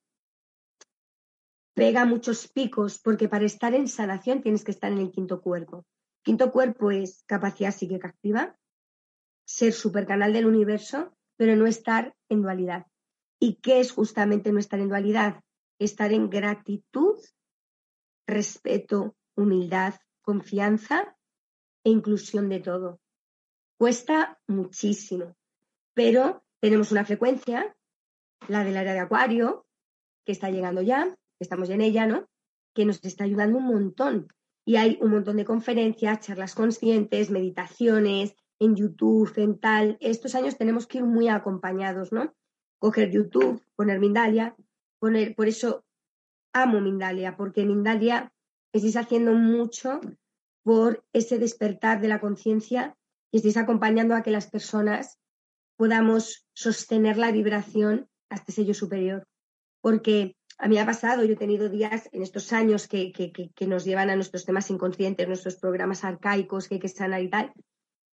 pega 1.75 2.05
muchos 2.05 2.49
picos, 2.49 2.99
porque 2.99 3.29
para 3.29 3.45
estar 3.45 3.75
en 3.75 3.89
sanación 3.89 4.43
tienes 4.43 4.65
que 4.65 4.71
estar 4.71 4.93
en 4.93 4.99
el 4.99 5.11
quinto 5.11 5.41
cuerpo. 5.41 5.87
Quinto 6.23 6.53
cuerpo 6.53 6.91
es 6.91 7.25
capacidad 7.27 7.73
psíquica 7.73 8.09
activa, 8.09 8.57
ser 9.47 9.73
supercanal 9.73 10.33
del 10.33 10.47
universo, 10.47 11.17
pero 11.37 11.57
no 11.57 11.67
estar 11.67 12.15
en 12.29 12.43
dualidad. 12.43 12.87
¿Y 13.41 13.57
qué 13.57 13.81
es 13.81 13.93
justamente 13.93 14.53
no 14.53 14.59
estar 14.59 14.79
en 14.79 14.89
dualidad? 14.89 15.41
Estar 15.79 16.13
en 16.13 16.29
gratitud, 16.29 17.19
respeto, 18.27 19.17
humildad, 19.41 19.95
confianza 20.23 21.17
e 21.85 21.91
inclusión 21.91 22.49
de 22.49 22.61
todo. 22.61 23.01
Cuesta 23.79 24.41
muchísimo, 24.47 25.37
pero 25.95 26.45
tenemos 26.61 26.93
una 26.93 27.05
frecuencia, 27.05 27.75
la 28.49 28.65
del 28.65 28.77
área 28.77 28.93
de 28.93 29.01
acuario, 29.01 29.67
que 30.25 30.33
está 30.33 30.51
llegando 30.51 30.83
ya, 30.83 31.17
estamos 31.39 31.71
en 31.71 31.81
ella, 31.81 32.07
¿no? 32.07 32.29
Que 32.75 32.85
nos 32.85 33.03
está 33.03 33.25
ayudando 33.25 33.59
un 33.59 33.67
montón. 33.67 34.29
Y 34.65 34.77
hay 34.77 34.99
un 35.01 35.11
montón 35.11 35.39
de 35.39 35.45
conferencias, 35.45 36.21
charlas 36.21 36.55
conscientes, 36.55 37.31
meditaciones 37.31 38.37
en 38.59 38.77
YouTube, 38.77 39.33
en 39.37 39.59
tal. 39.59 39.97
Estos 40.01 40.35
años 40.35 40.57
tenemos 40.59 40.87
que 40.87 40.99
ir 40.99 41.05
muy 41.05 41.29
acompañados, 41.29 42.13
¿no? 42.13 42.35
Coger 42.79 43.11
YouTube, 43.11 43.63
poner 43.75 43.99
Mindalia, 43.99 44.55
poner, 44.99 45.35
por 45.35 45.49
eso 45.49 45.85
amo 46.53 46.81
Mindalia, 46.81 47.37
porque 47.37 47.65
Mindalia 47.65 48.33
estáis 48.73 48.97
haciendo 48.97 49.33
mucho 49.33 50.01
por 50.63 51.05
ese 51.13 51.39
despertar 51.39 52.01
de 52.01 52.09
la 52.09 52.21
conciencia 52.21 52.97
y 53.33 53.39
estáis 53.39 53.57
acompañando 53.57 54.15
a 54.15 54.23
que 54.23 54.31
las 54.31 54.51
personas 54.51 55.19
podamos 55.77 56.47
sostener 56.53 57.17
la 57.17 57.33
vibración 57.33 58.09
hasta 58.29 58.53
ese 58.53 58.65
yo 58.65 58.75
superior. 58.75 59.27
Porque 59.81 60.37
a 60.59 60.69
mí 60.69 60.77
ha 60.79 60.85
pasado, 60.85 61.25
yo 61.25 61.33
he 61.33 61.37
tenido 61.37 61.71
días 61.71 62.11
en 62.13 62.23
estos 62.23 62.53
años 62.53 62.87
que, 62.87 63.13
nos 63.67 63.85
llevan 63.85 64.11
a 64.11 64.17
nuestros 64.17 64.45
temas 64.45 64.71
inconscientes, 64.71 65.27
nuestros 65.27 65.57
programas 65.57 66.05
arcaicos 66.05 66.69
que 66.69 66.75
hay 66.75 66.81
que 66.81 66.89
sanar 66.89 67.23
y 67.23 67.31
tal, 67.31 67.53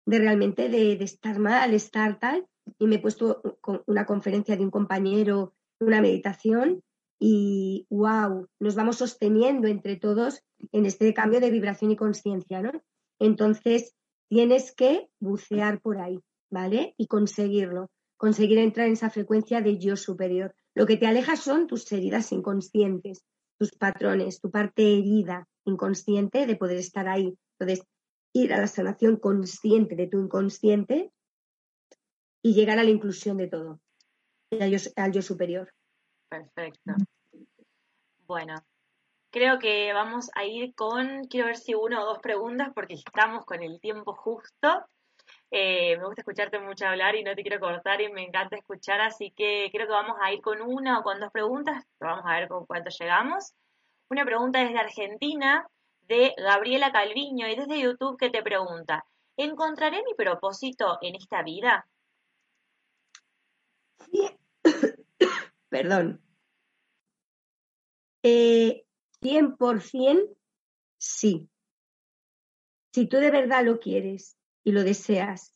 de 0.07 0.19
realmente 0.21 0.69
de, 0.69 0.93
estar 0.93 1.41
mal, 1.41 1.75
estar 1.75 2.21
tal, 2.21 2.47
y 2.79 2.87
me 2.87 2.97
he 2.97 2.99
puesto 3.01 3.43
con 3.61 3.83
una 3.87 4.07
conferencia 4.07 4.57
de 4.57 4.63
un 4.63 4.71
compañero, 4.71 5.55
una 5.81 6.01
meditación, 6.01 6.83
y 7.19 7.87
wow, 7.91 8.47
nos 8.61 8.75
vamos 8.75 8.97
sosteniendo 8.97 9.69
entre 9.69 9.97
todos 9.97 10.43
en 10.73 10.87
este 10.87 11.13
cambio 11.15 11.41
de 11.41 11.51
vibración 11.51 11.91
y 11.91 11.97
conciencia, 11.97 12.61
¿no? 12.61 12.73
Entonces, 13.19 13.95
tienes 14.29 14.75
que 14.75 15.09
bucear 15.21 15.81
por 15.81 15.99
ahí, 15.99 16.21
¿vale? 16.51 16.95
Y 16.99 17.07
conseguirlo, 17.07 17.91
conseguir 18.17 18.59
entrar 18.59 18.87
en 18.87 18.95
esa 18.95 19.11
frecuencia 19.11 19.61
de 19.61 19.79
yo 19.79 19.97
superior. 19.97 20.55
Lo 20.75 20.87
que 20.87 20.97
te 20.97 21.07
aleja 21.07 21.37
son 21.37 21.67
tus 21.67 21.91
heridas 21.93 22.33
inconscientes, 22.33 23.25
tus 23.59 23.73
patrones, 23.73 24.41
tu 24.41 24.51
parte 24.51 24.99
herida 24.99 25.49
inconsciente 25.65 26.47
de 26.47 26.57
poder 26.57 26.77
estar 26.79 27.09
ahí. 27.09 27.37
Entonces, 27.59 27.87
ir 28.35 28.53
a 28.53 28.61
la 28.61 28.67
sanación 28.67 29.17
consciente 29.17 29.97
de 29.97 30.07
tu 30.07 30.21
inconsciente 30.21 31.11
y 32.43 32.55
llegar 32.55 32.79
a 32.79 32.85
la 32.85 32.91
inclusión 32.91 33.39
de 33.39 33.49
todo, 33.49 33.81
al 34.97 35.13
yo 35.13 35.23
superior. 35.23 35.73
Perfecto. 36.29 36.93
Bueno, 38.27 38.55
creo 39.31 39.59
que 39.59 39.93
vamos 39.93 40.31
a 40.35 40.45
ir 40.45 40.75
con, 40.75 41.25
quiero 41.25 41.47
ver 41.47 41.57
si 41.57 41.75
una 41.75 42.03
o 42.03 42.07
dos 42.07 42.19
preguntas 42.19 42.71
porque 42.75 42.95
estamos 42.95 43.45
con 43.45 43.63
el 43.63 43.81
tiempo 43.81 44.15
justo. 44.15 44.87
Eh, 45.51 45.97
me 45.99 46.07
gusta 46.07 46.23
escucharte 46.23 46.59
mucho 46.59 46.87
hablar 46.87 47.15
y 47.15 47.23
no 47.23 47.35
te 47.35 47.43
quiero 47.43 47.61
cortar 47.61 48.01
y 48.01 48.11
me 48.11 48.25
encanta 48.25 48.57
escuchar, 48.57 49.01
así 49.01 49.31
que 49.31 49.69
creo 49.73 49.87
que 49.87 49.93
vamos 49.93 50.17
a 50.21 50.33
ir 50.33 50.41
con 50.41 50.61
una 50.61 50.99
o 50.99 51.03
con 51.03 51.21
dos 51.21 51.31
preguntas, 51.31 51.85
vamos 52.01 52.25
a 52.27 52.33
ver 52.33 52.49
con 52.49 52.67
cuánto 52.67 52.91
llegamos. 52.91 53.55
Una 54.09 54.25
pregunta 54.25 54.59
desde 54.61 54.79
Argentina, 54.79 55.69
de 56.03 56.35
Gabriela 56.37 56.93
Calviño, 56.93 57.49
y 57.49 57.57
desde 57.57 57.81
YouTube 57.81 58.19
que 58.19 58.31
te 58.31 58.43
pregunta, 58.43 59.05
¿encontraré 59.37 60.03
mi 60.03 60.15
propósito 60.15 60.99
en 61.03 61.15
esta 61.15 61.43
vida? 61.43 61.87
Perdón. 65.77 66.23
Eh, 68.23 68.87
100% 69.21 70.35
sí. 70.99 71.51
Si 72.95 73.07
tú 73.07 73.19
de 73.19 73.31
verdad 73.31 73.63
lo 73.63 73.79
quieres 73.79 74.39
y 74.65 74.73
lo 74.73 74.85
deseas 74.85 75.53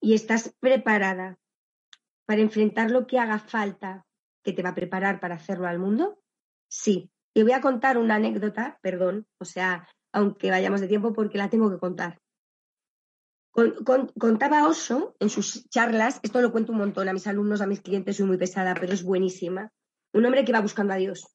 y 0.00 0.14
estás 0.14 0.52
preparada 0.58 1.38
para 2.26 2.40
enfrentar 2.40 2.90
lo 2.90 3.06
que 3.06 3.20
haga 3.20 3.38
falta 3.38 4.04
que 4.42 4.52
te 4.52 4.64
va 4.64 4.70
a 4.70 4.74
preparar 4.74 5.20
para 5.20 5.36
hacerlo 5.36 5.68
al 5.68 5.78
mundo, 5.78 6.20
sí. 6.68 7.12
Y 7.34 7.44
voy 7.44 7.52
a 7.52 7.60
contar 7.60 7.98
una 7.98 8.16
anécdota, 8.16 8.80
perdón, 8.82 9.28
o 9.38 9.44
sea, 9.44 9.88
aunque 10.12 10.50
vayamos 10.50 10.80
de 10.80 10.88
tiempo 10.88 11.12
porque 11.12 11.38
la 11.38 11.50
tengo 11.50 11.70
que 11.70 11.78
contar. 11.78 12.20
Contaba 13.52 14.68
Oso 14.68 15.16
en 15.18 15.28
sus 15.28 15.68
charlas, 15.68 16.20
esto 16.22 16.40
lo 16.40 16.52
cuento 16.52 16.72
un 16.72 16.78
montón 16.78 17.08
a 17.08 17.12
mis 17.12 17.26
alumnos, 17.26 17.60
a 17.60 17.66
mis 17.66 17.80
clientes, 17.80 18.16
soy 18.16 18.26
muy 18.26 18.38
pesada, 18.38 18.74
pero 18.74 18.92
es 18.92 19.02
buenísima. 19.02 19.72
Un 20.12 20.24
hombre 20.24 20.44
que 20.44 20.52
va 20.52 20.60
buscando 20.60 20.92
a 20.92 20.96
Dios, 20.96 21.26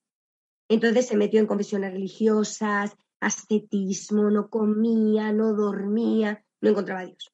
entonces 0.70 1.08
se 1.08 1.18
metió 1.18 1.40
en 1.40 1.48
confesiones 1.48 1.92
religiosas, 1.92 2.96
ascetismo, 3.20 4.30
no 4.32 4.50
comía, 4.50 5.32
no 5.32 5.54
dormía, 5.54 6.44
no 6.62 6.70
encontraba 6.70 7.02
a 7.02 7.06
Dios. 7.06 7.32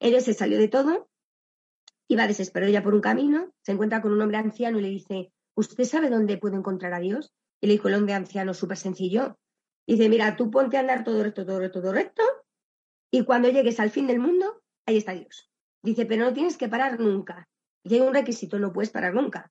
Él 0.00 0.20
se 0.20 0.34
salió 0.34 0.58
de 0.58 0.68
todo, 0.68 1.08
iba 2.08 2.26
desesperado 2.26 2.70
ya 2.70 2.82
por 2.82 2.94
un 2.94 3.00
camino, 3.00 3.52
se 3.62 3.72
encuentra 3.72 4.02
con 4.02 4.12
un 4.12 4.20
hombre 4.20 4.36
anciano 4.36 4.78
y 4.78 4.82
le 4.82 4.88
dice, 4.88 5.32
¿usted 5.54 5.84
sabe 5.84 6.10
dónde 6.10 6.38
puedo 6.38 6.56
encontrar 6.56 6.92
a 6.92 7.00
Dios? 7.00 7.32
Y 7.60 7.66
le 7.66 7.74
dijo 7.74 7.88
el 7.88 7.94
hombre 7.94 8.14
anciano, 8.14 8.52
súper 8.52 8.76
sencillo. 8.76 9.38
Dice, 9.86 10.08
mira, 10.08 10.36
tú 10.36 10.50
ponte 10.50 10.76
a 10.76 10.80
andar 10.80 11.04
todo 11.04 11.22
recto, 11.22 11.46
todo 11.46 11.60
recto, 11.60 11.80
todo 11.80 11.92
recto, 11.92 12.22
y 13.16 13.24
cuando 13.24 13.48
llegues 13.48 13.80
al 13.80 13.88
fin 13.88 14.06
del 14.06 14.18
mundo, 14.18 14.62
ahí 14.84 14.98
está 14.98 15.12
Dios. 15.12 15.50
Dice, 15.82 16.04
pero 16.04 16.26
no 16.26 16.34
tienes 16.34 16.58
que 16.58 16.68
parar 16.68 17.00
nunca. 17.00 17.48
Y 17.82 17.94
hay 17.94 18.00
un 18.00 18.12
requisito, 18.12 18.58
no 18.58 18.74
puedes 18.74 18.90
parar 18.90 19.14
nunca. 19.14 19.50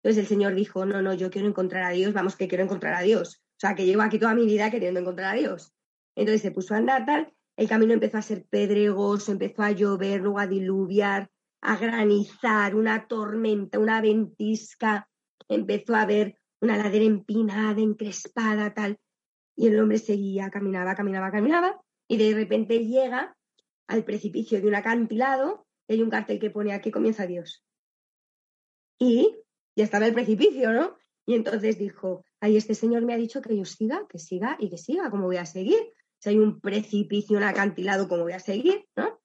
Entonces 0.00 0.22
el 0.22 0.28
Señor 0.28 0.54
dijo, 0.54 0.86
no, 0.86 1.02
no, 1.02 1.12
yo 1.14 1.28
quiero 1.28 1.48
encontrar 1.48 1.82
a 1.82 1.90
Dios, 1.90 2.12
vamos, 2.12 2.36
que 2.36 2.46
quiero 2.46 2.62
encontrar 2.62 2.94
a 2.94 3.00
Dios. 3.00 3.42
O 3.56 3.60
sea, 3.60 3.74
que 3.74 3.84
llevo 3.84 4.02
aquí 4.02 4.20
toda 4.20 4.34
mi 4.34 4.46
vida 4.46 4.70
queriendo 4.70 5.00
encontrar 5.00 5.34
a 5.34 5.38
Dios. 5.38 5.72
Entonces 6.14 6.40
se 6.40 6.52
puso 6.52 6.74
a 6.74 6.76
andar 6.76 7.04
tal, 7.04 7.32
el 7.56 7.68
camino 7.68 7.94
empezó 7.94 8.18
a 8.18 8.22
ser 8.22 8.46
pedregoso, 8.48 9.32
empezó 9.32 9.62
a 9.62 9.72
llover, 9.72 10.20
luego 10.20 10.38
a 10.38 10.46
diluviar, 10.46 11.28
a 11.62 11.76
granizar, 11.78 12.76
una 12.76 13.08
tormenta, 13.08 13.80
una 13.80 14.00
ventisca, 14.00 15.08
empezó 15.48 15.96
a 15.96 16.02
haber 16.02 16.36
una 16.60 16.76
ladera 16.76 17.06
empinada, 17.06 17.80
encrespada, 17.80 18.72
tal. 18.72 18.98
Y 19.56 19.66
el 19.66 19.80
hombre 19.80 19.98
seguía, 19.98 20.48
caminaba, 20.48 20.94
caminaba, 20.94 21.32
caminaba, 21.32 21.80
y 22.10 22.16
de 22.16 22.34
repente 22.34 22.84
llega 22.84 23.36
al 23.86 24.04
precipicio 24.04 24.60
de 24.60 24.66
un 24.66 24.74
acantilado, 24.74 25.68
y 25.86 25.92
hay 25.92 26.02
un 26.02 26.10
cartel 26.10 26.40
que 26.40 26.50
pone 26.50 26.72
aquí 26.72 26.90
comienza 26.90 27.24
Dios. 27.24 27.64
Y 28.98 29.36
ya 29.76 29.84
estaba 29.84 30.06
el 30.06 30.12
precipicio, 30.12 30.72
¿no? 30.72 30.96
Y 31.24 31.36
entonces 31.36 31.78
dijo, 31.78 32.24
ay, 32.40 32.56
este 32.56 32.74
señor 32.74 33.02
me 33.02 33.14
ha 33.14 33.16
dicho 33.16 33.40
que 33.40 33.56
yo 33.56 33.64
siga, 33.64 34.08
que 34.08 34.18
siga 34.18 34.56
y 34.58 34.70
que 34.70 34.76
siga, 34.76 35.08
¿cómo 35.08 35.26
voy 35.26 35.36
a 35.36 35.46
seguir? 35.46 35.78
Si 36.18 36.30
hay 36.30 36.38
un 36.40 36.60
precipicio, 36.60 37.36
un 37.36 37.44
acantilado, 37.44 38.08
¿cómo 38.08 38.24
voy 38.24 38.32
a 38.32 38.40
seguir? 38.40 38.88
¿No? 38.96 39.20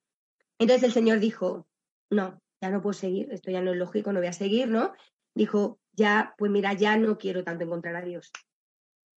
Entonces 0.60 0.84
el 0.84 0.92
señor 0.92 1.20
dijo, 1.20 1.68
no, 2.12 2.40
ya 2.62 2.70
no 2.70 2.84
puedo 2.84 2.94
seguir, 2.94 3.32
esto 3.32 3.50
ya 3.50 3.62
no 3.62 3.72
es 3.72 3.78
lógico, 3.78 4.14
no 4.14 4.20
voy 4.20 4.28
a 4.28 4.34
seguir, 4.34 4.68
¿no? 4.68 4.94
Dijo, 5.34 5.80
ya, 5.94 6.36
pues 6.38 6.52
mira, 6.52 6.74
ya 6.74 6.98
no 6.98 7.18
quiero 7.18 7.44
tanto 7.44 7.64
encontrar 7.64 7.96
a 7.96 8.06
Dios. 8.06 8.32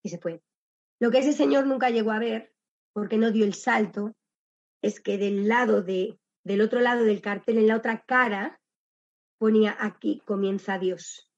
Y 0.04 0.08
se 0.10 0.20
fue. 0.20 0.42
Lo 1.02 1.12
que 1.12 1.20
ese 1.20 1.34
señor 1.34 1.68
nunca 1.68 1.90
llegó 1.90 2.12
a 2.12 2.20
ver, 2.20 2.54
porque 2.98 3.20
no 3.20 3.30
dio 3.30 3.46
el 3.46 3.54
salto, 3.54 4.16
es 4.82 5.00
que 5.00 5.20
del 5.20 5.48
lado 5.48 5.84
de 5.84 6.18
del 6.44 6.62
otro 6.62 6.80
lado 6.80 7.04
del 7.04 7.22
cartel, 7.22 7.60
en 7.60 7.68
la 7.68 7.76
otra 7.76 8.02
cara, 8.02 8.60
ponía 9.38 9.78
aquí 9.80 10.24
comienza 10.26 10.80
Dios. 10.80 11.32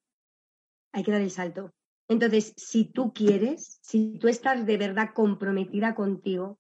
Hay 0.94 1.04
que 1.04 1.12
dar 1.12 1.20
el 1.20 1.32
salto. 1.32 1.74
Entonces, 2.08 2.54
si 2.56 2.86
tú 2.86 3.12
quieres, 3.12 3.78
si 3.82 4.18
tú 4.20 4.30
estás 4.30 4.66
de 4.66 4.78
verdad 4.78 5.10
comprometida 5.14 5.96
contigo 5.96 6.58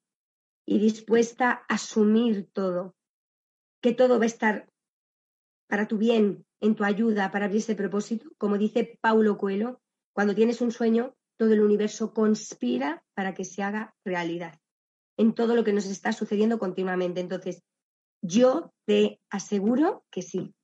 y 0.66 0.80
dispuesta 0.80 1.64
a 1.70 1.76
asumir 1.76 2.50
todo, 2.52 2.94
que 3.82 3.94
todo 3.94 4.18
va 4.18 4.26
a 4.26 4.28
estar 4.28 4.70
para 5.70 5.88
tu 5.88 5.98
bien, 5.98 6.46
en 6.60 6.76
tu 6.76 6.84
ayuda, 6.84 7.32
para 7.32 7.46
abrir 7.46 7.62
ese 7.62 7.76
propósito, 7.76 8.32
como 8.38 8.58
dice 8.58 9.00
Paulo 9.00 9.38
Coelho, 9.38 9.80
cuando 10.12 10.36
tienes 10.36 10.60
un 10.60 10.74
sueño, 10.74 11.16
todo 11.38 11.54
el 11.54 11.62
universo 11.62 12.14
conspira 12.14 13.02
para 13.14 13.34
que 13.34 13.46
se 13.46 13.64
haga 13.64 13.96
realidad 14.04 14.60
en 15.20 15.36
todo 15.36 15.54
lo 15.54 15.66
que 15.66 15.74
nos 15.74 15.86
está 15.86 16.14
sucediendo 16.14 16.58
continuamente. 16.60 17.20
Entonces, 17.20 17.62
yo 18.22 18.72
te 18.86 19.20
aseguro 19.30 20.06
que 20.10 20.22
sí. 20.22 20.56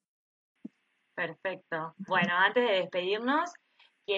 Perfecto. 1.14 1.94
Bueno, 1.98 2.34
antes 2.34 2.66
de 2.66 2.76
despedirnos, 2.76 3.52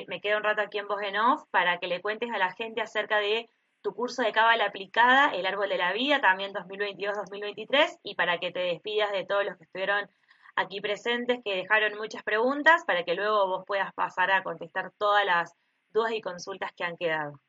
me 0.07 0.21
quedo 0.21 0.37
un 0.37 0.43
rato 0.43 0.61
aquí 0.61 0.77
en 0.77 0.87
Voz 0.87 1.01
en 1.01 1.17
Off 1.17 1.43
para 1.49 1.79
que 1.79 1.87
le 1.87 2.01
cuentes 2.01 2.29
a 2.31 2.37
la 2.37 2.53
gente 2.53 2.81
acerca 2.81 3.17
de 3.17 3.49
tu 3.81 3.95
curso 3.95 4.21
de 4.21 4.31
cábala 4.31 4.65
aplicada, 4.65 5.33
El 5.33 5.47
Árbol 5.47 5.69
de 5.69 5.77
la 5.79 5.91
Vida, 5.93 6.21
también 6.21 6.53
2022-2023, 6.53 7.99
y 8.03 8.13
para 8.13 8.39
que 8.39 8.51
te 8.51 8.59
despidas 8.59 9.11
de 9.11 9.25
todos 9.25 9.43
los 9.43 9.57
que 9.57 9.63
estuvieron 9.63 10.07
aquí 10.55 10.81
presentes, 10.81 11.39
que 11.43 11.55
dejaron 11.55 11.97
muchas 11.97 12.21
preguntas, 12.21 12.83
para 12.85 13.03
que 13.03 13.15
luego 13.15 13.47
vos 13.47 13.63
puedas 13.65 13.91
pasar 13.93 14.29
a 14.29 14.43
contestar 14.43 14.91
todas 14.99 15.25
las 15.25 15.53
dudas 15.89 16.11
y 16.11 16.21
consultas 16.21 16.71
que 16.75 16.83
han 16.83 16.97
quedado. 16.97 17.39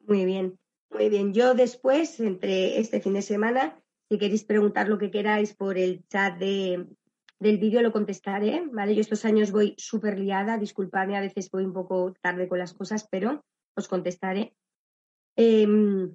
Muy 0.00 0.24
bien. 0.24 0.58
Muy 0.92 1.08
bien, 1.08 1.32
yo 1.32 1.54
después, 1.54 2.20
entre 2.20 2.78
este 2.78 3.00
fin 3.00 3.14
de 3.14 3.22
semana, 3.22 3.80
si 4.08 4.18
queréis 4.18 4.44
preguntar 4.44 4.88
lo 4.88 4.98
que 4.98 5.10
queráis 5.10 5.54
por 5.54 5.78
el 5.78 6.06
chat 6.08 6.38
de, 6.38 6.86
del 7.38 7.58
vídeo, 7.58 7.80
lo 7.80 7.92
contestaré, 7.92 8.62
¿vale? 8.70 8.94
Yo 8.94 9.00
estos 9.00 9.24
años 9.24 9.52
voy 9.52 9.74
súper 9.78 10.18
liada, 10.18 10.58
disculpadme, 10.58 11.16
a 11.16 11.22
veces 11.22 11.50
voy 11.50 11.64
un 11.64 11.72
poco 11.72 12.14
tarde 12.20 12.46
con 12.46 12.58
las 12.58 12.74
cosas, 12.74 13.08
pero 13.10 13.42
os 13.74 13.88
contestaré. 13.88 14.54
Em, 15.34 16.14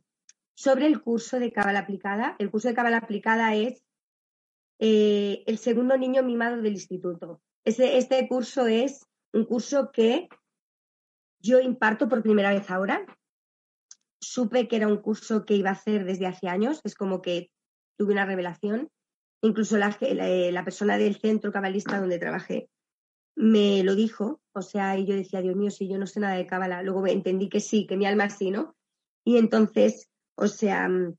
sobre 0.56 0.86
el 0.86 1.02
curso 1.02 1.40
de 1.40 1.52
Cábala 1.52 1.80
aplicada, 1.80 2.36
el 2.38 2.52
curso 2.52 2.68
de 2.68 2.76
Cábala 2.76 2.98
aplicada 2.98 3.56
es 3.56 3.84
eh, 4.80 5.44
el 5.48 5.58
segundo 5.58 5.98
niño 5.98 6.22
mimado 6.22 6.62
del 6.62 6.74
instituto. 6.74 7.42
este 7.66 8.28
curso 8.28 8.68
es 8.68 9.08
un 9.34 9.46
curso 9.46 9.92
que 9.92 10.30
yo 11.40 11.60
imparto 11.60 12.08
por 12.08 12.22
primera 12.22 12.52
vez 12.52 12.70
ahora, 12.70 13.06
supe 14.22 14.68
que 14.68 14.76
era 14.76 14.88
un 14.88 14.98
curso 14.98 15.46
que 15.46 15.56
iba 15.56 15.70
a 15.70 15.74
hacer 15.74 16.06
desde 16.06 16.28
hace 16.28 16.48
años, 16.48 16.82
es 16.84 16.96
como 16.96 17.22
que 17.22 17.52
tuve 17.98 18.14
una 18.14 18.26
revelación. 18.26 18.90
Incluso 19.42 19.78
la, 19.78 19.96
la, 20.02 20.64
persona 20.64 20.98
del 20.98 21.20
centro 21.20 21.52
cabalista 21.52 22.00
donde 22.00 22.18
trabajé 22.18 22.70
me 23.36 23.84
lo 23.84 23.96
dijo, 23.96 24.42
o 24.52 24.64
sea, 24.64 24.98
y 24.98 25.06
yo 25.06 25.16
decía, 25.16 25.42
Dios 25.42 25.56
mío, 25.56 25.70
si 25.70 25.88
yo 25.88 26.00
no 26.00 26.08
sé 26.08 26.20
nada 26.20 26.36
de 26.36 26.48
cábala, 26.48 26.82
luego 26.82 27.06
entendí 27.06 27.50
que 27.50 27.60
sí, 27.60 27.86
que 27.86 27.96
mi 27.96 28.08
alma 28.08 28.32
sí, 28.32 28.50
¿no? 28.50 28.76
Y 29.24 29.38
entonces, 29.38 30.10
o 30.36 30.48
sea, 30.48 30.90
mm, 30.90 31.16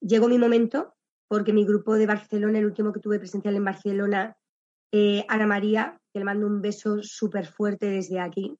llegó 0.00 0.28
mi 0.28 0.38
momento, 0.38 0.94
porque 1.26 1.52
mi 1.52 1.64
grupo 1.64 1.94
de 1.94 2.06
Barcelona, 2.06 2.60
el 2.60 2.66
último 2.66 2.92
que 2.92 3.00
tuve 3.00 3.18
presencial 3.18 3.56
en 3.56 3.64
Barcelona, 3.64 4.36
eh, 4.92 5.24
Ana 5.28 5.46
María, 5.46 6.00
que 6.12 6.20
le 6.20 6.24
mando 6.24 6.46
un 6.46 6.62
beso 6.62 7.02
súper 7.02 7.46
fuerte 7.46 7.86
desde 7.86 8.20
aquí, 8.20 8.56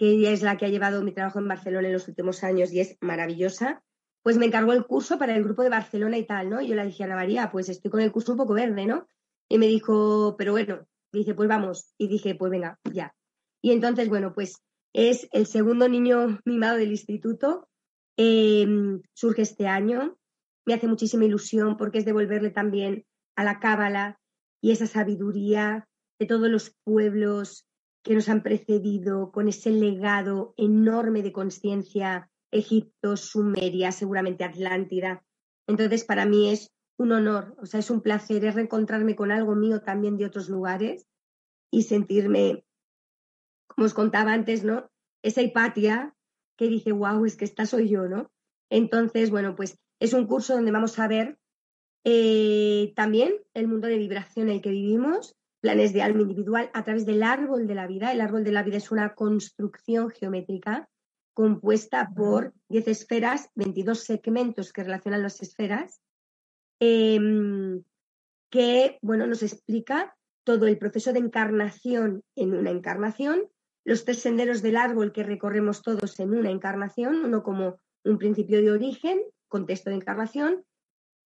que 0.00 0.12
ella 0.12 0.30
es 0.30 0.40
la 0.40 0.56
que 0.56 0.64
ha 0.64 0.70
llevado 0.70 1.02
mi 1.02 1.12
trabajo 1.12 1.40
en 1.40 1.48
Barcelona 1.48 1.88
en 1.88 1.92
los 1.92 2.08
últimos 2.08 2.42
años 2.42 2.72
y 2.72 2.80
es 2.80 2.96
maravillosa, 3.02 3.84
pues 4.22 4.38
me 4.38 4.46
encargó 4.46 4.72
el 4.72 4.86
curso 4.86 5.18
para 5.18 5.36
el 5.36 5.44
grupo 5.44 5.62
de 5.62 5.68
Barcelona 5.68 6.16
y 6.16 6.24
tal, 6.24 6.48
¿no? 6.48 6.62
Y 6.62 6.68
yo 6.68 6.74
le 6.74 6.86
dije 6.86 7.02
a 7.02 7.06
Ana 7.06 7.16
María, 7.16 7.50
pues 7.52 7.68
estoy 7.68 7.90
con 7.90 8.00
el 8.00 8.10
curso 8.10 8.32
un 8.32 8.38
poco 8.38 8.54
verde, 8.54 8.86
¿no? 8.86 9.06
Y 9.46 9.58
me 9.58 9.66
dijo, 9.66 10.36
pero 10.38 10.52
bueno, 10.52 10.86
dice, 11.12 11.34
pues 11.34 11.50
vamos. 11.50 11.92
Y 11.98 12.08
dije, 12.08 12.34
pues 12.34 12.50
venga, 12.50 12.80
ya. 12.90 13.14
Y 13.60 13.72
entonces, 13.72 14.08
bueno, 14.08 14.32
pues 14.32 14.62
es 14.94 15.28
el 15.32 15.44
segundo 15.44 15.86
niño 15.86 16.40
mimado 16.46 16.78
del 16.78 16.92
instituto. 16.92 17.68
Em, 18.16 19.02
surge 19.12 19.42
este 19.42 19.66
año. 19.66 20.16
Me 20.64 20.72
hace 20.72 20.88
muchísima 20.88 21.26
ilusión 21.26 21.76
porque 21.76 21.98
es 21.98 22.06
devolverle 22.06 22.48
también 22.48 23.04
a 23.36 23.44
la 23.44 23.60
cábala 23.60 24.18
y 24.62 24.70
esa 24.70 24.86
sabiduría 24.86 25.86
de 26.18 26.24
todos 26.24 26.48
los 26.48 26.74
pueblos 26.84 27.66
que 28.02 28.14
nos 28.14 28.28
han 28.28 28.42
precedido 28.42 29.30
con 29.30 29.48
ese 29.48 29.70
legado 29.70 30.54
enorme 30.56 31.22
de 31.22 31.32
conciencia, 31.32 32.30
Egipto, 32.50 33.16
Sumeria, 33.16 33.92
seguramente 33.92 34.44
Atlántida. 34.44 35.24
Entonces, 35.66 36.04
para 36.04 36.24
mí 36.26 36.50
es 36.50 36.72
un 36.98 37.12
honor, 37.12 37.56
o 37.60 37.66
sea, 37.66 37.80
es 37.80 37.90
un 37.90 38.02
placer, 38.02 38.44
es 38.44 38.54
reencontrarme 38.54 39.16
con 39.16 39.32
algo 39.32 39.54
mío 39.54 39.82
también 39.82 40.16
de 40.16 40.26
otros 40.26 40.48
lugares 40.48 41.06
y 41.70 41.84
sentirme, 41.84 42.64
como 43.68 43.86
os 43.86 43.94
contaba 43.94 44.32
antes, 44.32 44.64
¿no? 44.64 44.90
Esa 45.22 45.42
hipatia 45.42 46.14
que 46.56 46.68
dice, 46.68 46.92
wow, 46.92 47.24
es 47.24 47.36
que 47.36 47.44
esta 47.44 47.64
soy 47.66 47.88
yo, 47.88 48.08
¿no? 48.08 48.30
Entonces, 48.70 49.30
bueno, 49.30 49.54
pues 49.56 49.78
es 49.98 50.12
un 50.12 50.26
curso 50.26 50.54
donde 50.54 50.72
vamos 50.72 50.98
a 50.98 51.08
ver 51.08 51.38
eh, 52.04 52.92
también 52.96 53.34
el 53.54 53.68
mundo 53.68 53.88
de 53.88 53.98
vibración 53.98 54.48
en 54.48 54.56
el 54.56 54.60
que 54.62 54.70
vivimos, 54.70 55.36
planes 55.60 55.92
de 55.92 56.02
alma 56.02 56.22
individual 56.22 56.70
a 56.72 56.84
través 56.84 57.06
del 57.06 57.22
árbol 57.22 57.66
de 57.66 57.74
la 57.74 57.86
vida. 57.86 58.12
El 58.12 58.20
árbol 58.20 58.44
de 58.44 58.52
la 58.52 58.62
vida 58.62 58.78
es 58.78 58.90
una 58.90 59.14
construcción 59.14 60.10
geométrica 60.10 60.88
compuesta 61.34 62.10
por 62.14 62.52
10 62.68 62.88
esferas, 62.88 63.50
22 63.54 64.00
segmentos 64.00 64.72
que 64.72 64.82
relacionan 64.82 65.22
las 65.22 65.40
esferas, 65.42 66.00
em, 66.80 67.82
que 68.50 68.98
bueno, 69.02 69.26
nos 69.26 69.42
explica 69.42 70.16
todo 70.44 70.66
el 70.66 70.78
proceso 70.78 71.12
de 71.12 71.20
encarnación 71.20 72.24
en 72.34 72.54
una 72.54 72.70
encarnación, 72.70 73.48
los 73.84 74.04
tres 74.04 74.20
senderos 74.20 74.62
del 74.62 74.76
árbol 74.76 75.12
que 75.12 75.22
recorremos 75.22 75.82
todos 75.82 76.18
en 76.20 76.34
una 76.34 76.50
encarnación, 76.50 77.24
uno 77.24 77.42
como 77.42 77.78
un 78.04 78.18
principio 78.18 78.60
de 78.60 78.72
origen, 78.72 79.22
contexto 79.48 79.90
de 79.90 79.96
encarnación, 79.96 80.64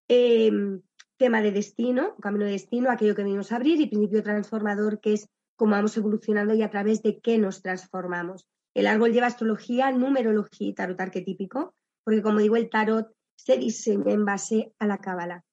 em, 0.09 0.82
tema 1.16 1.40
de 1.40 1.52
destino, 1.52 2.16
camino 2.20 2.44
de 2.44 2.52
destino, 2.52 2.90
aquello 2.90 3.14
que 3.14 3.22
venimos 3.22 3.52
a 3.52 3.56
abrir, 3.56 3.80
y 3.80 3.86
principio 3.86 4.22
transformador, 4.22 5.00
que 5.00 5.14
es 5.14 5.28
cómo 5.56 5.72
vamos 5.72 5.96
evolucionando 5.96 6.54
y 6.54 6.62
a 6.62 6.70
través 6.70 7.02
de 7.02 7.20
qué 7.20 7.38
nos 7.38 7.62
transformamos. 7.62 8.46
El 8.74 8.86
árbol 8.86 9.12
lleva 9.12 9.28
astrología, 9.28 9.90
numerología 9.92 10.68
y 10.68 10.74
tarot 10.74 11.00
arquetípico, 11.00 11.74
porque 12.04 12.22
como 12.22 12.40
digo, 12.40 12.56
el 12.56 12.68
tarot 12.68 13.12
se 13.36 13.56
diseña 13.56 14.12
en 14.12 14.24
base 14.24 14.72
a 14.78 14.86
la 14.86 14.98
cábala, 14.98 15.44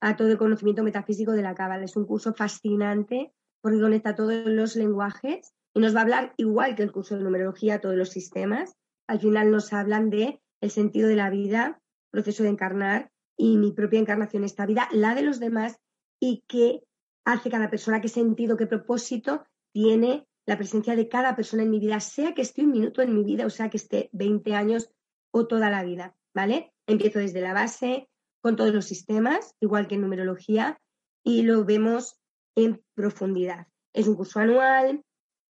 a 0.00 0.16
todo 0.16 0.28
el 0.28 0.38
conocimiento 0.38 0.82
metafísico 0.82 1.32
de 1.32 1.42
la 1.42 1.54
cábala. 1.54 1.84
Es 1.84 1.96
un 1.96 2.06
curso 2.06 2.32
fascinante 2.32 3.32
porque 3.60 3.80
conecta 3.80 4.14
todos 4.14 4.46
los 4.46 4.76
lenguajes 4.76 5.52
y 5.74 5.80
nos 5.80 5.94
va 5.94 6.00
a 6.00 6.02
hablar 6.02 6.34
igual 6.36 6.74
que 6.74 6.82
el 6.82 6.92
curso 6.92 7.16
de 7.16 7.24
numerología, 7.24 7.80
todos 7.80 7.96
los 7.96 8.10
sistemas. 8.10 8.76
Al 9.06 9.20
final 9.20 9.50
nos 9.50 9.72
hablan 9.72 10.10
de 10.10 10.40
el 10.60 10.70
sentido 10.70 11.08
de 11.08 11.16
la 11.16 11.30
vida, 11.30 11.80
proceso 12.10 12.42
de 12.42 12.50
encarnar 12.50 13.10
y 13.40 13.56
mi 13.56 13.72
propia 13.72 13.98
encarnación, 13.98 14.44
esta 14.44 14.66
vida, 14.66 14.86
la 14.92 15.14
de 15.14 15.22
los 15.22 15.40
demás 15.40 15.80
y 16.20 16.44
qué 16.46 16.82
hace 17.24 17.48
cada 17.48 17.70
persona, 17.70 18.02
qué 18.02 18.08
sentido, 18.08 18.58
qué 18.58 18.66
propósito 18.66 19.46
tiene 19.72 20.26
la 20.46 20.58
presencia 20.58 20.94
de 20.94 21.08
cada 21.08 21.34
persona 21.36 21.62
en 21.62 21.70
mi 21.70 21.80
vida, 21.80 22.00
sea 22.00 22.34
que 22.34 22.42
esté 22.42 22.62
un 22.62 22.72
minuto 22.72 23.00
en 23.00 23.14
mi 23.14 23.24
vida 23.24 23.46
o 23.46 23.50
sea 23.50 23.70
que 23.70 23.78
esté 23.78 24.10
20 24.12 24.54
años 24.54 24.90
o 25.32 25.46
toda 25.46 25.70
la 25.70 25.82
vida, 25.82 26.14
¿vale? 26.34 26.74
Empiezo 26.86 27.18
desde 27.18 27.40
la 27.40 27.54
base 27.54 28.10
con 28.42 28.56
todos 28.56 28.74
los 28.74 28.84
sistemas, 28.84 29.54
igual 29.58 29.88
que 29.88 29.94
en 29.94 30.02
numerología, 30.02 30.78
y 31.24 31.42
lo 31.42 31.64
vemos 31.64 32.20
en 32.56 32.82
profundidad. 32.94 33.68
Es 33.94 34.06
un 34.06 34.16
curso 34.16 34.40
anual, 34.40 35.02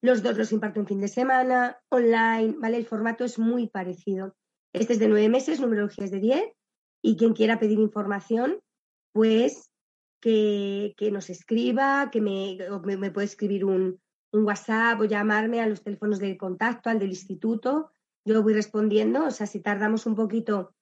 los 0.03 0.21
dos 0.21 0.37
los 0.37 0.51
imparto 0.51 0.79
en 0.79 0.87
fin 0.87 1.01
de 1.01 1.07
semana, 1.07 1.79
online, 1.89 2.55
¿vale? 2.59 2.77
El 2.77 2.85
formato 2.85 3.23
es 3.25 3.39
muy 3.39 3.67
parecido. 3.67 4.35
Este 4.73 4.93
es 4.93 4.99
de 4.99 5.07
nueve 5.07 5.29
meses, 5.29 5.59
numerología 5.59 6.05
es 6.05 6.11
de 6.11 6.19
diez, 6.19 6.43
y 7.01 7.15
quien 7.17 7.33
quiera 7.33 7.59
pedir 7.59 7.79
información, 7.79 8.59
pues 9.13 9.69
que, 10.21 10.93
nos 11.11 11.29
escriba, 11.29 12.09
que 12.11 12.21
me, 12.21 12.57
me, 12.97 13.11
puede 13.11 13.25
escribir 13.25 13.65
un, 13.65 13.99
WhatsApp 14.31 14.99
o 14.99 15.05
llamarme 15.05 15.59
a 15.59 15.65
los 15.65 15.81
teléfonos 15.81 16.19
de 16.19 16.37
contacto, 16.37 16.91
al 16.91 16.99
del 16.99 17.09
instituto. 17.09 17.89
Yo 18.25 18.43
voy 18.43 18.53
respondiendo, 18.53 19.25
o 19.25 19.31
sea, 19.31 19.47
si 19.47 19.59
tardamos 19.59 20.05
un 20.05 20.13
poquito, 20.13 20.75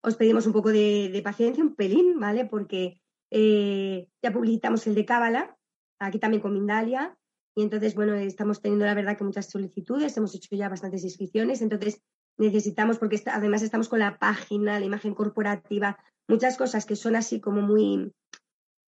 os 0.00 0.14
pedimos 0.14 0.46
un 0.46 0.52
poco 0.52 0.70
de, 0.70 1.20
paciencia, 1.24 1.64
un 1.64 1.74
pelín, 1.74 2.20
¿vale? 2.20 2.44
Porque 2.44 3.00
eh, 3.30 4.06
ya 4.22 4.32
publicitamos 4.32 4.86
el 4.86 4.94
de 4.94 5.04
Cábala, 5.04 5.56
aquí 5.98 6.20
también 6.20 6.40
con 6.40 6.52
Mindalia, 6.52 7.18
y 7.56 7.62
entonces, 7.62 7.96
bueno, 7.96 8.14
estamos 8.14 8.60
teniendo 8.60 8.84
la 8.84 8.94
verdad 8.94 9.16
que 9.16 9.24
muchas 9.24 9.50
solicitudes, 9.50 10.16
hemos 10.16 10.34
hecho 10.34 10.54
ya 10.54 10.68
bastantes 10.68 11.02
inscripciones, 11.02 11.62
entonces 11.62 12.00
necesitamos, 12.38 12.98
porque 12.98 13.22
además 13.26 13.62
estamos 13.62 13.88
con 13.88 14.00
la 14.00 14.18
página, 14.18 14.78
la 14.80 14.86
imagen 14.86 15.14
corporativa, 15.14 15.98
muchas 16.28 16.56
cosas 16.56 16.86
que 16.86 16.96
son 16.96 17.16
así 17.16 17.40
como 17.40 17.62
muy 17.62 18.12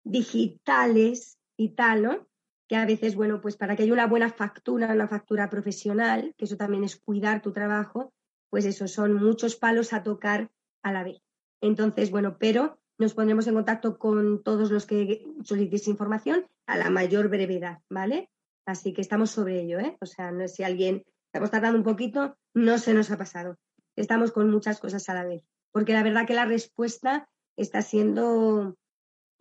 digitales 0.03 1.37
y 1.57 1.69
tal, 1.69 2.03
¿no? 2.03 2.27
Que 2.67 2.75
a 2.75 2.85
veces, 2.85 3.15
bueno, 3.15 3.41
pues 3.41 3.57
para 3.57 3.75
que 3.75 3.83
haya 3.83 3.93
una 3.93 4.07
buena 4.07 4.29
factura, 4.29 4.93
una 4.93 5.07
factura 5.07 5.49
profesional, 5.49 6.33
que 6.37 6.45
eso 6.45 6.57
también 6.57 6.83
es 6.83 6.95
cuidar 6.95 7.41
tu 7.41 7.51
trabajo, 7.51 8.13
pues 8.49 8.65
eso 8.65 8.87
son 8.87 9.13
muchos 9.13 9.55
palos 9.55 9.93
a 9.93 10.03
tocar 10.03 10.49
a 10.83 10.91
la 10.91 11.03
vez. 11.03 11.21
Entonces, 11.61 12.11
bueno, 12.11 12.37
pero 12.39 12.79
nos 12.97 13.13
pondremos 13.13 13.47
en 13.47 13.55
contacto 13.55 13.97
con 13.97 14.41
todos 14.43 14.71
los 14.71 14.85
que 14.85 15.25
solicitéis 15.43 15.87
información 15.87 16.47
a 16.65 16.77
la 16.77 16.89
mayor 16.89 17.27
brevedad, 17.27 17.79
¿vale? 17.89 18.29
Así 18.65 18.93
que 18.93 19.01
estamos 19.01 19.31
sobre 19.31 19.61
ello, 19.61 19.79
¿eh? 19.79 19.97
O 20.01 20.05
sea, 20.05 20.31
no 20.31 20.43
es 20.43 20.55
si 20.55 20.63
alguien 20.63 21.03
estamos 21.35 21.51
tardando 21.51 21.77
un 21.77 21.83
poquito, 21.83 22.37
no 22.53 22.77
se 22.77 22.93
nos 22.93 23.11
ha 23.11 23.17
pasado. 23.17 23.57
Estamos 23.97 24.31
con 24.31 24.49
muchas 24.49 24.79
cosas 24.79 25.09
a 25.09 25.13
la 25.13 25.25
vez. 25.25 25.43
Porque 25.73 25.91
la 25.91 26.01
verdad 26.01 26.25
que 26.25 26.33
la 26.33 26.45
respuesta 26.45 27.27
está 27.57 27.81
siendo 27.81 28.77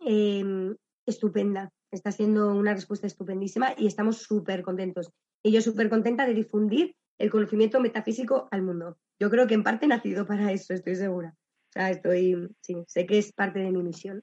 em, 0.01 0.75
estupenda. 1.05 1.71
Está 1.91 2.11
siendo 2.11 2.53
una 2.53 2.73
respuesta 2.73 3.07
estupendísima 3.07 3.75
y 3.77 3.87
estamos 3.87 4.17
súper 4.17 4.61
contentos. 4.61 5.09
Y 5.41 5.53
yo 5.53 5.61
súper 5.61 5.89
contenta 5.89 6.25
de 6.25 6.33
difundir 6.33 6.97
el 7.17 7.31
conocimiento 7.31 7.79
metafísico 7.79 8.49
al 8.51 8.61
mundo. 8.61 8.97
Yo 9.17 9.29
creo 9.29 9.47
que 9.47 9.53
en 9.53 9.63
parte 9.63 9.85
he 9.85 9.87
nacido 9.87 10.25
para 10.25 10.51
eso, 10.51 10.73
estoy 10.73 10.97
segura. 10.97 11.29
O 11.29 11.71
sea, 11.71 11.91
estoy, 11.91 12.49
sí, 12.59 12.83
sé 12.87 13.05
que 13.05 13.19
es 13.19 13.31
parte 13.31 13.59
de 13.59 13.71
mi 13.71 13.81
misión. 13.81 14.21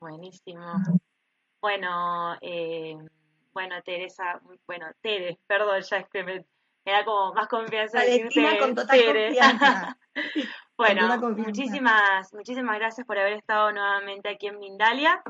Buenísimo. 0.00 0.64
Bueno, 1.60 2.36
eh, 2.40 2.96
bueno, 3.52 3.76
Teresa, 3.84 4.42
bueno, 4.66 4.86
Tere, 5.00 5.38
perdón, 5.46 5.82
ya 5.82 5.98
es 5.98 6.08
que 6.08 6.24
me, 6.24 6.46
da 6.90 7.04
como 7.04 7.32
más 7.34 7.48
confianza 7.48 7.98
Valentina, 7.98 8.58
con 8.58 8.74
total 8.74 9.04
Confianza. 9.04 9.98
bueno, 10.76 11.32
muchísimas, 11.36 12.32
muchísimas 12.34 12.78
gracias 12.78 13.06
por 13.06 13.18
haber 13.18 13.34
estado 13.34 13.72
nuevamente 13.72 14.28
aquí 14.28 14.48
en 14.48 14.58
Mindalia. 14.58 15.22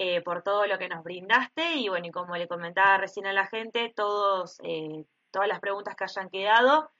Eh, 0.00 0.22
por 0.22 0.42
todo 0.42 0.64
lo 0.68 0.78
que 0.78 0.88
nos 0.88 1.02
brindaste 1.02 1.74
y 1.74 1.88
bueno, 1.88 2.06
y 2.06 2.12
como 2.12 2.36
le 2.36 2.46
comentaba 2.46 2.98
recién 2.98 3.26
a 3.26 3.32
la 3.32 3.48
gente, 3.48 3.92
todos, 3.96 4.60
eh, 4.62 5.04
todas 5.32 5.48
las 5.48 5.58
preguntas 5.58 5.96
que 5.96 6.04
hayan 6.04 6.28
quedado, 6.28 6.92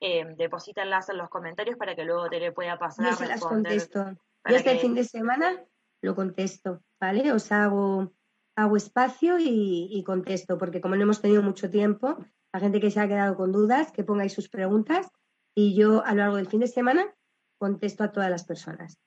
eh, 0.00 0.26
deposítanlas 0.36 1.08
en 1.08 1.16
los 1.16 1.30
comentarios 1.30 1.78
para 1.78 1.96
que 1.96 2.04
luego 2.04 2.28
te 2.28 2.40
le 2.40 2.52
pueda 2.52 2.78
pasar 2.78 3.06
Yo 3.06 3.16
se 3.16 3.26
las 3.26 3.40
contesto. 3.40 4.04
Yo 4.46 4.56
este 4.56 4.76
fin 4.76 4.94
de 4.94 5.04
semana 5.04 5.64
lo 6.02 6.14
contesto, 6.14 6.82
¿vale? 7.00 7.32
Os 7.32 7.50
hago, 7.52 8.12
hago 8.54 8.76
espacio 8.76 9.38
y, 9.38 9.88
y, 9.90 10.04
contesto, 10.04 10.58
porque 10.58 10.82
como 10.82 10.94
no 10.94 11.04
hemos 11.04 11.22
tenido 11.22 11.40
mucho 11.42 11.70
tiempo, 11.70 12.18
la 12.52 12.60
gente 12.60 12.80
que 12.80 12.90
se 12.90 13.00
ha 13.00 13.08
quedado 13.08 13.36
con 13.36 13.52
dudas, 13.52 13.92
que 13.92 14.04
pongáis 14.04 14.32
sus 14.32 14.48
preguntas 14.48 15.08
y 15.54 15.74
yo 15.74 16.04
a 16.04 16.12
lo 16.12 16.18
largo 16.18 16.36
del 16.36 16.48
fin 16.48 16.60
de 16.60 16.66
semana 16.66 17.14
contesto 17.58 18.04
a 18.04 18.12
todas 18.12 18.30
las 18.30 18.44
personas. 18.44 18.98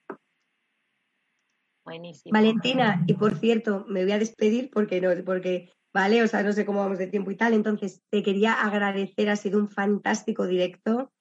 Buenísimo. 1.86 2.34
Valentina, 2.34 3.04
y 3.06 3.14
por 3.14 3.36
cierto, 3.36 3.86
me 3.88 4.04
voy 4.04 4.12
a 4.14 4.20
despedir 4.20 4.72
porque 4.72 5.00
no, 5.02 5.10
porque, 5.24 5.72
vale, 5.93 6.24
o 6.24 6.28
sea, 6.28 6.41
no 6.41 6.52
sé 6.52 6.66
cómo 6.66 6.80
vamos 6.80 6.98
de 6.98 7.08
tiempo 7.08 7.30
y 7.30 7.36
tal. 7.36 7.54
Entonces, 7.54 8.02
te 8.10 8.24
quería 8.24 8.54
agradecer, 8.54 9.30
ha 9.30 9.36
sido 9.36 9.60
un 9.60 9.70
fantástico 9.70 10.48
directo, 10.48 11.12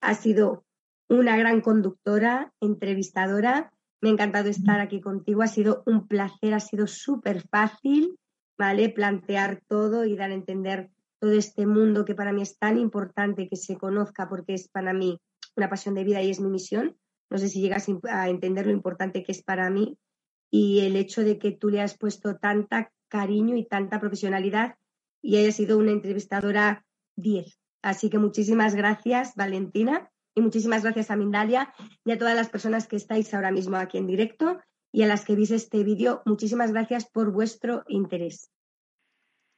ha 0.00 0.14
sido 0.14 0.64
una 1.10 1.36
gran 1.36 1.60
conductora, 1.60 2.54
entrevistadora. 2.60 3.70
Me 4.00 4.08
ha 4.08 4.12
encantado 4.12 4.48
estar 4.48 4.80
aquí 4.80 5.00
contigo, 5.00 5.42
ha 5.42 5.46
sido 5.46 5.82
un 5.86 6.06
placer, 6.08 6.54
ha 6.54 6.60
sido 6.60 6.86
súper 6.86 7.42
fácil, 7.48 8.18
¿vale? 8.58 8.88
Plantear 8.88 9.60
todo 9.66 10.06
y 10.06 10.16
dar 10.16 10.30
a 10.30 10.34
entender 10.34 10.90
todo 11.24 11.32
este 11.32 11.64
mundo 11.64 12.04
que 12.04 12.14
para 12.14 12.34
mí 12.34 12.42
es 12.42 12.58
tan 12.58 12.78
importante 12.78 13.48
que 13.48 13.56
se 13.56 13.78
conozca 13.78 14.28
porque 14.28 14.52
es 14.52 14.68
para 14.68 14.92
mí 14.92 15.18
una 15.56 15.70
pasión 15.70 15.94
de 15.94 16.04
vida 16.04 16.20
y 16.20 16.28
es 16.28 16.38
mi 16.38 16.50
misión. 16.50 16.98
No 17.30 17.38
sé 17.38 17.48
si 17.48 17.62
llegas 17.62 17.86
a 18.10 18.28
entender 18.28 18.66
lo 18.66 18.72
importante 18.72 19.22
que 19.22 19.32
es 19.32 19.42
para 19.42 19.70
mí 19.70 19.96
y 20.50 20.80
el 20.80 20.96
hecho 20.96 21.22
de 21.22 21.38
que 21.38 21.50
tú 21.50 21.70
le 21.70 21.80
has 21.80 21.96
puesto 21.96 22.36
tanta 22.36 22.92
cariño 23.08 23.56
y 23.56 23.64
tanta 23.64 24.00
profesionalidad 24.00 24.74
y 25.22 25.38
haya 25.38 25.50
sido 25.50 25.78
una 25.78 25.92
entrevistadora 25.92 26.84
10. 27.16 27.58
Así 27.80 28.10
que 28.10 28.18
muchísimas 28.18 28.74
gracias, 28.74 29.34
Valentina, 29.34 30.10
y 30.34 30.42
muchísimas 30.42 30.82
gracias 30.82 31.10
a 31.10 31.16
Mindalia 31.16 31.72
y 32.04 32.12
a 32.12 32.18
todas 32.18 32.36
las 32.36 32.50
personas 32.50 32.86
que 32.86 32.96
estáis 32.96 33.32
ahora 33.32 33.50
mismo 33.50 33.78
aquí 33.78 33.96
en 33.96 34.06
directo 34.06 34.60
y 34.92 35.04
a 35.04 35.06
las 35.06 35.24
que 35.24 35.36
vís 35.36 35.52
este 35.52 35.84
vídeo. 35.84 36.20
Muchísimas 36.26 36.70
gracias 36.70 37.08
por 37.08 37.32
vuestro 37.32 37.82
interés. 37.88 38.50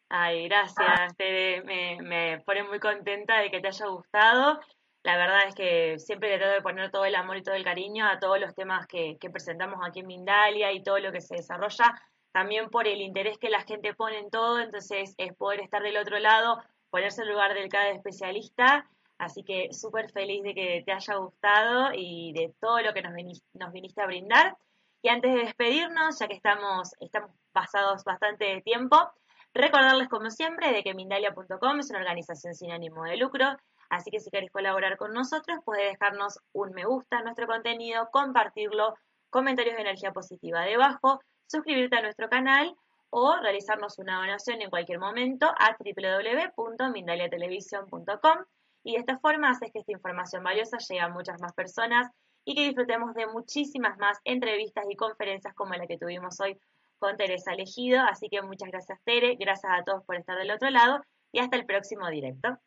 Ay, 0.09 0.49
gracias, 0.49 1.15
Me, 1.19 1.99
me 2.01 2.41
pone 2.47 2.63
muy 2.63 2.79
contenta 2.79 3.41
de 3.41 3.51
que 3.51 3.61
te 3.61 3.69
haya 3.69 3.87
gustado. 3.87 4.61
La 5.07 5.17
verdad 5.17 5.47
es 5.47 5.55
que 5.55 6.01
siempre 6.01 6.31
le 6.31 6.39
trato 6.39 6.55
de 6.55 6.63
poner 6.63 6.91
todo 6.91 7.05
el 7.05 7.15
amor 7.15 7.37
y 7.37 7.43
todo 7.45 7.55
el 7.55 7.63
cariño 7.63 8.05
a 8.07 8.19
todos 8.19 8.41
los 8.41 8.57
temas 8.57 8.89
que, 8.89 9.17
presentamos 9.33 9.79
aquí 9.87 10.01
en 10.01 10.09
Mindalia 10.09 10.73
y 10.73 10.83
todo 10.83 10.99
lo 10.99 11.13
que 11.13 11.21
se 11.21 11.37
desarrolla, 11.37 11.95
también 12.33 12.71
por 12.71 12.89
el 12.89 13.01
interés 13.01 13.39
que 13.39 13.49
la 13.49 13.63
gente 13.63 13.95
pone 13.95 14.19
en 14.19 14.31
todo, 14.31 14.59
entonces 14.59 15.15
es 15.17 15.33
poder 15.37 15.61
estar 15.61 15.81
del 15.81 15.97
otro 15.97 16.19
lado, 16.19 16.61
ponerse 16.91 17.23
en 17.23 17.29
lugar 17.29 17.55
del 17.55 17.69
cada 17.69 17.91
especialista, 17.91 18.91
así 19.17 19.45
que 19.45 19.73
súper 19.73 20.11
feliz 20.11 20.43
de 20.43 20.55
que 20.55 20.83
te 20.85 20.91
haya 20.91 21.15
gustado 21.15 21.91
y 21.95 22.33
de 22.33 22.53
todo 22.61 22.81
lo 22.81 22.93
que 22.93 23.03
nos 23.03 23.15
viniste, 23.15 24.03
a 24.03 24.07
brindar. 24.07 24.57
Y 25.03 25.09
antes 25.09 25.33
de 25.33 25.45
despedirnos, 25.45 26.19
ya 26.19 26.27
que 26.27 26.35
estamos, 26.35 26.97
estamos 26.99 27.31
pasados 27.53 28.03
bastante 28.03 28.61
tiempo, 28.63 29.09
recordarles 29.57 30.09
como 30.09 30.31
siempre 30.31 30.73
de 30.73 30.83
que 30.83 30.95
Mindalia.com 30.95 31.81
es 31.81 31.91
una 31.91 32.01
organización 32.01 32.55
sin 32.55 32.71
ánimo 32.71 33.05
de 33.05 33.17
lucro, 33.17 33.57
Así 33.89 34.11
que 34.11 34.19
si 34.21 34.31
queréis 34.31 34.51
colaborar 34.51 34.97
con 34.97 35.13
nosotros, 35.13 35.59
puedes 35.65 35.93
dejarnos 35.93 36.41
un 36.53 36.73
me 36.73 36.85
gusta 36.85 37.19
a 37.19 37.23
nuestro 37.23 37.47
contenido, 37.47 38.09
compartirlo, 38.11 38.95
comentarios 39.31 39.77
de 39.77 39.83
energía 39.83 40.13
positiva 40.13 40.63
debajo, 40.63 41.21
suscribirte 41.47 41.97
a 41.97 42.03
nuestro 42.03 42.29
canal 42.29 42.75
o 43.11 43.37
realizarnos 43.37 43.99
una 43.99 44.19
donación 44.19 44.63
en 44.63 44.71
cualquier 44.71 44.99
momento 44.99 45.47
a 45.47 45.77
www.mindaliatelevisión.com 45.79 48.39
y 48.83 48.95
de 48.95 48.99
esta 48.99 49.19
forma 49.19 49.51
haces 49.51 49.71
que 49.73 49.79
esta 49.81 49.93
información 49.93 50.43
valiosa 50.43 50.79
llegue 50.79 51.01
a 51.01 51.09
muchas 51.09 51.39
más 51.41 51.53
personas 51.53 52.09
y 52.45 52.55
que 52.55 52.67
disfrutemos 52.67 53.15
de 53.15 53.27
muchísimas 53.27 53.99
más 53.99 54.19
entrevistas 54.25 54.87
y 54.89 54.97
conferencias 54.97 55.55
como 55.55 55.75
la 55.75 55.87
que 55.87 55.99
tuvimos 55.99 56.41
hoy 56.41 56.59
con 56.99 57.17
Teresa 57.17 57.53
Elegido. 57.53 58.01
Así 58.03 58.29
que 58.29 58.43
muchas 58.43 58.71
gracias 58.71 58.99
Tere, 59.05 59.37
gracias 59.37 59.73
a 59.73 59.85
todos 59.85 60.05
por 60.05 60.17
estar 60.17 60.39
del 60.39 60.51
otro 60.51 60.71
lado 60.71 61.01
y 61.33 61.41
hasta 61.41 61.57
el 61.57 61.67
próximo 61.67 62.09
directo. 62.09 62.59